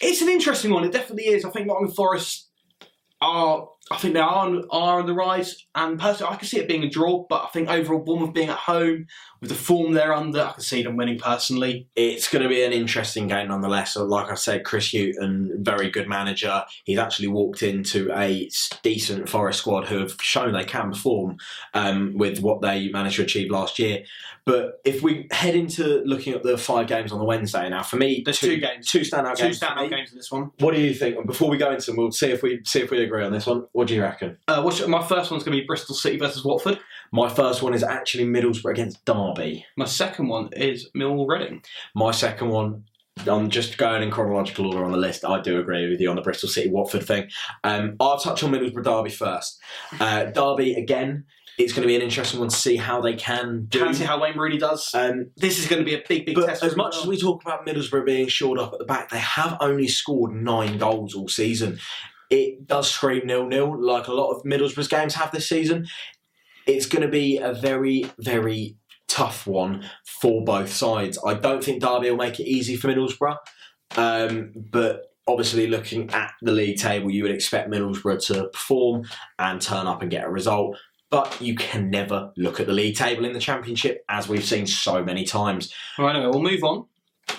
it's 0.00 0.22
an 0.22 0.28
interesting 0.28 0.70
one. 0.70 0.84
It 0.84 0.92
definitely 0.92 1.28
is. 1.28 1.44
I 1.44 1.50
think 1.50 1.66
Nottingham 1.66 1.94
Forest 1.94 2.48
are. 3.20 3.68
I 3.90 3.96
think 3.98 4.14
they 4.14 4.20
are 4.20 4.46
on, 4.46 4.64
are 4.70 5.00
on 5.00 5.06
the 5.06 5.12
rise, 5.12 5.66
and 5.74 5.98
personally, 5.98 6.32
I 6.32 6.36
can 6.36 6.46
see 6.48 6.58
it 6.58 6.68
being 6.68 6.84
a 6.84 6.88
draw. 6.88 7.26
But 7.28 7.44
I 7.44 7.46
think 7.48 7.68
overall, 7.68 8.00
Bournemouth 8.00 8.32
being 8.32 8.48
at 8.48 8.56
home 8.56 9.06
with 9.40 9.50
the 9.50 9.56
form 9.56 9.92
they're 9.92 10.14
under, 10.14 10.40
I 10.40 10.52
can 10.52 10.62
see 10.62 10.82
them 10.82 10.96
winning 10.96 11.18
personally. 11.18 11.88
It's 11.96 12.30
going 12.30 12.42
to 12.44 12.48
be 12.48 12.62
an 12.62 12.72
interesting 12.72 13.26
game 13.26 13.48
nonetheless. 13.48 13.96
Like 13.96 14.30
I 14.30 14.34
said, 14.34 14.64
Chris 14.64 14.92
Hughton, 14.92 15.58
very 15.62 15.90
good 15.90 16.08
manager. 16.08 16.62
He's 16.84 16.98
actually 16.98 17.28
walked 17.28 17.62
into 17.62 18.10
a 18.16 18.48
decent 18.82 19.28
Forest 19.28 19.58
squad 19.58 19.88
who 19.88 19.98
have 19.98 20.12
shown 20.22 20.52
they 20.52 20.64
can 20.64 20.90
perform 20.92 21.36
um, 21.74 22.14
with 22.16 22.40
what 22.40 22.62
they 22.62 22.88
managed 22.88 23.16
to 23.16 23.22
achieve 23.22 23.50
last 23.50 23.78
year. 23.80 24.04
But 24.44 24.80
if 24.84 25.02
we 25.02 25.28
head 25.30 25.54
into 25.54 26.02
looking 26.04 26.32
at 26.34 26.42
the 26.42 26.58
five 26.58 26.88
games 26.88 27.12
on 27.12 27.18
the 27.20 27.24
Wednesday 27.24 27.68
now, 27.68 27.82
for 27.84 27.94
me, 27.96 28.22
There's 28.24 28.40
two 28.40 28.56
games. 28.56 28.88
two 28.90 29.00
standout 29.00 29.36
Two 29.36 29.44
games. 29.44 29.58
for 29.60 29.66
standout 29.66 29.90
games 29.90 30.10
in 30.10 30.16
this 30.18 30.32
one. 30.32 30.50
What 30.58 30.74
do 30.74 30.80
you 30.80 30.94
think? 30.94 31.24
Before 31.26 31.48
we 31.48 31.58
go 31.58 31.70
into 31.70 31.86
them, 31.86 31.96
we'll 31.96 32.10
see 32.10 32.30
if 32.32 32.42
we 32.42 32.60
see 32.64 32.80
if 32.80 32.90
we 32.90 33.04
agree 33.04 33.24
on 33.24 33.30
this 33.32 33.46
one. 33.46 33.66
What 33.72 33.88
do 33.88 33.94
you 33.94 34.02
reckon? 34.02 34.38
Uh, 34.48 34.62
what's, 34.62 34.86
my 34.86 35.02
first 35.02 35.30
one's 35.30 35.44
going 35.44 35.56
to 35.56 35.62
be 35.62 35.66
Bristol 35.66 35.94
City 35.94 36.18
versus 36.18 36.44
Watford. 36.44 36.78
My 37.10 37.28
first 37.28 37.62
one 37.62 37.74
is 37.74 37.82
actually 37.82 38.24
Middlesbrough 38.24 38.72
against 38.72 39.04
Derby. 39.04 39.64
My 39.76 39.86
second 39.86 40.28
one 40.28 40.50
is 40.52 40.90
Millwall 40.96 41.28
Reading. 41.28 41.62
My 41.94 42.10
second 42.10 42.48
one, 42.48 42.84
I'm 43.26 43.50
just 43.50 43.78
going 43.78 44.02
in 44.02 44.10
chronological 44.10 44.66
order 44.66 44.84
on 44.84 44.92
the 44.92 44.98
list. 44.98 45.24
I 45.24 45.40
do 45.40 45.58
agree 45.58 45.88
with 45.88 46.00
you 46.00 46.10
on 46.10 46.16
the 46.16 46.22
Bristol 46.22 46.48
City 46.48 46.70
Watford 46.70 47.04
thing. 47.04 47.28
Um, 47.64 47.96
I'll 48.00 48.18
touch 48.18 48.42
on 48.42 48.52
Middlesbrough 48.52 48.84
Derby 48.84 49.10
first. 49.10 49.58
Uh, 50.00 50.24
Derby, 50.24 50.74
again, 50.74 51.24
it's 51.58 51.72
going 51.72 51.82
to 51.82 51.88
be 51.88 51.96
an 51.96 52.02
interesting 52.02 52.40
one 52.40 52.48
to 52.48 52.56
see 52.56 52.76
how 52.76 53.00
they 53.00 53.14
can 53.14 53.66
do. 53.66 53.84
Can 53.84 53.94
see 53.94 54.04
how 54.04 54.20
Wayne 54.20 54.38
Rooney 54.38 54.58
does. 54.58 54.90
Um, 54.94 55.30
this 55.36 55.58
is 55.58 55.66
going 55.66 55.80
to 55.80 55.84
be 55.84 55.94
a 55.94 56.02
big, 56.08 56.26
big 56.26 56.34
but 56.34 56.46
test. 56.46 56.62
as 56.62 56.76
much 56.76 56.96
as 56.96 57.06
we 57.06 57.18
talk 57.18 57.42
about 57.42 57.66
Middlesbrough 57.66 58.06
being 58.06 58.28
shored 58.28 58.58
up 58.58 58.72
at 58.72 58.78
the 58.78 58.84
back, 58.84 59.10
they 59.10 59.18
have 59.18 59.56
only 59.60 59.88
scored 59.88 60.32
nine 60.32 60.78
goals 60.78 61.14
all 61.14 61.28
season. 61.28 61.78
It 62.32 62.66
does 62.66 62.90
scream 62.90 63.26
nil 63.26 63.46
nil, 63.46 63.78
like 63.78 64.08
a 64.08 64.12
lot 64.14 64.30
of 64.30 64.42
Middlesbrough's 64.44 64.88
games 64.88 65.14
have 65.14 65.32
this 65.32 65.46
season. 65.46 65.86
It's 66.66 66.86
going 66.86 67.02
to 67.02 67.08
be 67.08 67.36
a 67.36 67.52
very, 67.52 68.06
very 68.18 68.76
tough 69.06 69.46
one 69.46 69.84
for 70.06 70.42
both 70.42 70.72
sides. 70.72 71.18
I 71.26 71.34
don't 71.34 71.62
think 71.62 71.82
Derby 71.82 72.10
will 72.10 72.16
make 72.16 72.40
it 72.40 72.48
easy 72.48 72.76
for 72.76 72.88
Middlesbrough, 72.88 73.36
um, 73.98 74.52
but 74.56 75.12
obviously 75.26 75.66
looking 75.66 76.08
at 76.10 76.32
the 76.40 76.52
league 76.52 76.78
table, 76.78 77.10
you 77.10 77.22
would 77.22 77.32
expect 77.32 77.70
Middlesbrough 77.70 78.24
to 78.28 78.48
perform 78.48 79.04
and 79.38 79.60
turn 79.60 79.86
up 79.86 80.00
and 80.00 80.10
get 80.10 80.24
a 80.24 80.30
result. 80.30 80.78
But 81.10 81.38
you 81.38 81.54
can 81.54 81.90
never 81.90 82.32
look 82.38 82.60
at 82.60 82.66
the 82.66 82.72
league 82.72 82.96
table 82.96 83.26
in 83.26 83.34
the 83.34 83.40
Championship, 83.40 84.02
as 84.08 84.26
we've 84.26 84.42
seen 84.42 84.66
so 84.66 85.04
many 85.04 85.24
times. 85.24 85.70
Well, 85.98 86.08
anyway, 86.08 86.28
we'll 86.28 86.40
move 86.40 86.64
on 86.64 86.86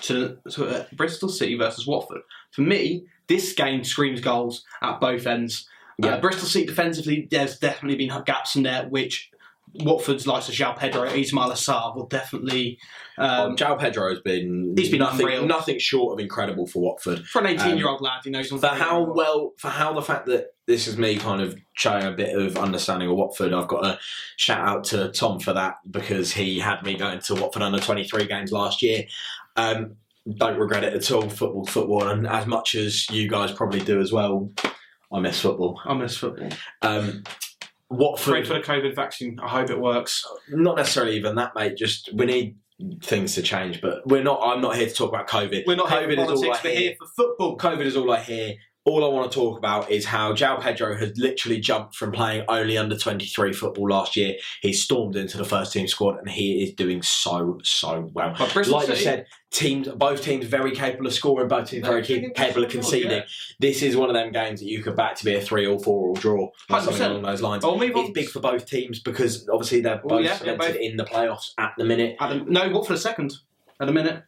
to, 0.03 0.37
to 0.51 0.67
uh, 0.67 0.85
Bristol 0.93 1.29
City 1.29 1.57
versus 1.57 1.87
Watford. 1.87 2.21
For 2.51 2.61
me, 2.61 3.07
this 3.27 3.53
game 3.53 3.83
screams 3.83 4.21
goals 4.21 4.63
at 4.81 4.99
both 4.99 5.25
ends. 5.27 5.67
Yeah. 5.97 6.15
Uh, 6.15 6.21
Bristol 6.21 6.47
City 6.47 6.65
defensively, 6.65 7.27
there's 7.29 7.59
definitely 7.59 7.97
been 7.97 8.23
gaps 8.25 8.55
in 8.55 8.63
there, 8.63 8.87
which 8.89 9.29
Watford's 9.75 10.27
likes 10.27 10.49
of 10.49 10.55
João 10.55 10.77
Pedro, 10.77 11.07
Ismaïla 11.09 11.53
Sarr 11.53 11.95
will 11.95 12.05
definitely. 12.05 12.77
Um, 13.17 13.29
Um, 13.51 13.55
João 13.55 13.79
Pedro 13.79 14.09
has 14.09 14.19
been 14.19 14.73
He's 14.77 14.89
been 14.89 14.99
nothing, 14.99 15.25
unreal. 15.25 15.45
nothing 15.47 15.79
short 15.79 16.13
of 16.13 16.19
incredible 16.23 16.67
for 16.67 16.79
Watford. 16.81 17.25
for 17.27 17.39
an 17.41 17.47
18 17.47 17.77
year 17.77 17.87
old 17.87 18.01
lad, 18.01 18.21
he 18.23 18.29
knows 18.29 18.49
For 18.49 18.67
how 18.67 19.01
well, 19.13 19.53
for 19.57 19.69
how 19.69 19.93
the 19.93 20.01
fact 20.01 20.25
that 20.27 20.53
this 20.67 20.87
is 20.87 20.97
me 20.97 21.17
kind 21.17 21.41
of 21.41 21.55
showing 21.73 22.05
a 22.05 22.11
bit 22.11 22.35
of 22.37 22.55
understanding 22.57 23.09
of 23.09 23.15
Watford, 23.17 23.51
I've 23.53 23.67
got 23.67 23.81
to 23.81 23.99
shout 24.37 24.67
out 24.67 24.83
to 24.85 25.09
Tom 25.09 25.39
for 25.39 25.53
that 25.53 25.75
because 25.89 26.31
he 26.33 26.59
had 26.59 26.83
me 26.83 26.95
going 26.95 27.19
to 27.19 27.35
Watford 27.35 27.61
under 27.63 27.79
twenty 27.79 28.03
three 28.03 28.25
games 28.25 28.51
last 28.51 28.81
year. 28.83 29.05
Um, 29.55 29.95
don't 30.37 30.57
regret 30.57 30.83
it 30.83 30.93
at 30.93 31.11
all. 31.11 31.29
Football, 31.29 31.65
football, 31.65 32.07
and 32.07 32.27
as 32.27 32.45
much 32.45 32.75
as 32.75 33.09
you 33.09 33.29
guys 33.29 33.51
probably 33.51 33.81
do 33.81 33.99
as 33.99 34.11
well, 34.11 34.49
I 35.11 35.19
miss 35.19 35.39
football. 35.41 35.79
I 35.85 35.93
miss 35.93 36.17
football. 36.17 36.49
Um, 36.81 37.23
Pray 37.89 37.97
Watford, 37.97 38.47
for 38.47 38.53
the 38.53 38.59
COVID 38.61 38.95
vaccine. 38.95 39.39
I 39.41 39.47
hope 39.49 39.69
it 39.69 39.79
works. 39.79 40.25
not 40.49 40.77
necessarily 40.77 41.15
even 41.15 41.35
that, 41.35 41.53
mate. 41.55 41.77
Just 41.77 42.09
we 42.13 42.25
need 42.25 42.55
things 43.03 43.35
to 43.35 43.41
change, 43.41 43.81
but 43.81 44.05
we're 44.07 44.23
not. 44.23 44.39
I'm 44.43 44.61
not 44.61 44.75
here 44.75 44.87
to 44.87 44.93
talk 44.93 45.09
about 45.09 45.27
COVID. 45.27 45.65
We're 45.67 45.75
not 45.75 45.87
COVID 45.87 46.07
here 46.07 46.25
for 46.25 46.33
is 46.33 46.41
all 46.41 46.43
politics, 46.43 46.59
I 46.59 46.67
we're 46.67 46.71
hear. 46.71 46.79
here 46.79 46.95
for 46.99 47.07
football. 47.15 47.57
COVID 47.57 47.85
is 47.85 47.95
all 47.95 48.11
I 48.11 48.19
hear. 48.19 48.55
All 48.85 49.05
I 49.05 49.07
want 49.07 49.31
to 49.31 49.35
talk 49.39 49.57
about 49.57 49.89
is 49.89 50.03
how 50.03 50.33
João 50.33 50.59
Pedro 50.59 50.97
has 50.97 51.13
literally 51.15 51.57
jumped 51.61 51.95
from 51.95 52.11
playing 52.11 52.43
only 52.49 52.77
under 52.77 52.97
23 52.97 53.53
football 53.53 53.87
last 53.87 54.17
year. 54.17 54.35
He 54.61 54.73
stormed 54.73 55.15
into 55.15 55.37
the 55.37 55.45
first 55.45 55.71
team 55.71 55.87
squad 55.87 56.17
and 56.17 56.29
he 56.29 56.63
is 56.63 56.73
doing 56.73 57.01
so, 57.01 57.59
so 57.63 58.09
well. 58.13 58.35
Like 58.37 58.89
you 58.89 58.95
said, 58.97 59.25
teams, 59.51 59.87
both 59.87 60.21
teams 60.21 60.45
very 60.47 60.71
capable 60.75 61.07
of 61.07 61.13
scoring, 61.13 61.47
both 61.47 61.69
teams 61.69 61.87
very 61.87 62.03
capable 62.03 62.65
of 62.65 62.71
conceding. 62.71 63.09
yeah. 63.11 63.23
This 63.57 63.81
is 63.83 63.95
one 63.95 64.09
of 64.09 64.15
them 64.15 64.33
games 64.33 64.59
that 64.59 64.67
you 64.67 64.83
could 64.83 64.97
back 64.97 65.15
to 65.15 65.23
be 65.23 65.35
a 65.35 65.39
three 65.41 65.65
or 65.65 65.79
four 65.79 66.09
or 66.09 66.15
draw, 66.15 66.47
or 66.69 66.81
something 66.81 66.93
100%. 66.95 67.09
along 67.09 67.21
those 67.21 67.41
lines. 67.41 67.63
I'll. 67.63 67.81
It's 67.81 68.11
big 68.11 68.27
for 68.27 68.41
both 68.41 68.65
teams 68.65 68.99
because 68.99 69.47
obviously 69.47 69.79
they're 69.79 70.01
Well, 70.03 70.17
both 70.17 70.25
yeah, 70.25 70.37
they're 70.39 70.57
both- 70.57 70.75
in 70.75 70.97
the 70.97 71.05
playoffs 71.05 71.51
at 71.57 71.71
the 71.77 71.85
minute. 71.85 72.17
Adam, 72.19 72.47
no, 72.49 72.83
for 72.83 72.93
a 72.93 72.97
second. 72.97 73.33
At 73.79 73.87
a 73.87 73.93
minute. 73.93 74.23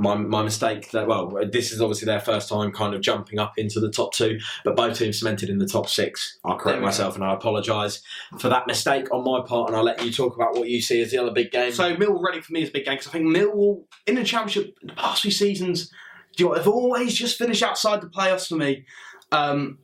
My, 0.00 0.14
my 0.14 0.42
mistake 0.42 0.90
that 0.90 1.06
well 1.06 1.38
this 1.52 1.72
is 1.72 1.80
obviously 1.80 2.06
their 2.06 2.20
first 2.20 2.48
time 2.48 2.72
kind 2.72 2.94
of 2.94 3.00
jumping 3.00 3.38
up 3.38 3.52
into 3.56 3.80
the 3.80 3.90
top 3.90 4.12
two 4.12 4.38
but 4.64 4.76
both 4.76 4.98
teams 4.98 5.18
cemented 5.18 5.48
in 5.48 5.58
the 5.58 5.66
top 5.66 5.88
six 5.88 6.38
i'll 6.44 6.58
correct 6.58 6.80
go. 6.80 6.84
myself 6.84 7.14
and 7.14 7.24
i 7.24 7.32
apologise 7.32 8.02
for 8.38 8.48
that 8.48 8.66
mistake 8.66 9.12
on 9.12 9.24
my 9.24 9.40
part 9.46 9.68
and 9.68 9.76
i'll 9.76 9.84
let 9.84 10.02
you 10.04 10.10
talk 10.10 10.34
about 10.34 10.54
what 10.54 10.68
you 10.68 10.80
see 10.80 11.00
as 11.00 11.10
the 11.10 11.18
other 11.18 11.32
big 11.32 11.50
game 11.50 11.72
So 11.72 11.94
Millwall 11.96 12.22
Reading 12.22 12.42
for 12.42 12.52
me 12.52 12.62
is 12.62 12.68
a 12.70 12.72
big 12.72 12.84
game 12.84 12.94
because 12.94 13.08
I 13.08 13.10
think 13.10 13.26
Millwall 13.26 13.84
in 14.06 14.14
the 14.14 14.24
Championship 14.24 14.74
the 14.82 14.92
past 14.94 15.22
few 15.22 15.30
seasons, 15.30 15.90
do 16.36 16.44
you 16.44 16.48
know 16.48 16.56
they've 16.56 16.68
always 16.68 17.14
just 17.14 17.38
finished 17.38 17.62
outside 17.62 18.00
the 18.00 18.08
playoffs 18.08 18.48
for 18.48 18.56
me. 18.56 18.86
Um, 19.32 19.78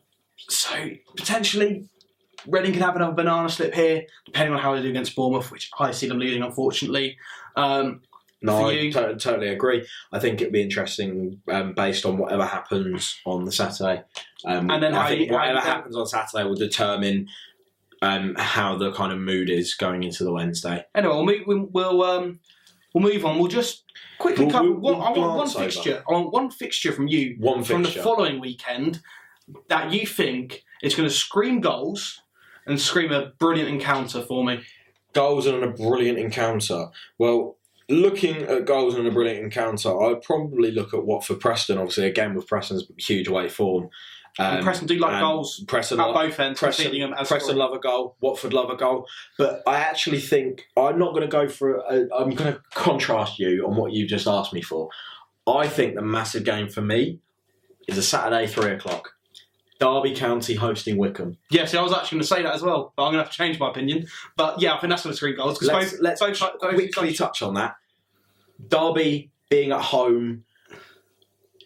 so 0.48 0.74
potentially 1.16 1.88
Reading 2.46 2.72
can 2.72 2.82
have 2.82 2.94
another 2.94 3.14
banana 3.14 3.48
slip 3.48 3.74
here, 3.74 4.04
depending 4.24 4.54
on 4.54 4.60
how 4.60 4.74
they 4.74 4.82
do 4.82 4.90
against 4.90 5.16
Bournemouth, 5.16 5.50
which 5.50 5.68
I 5.78 5.90
see 5.90 6.06
them 6.06 6.18
losing 6.18 6.42
unfortunately. 6.42 7.18
Um, 7.56 8.02
no 8.42 8.68
i 8.68 8.90
to- 8.90 9.16
totally 9.16 9.48
agree 9.48 9.86
i 10.12 10.18
think 10.18 10.40
it'd 10.40 10.52
be 10.52 10.62
interesting 10.62 11.40
um, 11.48 11.72
based 11.74 12.04
on 12.04 12.18
whatever 12.18 12.44
happens 12.44 13.18
on 13.24 13.44
the 13.44 13.52
saturday 13.52 14.02
um, 14.44 14.70
And 14.70 14.82
then 14.82 14.94
I 14.94 15.08
think 15.08 15.28
you- 15.28 15.32
whatever 15.34 15.60
happens 15.60 15.96
on 15.96 16.06
saturday 16.06 16.44
will 16.44 16.54
determine 16.54 17.28
um, 18.02 18.34
how 18.38 18.76
the 18.76 18.92
kind 18.92 19.10
of 19.12 19.18
mood 19.18 19.48
is 19.48 19.74
going 19.74 20.02
into 20.02 20.22
the 20.24 20.32
wednesday 20.32 20.84
anyway, 20.94 21.14
we'll 21.14 21.24
move, 21.24 21.42
we'll 21.46 21.66
we'll, 21.72 22.02
um, 22.02 22.40
we'll 22.94 23.02
move 23.12 23.24
on. 23.24 23.38
We'll 23.38 23.48
just 23.48 23.84
quickly 24.18 24.44
We'll- 24.44 24.52
cover 24.52 24.70
we'll- 24.72 24.98
one. 24.98 25.00
I 25.00 25.10
want 25.10 25.16
one 25.18 25.34
glance 25.36 25.56
over. 25.56 25.64
fixture. 25.64 26.02
I 26.08 26.12
want 26.12 26.32
one 26.32 26.50
fixture 26.50 26.92
from 26.92 27.08
you 27.08 27.36
one 27.38 27.64
from 27.64 27.82
the 27.82 27.90
following 27.90 28.38
weekend 28.40 29.00
that 29.68 29.92
you 29.92 30.06
think 30.06 30.62
is 30.82 30.94
going 30.94 31.08
to 31.08 31.14
scream 31.14 31.60
goals 31.60 32.20
and 32.66 32.78
scream 32.80 33.12
a 33.12 33.26
brilliant 33.38 33.68
encounter 33.70 34.20
for 34.22 34.44
me. 34.44 34.60
goals 35.14 35.46
and 35.46 35.62
a 35.64 35.68
brilliant 35.68 36.18
encounter. 36.18 36.88
Well, 37.18 37.56
looking 37.88 38.42
at 38.42 38.64
goals 38.64 38.94
and 38.94 39.06
a 39.06 39.10
brilliant 39.10 39.44
encounter, 39.44 39.98
I'd 40.02 40.22
probably 40.22 40.70
look 40.70 40.94
at 40.94 41.04
Watford 41.04 41.40
Preston. 41.40 41.78
Obviously, 41.78 42.06
again 42.06 42.34
with 42.34 42.46
Preston's 42.46 42.86
huge 42.98 43.28
away 43.28 43.48
form. 43.48 43.90
Um, 44.38 44.62
Preston 44.62 44.86
do 44.86 44.98
like 44.98 45.18
goals 45.20 45.64
Preston, 45.66 45.98
at 45.98 46.08
lo- 46.08 46.12
both 46.12 46.38
ends, 46.38 46.60
Preston, 46.60 46.98
them 46.98 47.14
as 47.14 47.28
Preston 47.28 47.56
love 47.56 47.72
a 47.72 47.78
goal. 47.78 48.16
Watford 48.20 48.52
love 48.52 48.68
a 48.68 48.76
goal. 48.76 49.06
But 49.38 49.62
I 49.66 49.78
actually 49.78 50.20
think 50.20 50.66
I'm 50.76 50.98
not 50.98 51.12
going 51.12 51.22
to 51.22 51.28
go 51.28 51.48
for. 51.48 51.76
A, 51.76 52.06
I'm 52.14 52.30
going 52.30 52.52
to 52.52 52.60
contrast 52.74 53.38
you 53.38 53.66
on 53.66 53.76
what 53.76 53.92
you've 53.92 54.10
just 54.10 54.26
asked 54.26 54.52
me 54.52 54.60
for. 54.60 54.90
I 55.46 55.68
think 55.68 55.94
the 55.94 56.02
massive 56.02 56.44
game 56.44 56.68
for 56.68 56.82
me 56.82 57.20
is 57.88 57.96
a 57.96 58.02
Saturday 58.02 58.46
three 58.46 58.72
o'clock. 58.72 59.15
Derby 59.78 60.14
County 60.14 60.54
hosting 60.54 60.96
Wycombe. 60.96 61.36
Yeah, 61.50 61.66
see, 61.66 61.76
I 61.76 61.82
was 61.82 61.92
actually 61.92 62.16
going 62.16 62.22
to 62.22 62.28
say 62.28 62.42
that 62.42 62.54
as 62.54 62.62
well, 62.62 62.92
but 62.96 63.04
I'm 63.04 63.12
going 63.12 63.18
to 63.18 63.24
have 63.24 63.32
to 63.32 63.36
change 63.36 63.58
my 63.58 63.70
opinion. 63.70 64.06
But 64.36 64.60
yeah, 64.60 64.74
I 64.74 64.80
think 64.80 64.90
that's 64.90 65.02
going 65.02 65.12
to 65.12 65.16
scream 65.16 65.36
goals 65.36 65.58
because 65.58 65.74
Let's, 65.74 65.92
both, 65.92 66.00
let's 66.00 66.20
both, 66.20 66.60
both, 66.60 66.74
quickly 66.74 67.12
touch 67.12 67.42
on 67.42 67.54
that. 67.54 67.76
Derby 68.68 69.30
being 69.50 69.72
at 69.72 69.82
home, 69.82 70.44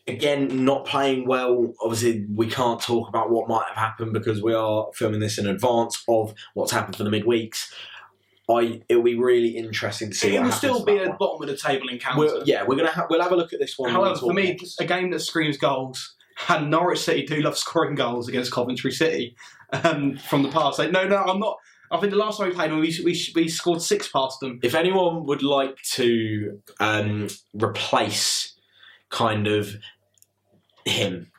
again, 0.09 0.65
not 0.65 0.85
playing 0.85 1.27
well. 1.27 1.73
Obviously, 1.83 2.27
we 2.35 2.49
can't 2.49 2.81
talk 2.81 3.09
about 3.09 3.31
what 3.31 3.49
might 3.49 3.67
have 3.69 3.77
happened 3.77 4.13
because 4.13 4.43
we 4.43 4.55
are 4.55 4.89
filming 4.95 5.21
this 5.21 5.39
in 5.39 5.47
advance 5.47 6.03
of 6.09 6.35
what's 6.55 6.73
happened 6.73 6.97
for 6.97 7.05
the 7.05 7.11
midweeks. 7.11 7.73
I 8.51 8.83
it'll 8.89 9.05
be 9.05 9.17
really 9.17 9.51
interesting 9.51 10.11
to 10.11 10.17
see. 10.17 10.35
it 10.35 10.43
will 10.43 10.51
still 10.51 10.85
be 10.85 10.99
a 10.99 11.09
one. 11.09 11.17
bottom 11.19 11.43
of 11.43 11.49
the 11.49 11.57
table 11.57 11.89
encounter. 11.89 12.19
We're, 12.19 12.43
yeah, 12.45 12.65
we're 12.67 12.75
gonna 12.75 12.91
ha- 12.91 13.07
we'll 13.09 13.23
have 13.23 13.31
a 13.31 13.37
look 13.37 13.53
at 13.53 13.61
this 13.61 13.79
one. 13.79 13.91
However, 13.93 14.19
for 14.19 14.33
me, 14.33 14.59
a 14.81 14.85
game 14.85 15.11
that 15.11 15.21
screams 15.21 15.57
goals, 15.57 16.17
and 16.49 16.71
Norwich 16.71 17.01
City 17.01 17.25
do 17.25 17.41
love 17.41 17.57
scoring 17.65 17.95
goals 17.95 18.29
against 18.29 18.53
Coventry 18.53 18.93
City 18.93 19.37
um, 19.73 20.17
from 20.17 20.43
the 20.43 20.51
past. 20.51 20.79
Like, 20.79 20.91
no, 20.91 21.07
no, 21.07 21.17
I'm 21.17 21.39
not. 21.39 21.57
I 21.93 21.99
think 21.99 22.13
the 22.13 22.19
last 22.19 22.39
time 22.39 22.49
we 22.49 22.55
played 22.55 22.71
them, 22.71 22.79
we, 22.79 22.97
we, 23.05 23.21
we 23.35 23.49
scored 23.49 23.83
six 23.83 24.09
past 24.09 24.39
them. 24.39 24.61
if 24.63 24.77
anyone 24.77 25.27
would 25.27 25.43
like 25.43 25.77
to 25.95 26.61
um, 26.79 27.27
replace 27.53 28.55
kind 29.09 29.49
of 29.49 29.75
him 30.85 31.33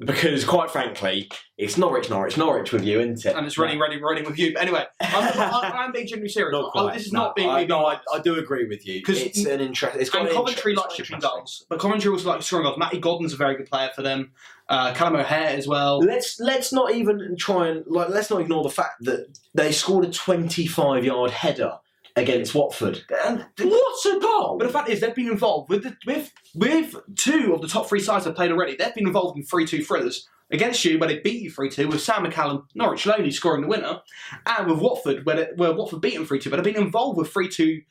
because 0.00 0.44
quite 0.44 0.70
frankly, 0.70 1.30
it's 1.56 1.76
Norwich, 1.76 2.08
Norwich, 2.10 2.36
Norwich 2.36 2.72
with 2.72 2.84
you, 2.84 3.00
isn't 3.00 3.24
it? 3.26 3.36
and 3.36 3.46
it's 3.46 3.58
running, 3.58 3.78
running, 3.78 4.00
running 4.00 4.24
with 4.24 4.38
you. 4.38 4.52
But 4.54 4.62
anyway, 4.62 4.84
I'm, 5.00 5.40
I'm, 5.40 5.72
I'm 5.74 5.92
being 5.92 6.06
genuinely 6.06 6.28
serious. 6.30 6.52
Not 6.52 6.68
I- 6.68 6.70
quite. 6.70 6.94
this 6.94 7.06
is 7.06 7.12
No, 7.12 7.24
not 7.24 7.36
being. 7.36 7.48
I, 7.48 7.64
no, 7.64 7.86
I, 7.86 7.98
I 8.12 8.18
do 8.20 8.38
agree 8.38 8.66
with 8.66 8.86
you. 8.86 9.00
Because 9.00 9.20
it's 9.20 9.44
an 9.44 9.60
interest. 9.60 9.96
It's 9.98 10.10
got 10.10 10.20
and 10.20 10.28
an 10.30 10.34
Coventry 10.34 10.74
like 10.74 10.90
shipping 10.90 11.16
interesting. 11.16 11.20
goals, 11.38 11.66
but 11.68 11.78
Coventry 11.80 12.10
also 12.10 12.28
like 12.28 12.42
scoring 12.42 12.64
goals. 12.64 12.78
Matty 12.78 12.98
Godden's 12.98 13.32
a 13.32 13.36
very 13.36 13.56
good 13.56 13.66
player 13.66 13.90
for 13.94 14.02
them. 14.02 14.32
Uh, 14.68 14.92
Callum 14.94 15.16
O'Hare 15.16 15.48
as 15.56 15.66
well. 15.66 15.98
Let's 15.98 16.38
let's 16.40 16.72
not 16.72 16.92
even 16.92 17.36
try 17.38 17.68
and 17.68 17.84
like 17.86 18.10
let's 18.10 18.28
not 18.30 18.40
ignore 18.42 18.62
the 18.62 18.68
fact 18.70 19.04
that 19.04 19.38
they 19.54 19.72
scored 19.72 20.04
a 20.04 20.10
25 20.10 21.04
yard 21.04 21.30
header 21.30 21.78
against 22.16 22.54
Watford. 22.54 23.04
And 23.24 23.46
what's 23.58 24.06
a 24.06 24.18
goal? 24.18 24.56
But 24.58 24.66
the 24.66 24.72
fact 24.72 24.88
is, 24.88 25.00
they've 25.00 25.14
been 25.14 25.28
involved 25.28 25.68
with 25.70 25.84
the, 25.84 25.96
with 26.06 26.32
with 26.54 26.96
two 27.16 27.52
of 27.54 27.60
the 27.60 27.68
top 27.68 27.88
three 27.88 28.00
sides 28.00 28.24
they've 28.24 28.34
played 28.34 28.50
already. 28.50 28.76
They've 28.76 28.94
been 28.94 29.06
involved 29.06 29.36
in 29.36 29.44
three-two 29.44 29.84
thrillers 29.84 30.28
against 30.50 30.84
you, 30.84 30.98
where 30.98 31.08
they 31.08 31.18
beat 31.18 31.42
you 31.42 31.50
three-two 31.50 31.88
with 31.88 32.00
Sam 32.00 32.24
McCallum, 32.24 32.64
Norwich 32.74 33.04
loanee 33.04 33.32
scoring 33.32 33.62
the 33.62 33.68
winner, 33.68 34.00
and 34.46 34.70
with 34.70 34.80
Watford, 34.80 35.26
where, 35.26 35.36
they, 35.36 35.48
where 35.56 35.74
Watford 35.74 36.00
beat 36.00 36.14
them 36.14 36.26
three-two. 36.26 36.50
But 36.50 36.56
they've 36.56 36.74
been 36.74 36.82
involved 36.82 37.18
with 37.18 37.30
three-two, 37.30 37.82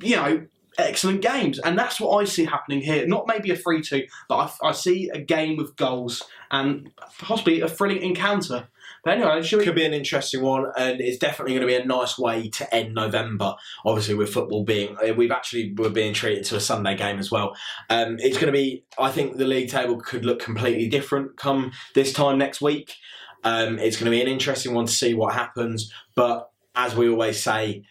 you 0.00 0.16
know, 0.16 0.46
excellent 0.78 1.22
games, 1.22 1.58
and 1.58 1.78
that's 1.78 2.00
what 2.00 2.20
I 2.20 2.24
see 2.24 2.44
happening 2.44 2.80
here. 2.80 3.06
Not 3.06 3.26
maybe 3.26 3.50
a 3.50 3.56
three-two, 3.56 4.06
but 4.28 4.36
I, 4.62 4.68
I 4.68 4.72
see 4.72 5.10
a 5.10 5.18
game 5.18 5.56
with 5.56 5.76
goals 5.76 6.22
and 6.50 6.90
possibly 7.18 7.60
a 7.60 7.68
thrilling 7.68 8.02
encounter. 8.02 8.68
But 9.04 9.18
anyway, 9.18 9.42
should 9.42 9.60
we? 9.60 9.64
could 9.64 9.74
be 9.74 9.84
an 9.84 9.94
interesting 9.94 10.42
one, 10.42 10.66
and 10.76 11.00
it's 11.00 11.18
definitely 11.18 11.54
going 11.54 11.60
to 11.60 11.66
be 11.66 11.76
a 11.76 11.84
nice 11.84 12.18
way 12.18 12.48
to 12.50 12.74
end 12.74 12.94
November. 12.94 13.54
Obviously, 13.84 14.14
with 14.14 14.32
football 14.32 14.64
being, 14.64 14.96
uh, 14.98 15.14
we've 15.14 15.30
actually 15.30 15.74
we're 15.76 15.90
being 15.90 16.12
treated 16.12 16.44
to 16.46 16.56
a 16.56 16.60
Sunday 16.60 16.96
game 16.96 17.18
as 17.18 17.30
well. 17.30 17.56
Um, 17.88 18.16
it's 18.18 18.36
going 18.36 18.52
to 18.52 18.52
be. 18.52 18.84
I 18.98 19.10
think 19.10 19.36
the 19.36 19.46
league 19.46 19.70
table 19.70 19.96
could 19.98 20.24
look 20.24 20.40
completely 20.40 20.88
different 20.88 21.36
come 21.36 21.72
this 21.94 22.12
time 22.12 22.38
next 22.38 22.60
week. 22.60 22.96
Um, 23.44 23.78
it's 23.78 23.96
going 23.96 24.06
to 24.06 24.10
be 24.10 24.20
an 24.20 24.28
interesting 24.28 24.74
one 24.74 24.86
to 24.86 24.92
see 24.92 25.14
what 25.14 25.34
happens. 25.34 25.92
But 26.16 26.50
as 26.74 26.96
we 26.96 27.08
always 27.08 27.40
say, 27.40 27.84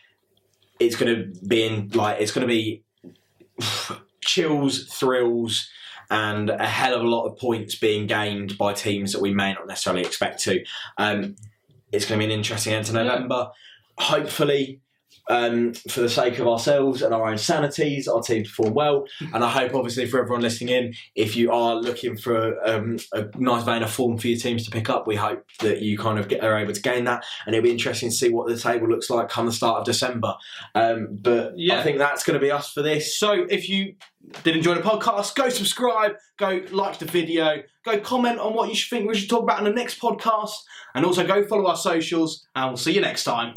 it's 0.79 0.95
going 0.95 1.15
to 1.15 1.45
be 1.47 1.63
in 1.63 1.89
like 1.89 2.19
it's 2.19 2.31
going 2.31 2.47
to 2.47 2.53
be 2.53 2.83
chills, 4.23 4.85
thrills, 4.85 5.69
and 6.09 6.49
a 6.49 6.67
hell 6.67 6.95
of 6.95 7.01
a 7.01 7.07
lot 7.07 7.25
of 7.25 7.37
points 7.37 7.75
being 7.75 8.07
gained 8.07 8.57
by 8.57 8.73
teams 8.73 9.13
that 9.13 9.21
we 9.21 9.33
may 9.33 9.53
not 9.53 9.67
necessarily 9.67 10.01
expect 10.01 10.41
to. 10.43 10.63
Um, 10.97 11.35
it's 11.91 12.05
going 12.05 12.19
to 12.19 12.27
be 12.27 12.31
an 12.31 12.37
interesting 12.37 12.73
end 12.73 12.85
to 12.87 12.93
November. 12.93 13.49
Hopefully, 13.97 14.81
um, 15.29 15.73
for 15.89 16.01
the 16.01 16.09
sake 16.09 16.39
of 16.39 16.47
ourselves 16.47 17.01
and 17.01 17.13
our 17.13 17.29
own 17.29 17.37
sanities, 17.37 18.07
our 18.07 18.21
team 18.21 18.43
perform 18.43 18.73
well. 18.73 19.05
And 19.33 19.43
I 19.43 19.49
hope, 19.49 19.73
obviously, 19.73 20.05
for 20.05 20.19
everyone 20.19 20.41
listening 20.41 20.75
in, 20.75 20.93
if 21.15 21.35
you 21.35 21.51
are 21.51 21.75
looking 21.75 22.17
for 22.17 22.57
um, 22.67 22.97
a 23.13 23.25
nice 23.37 23.63
vein 23.63 23.83
of 23.83 23.91
form 23.91 24.17
for 24.17 24.27
your 24.27 24.39
teams 24.39 24.65
to 24.65 24.71
pick 24.71 24.89
up, 24.89 25.07
we 25.07 25.15
hope 25.15 25.45
that 25.59 25.81
you 25.81 25.97
kind 25.97 26.19
of 26.19 26.27
get, 26.27 26.43
are 26.43 26.57
able 26.57 26.73
to 26.73 26.81
gain 26.81 27.05
that. 27.05 27.23
And 27.45 27.55
it'll 27.55 27.63
be 27.63 27.71
interesting 27.71 28.09
to 28.09 28.15
see 28.15 28.29
what 28.29 28.47
the 28.47 28.57
table 28.57 28.87
looks 28.87 29.09
like 29.09 29.29
come 29.29 29.45
the 29.45 29.51
start 29.51 29.79
of 29.79 29.85
December. 29.85 30.33
Um, 30.73 31.07
but 31.11 31.53
Yeah. 31.55 31.79
I 31.79 31.83
think 31.83 31.97
that's 31.97 32.23
going 32.23 32.39
to 32.39 32.43
be 32.43 32.51
us 32.51 32.71
for 32.71 32.81
this. 32.81 33.17
So 33.17 33.45
if 33.49 33.69
you 33.69 33.95
did 34.43 34.55
enjoy 34.55 34.75
the 34.75 34.81
podcast, 34.81 35.35
go 35.35 35.49
subscribe, 35.49 36.13
go 36.37 36.61
like 36.71 36.97
the 36.99 37.05
video, 37.05 37.61
go 37.83 37.99
comment 37.99 38.39
on 38.39 38.53
what 38.53 38.69
you 38.69 38.75
should 38.75 38.89
think 38.89 39.07
we 39.07 39.15
should 39.15 39.29
talk 39.29 39.43
about 39.43 39.59
in 39.59 39.65
the 39.65 39.71
next 39.71 39.99
podcast, 39.99 40.53
and 40.95 41.05
also 41.05 41.25
go 41.25 41.45
follow 41.45 41.67
our 41.67 41.77
socials, 41.77 42.47
and 42.55 42.69
we'll 42.69 42.77
see 42.77 42.93
you 42.93 43.01
next 43.01 43.23
time. 43.23 43.53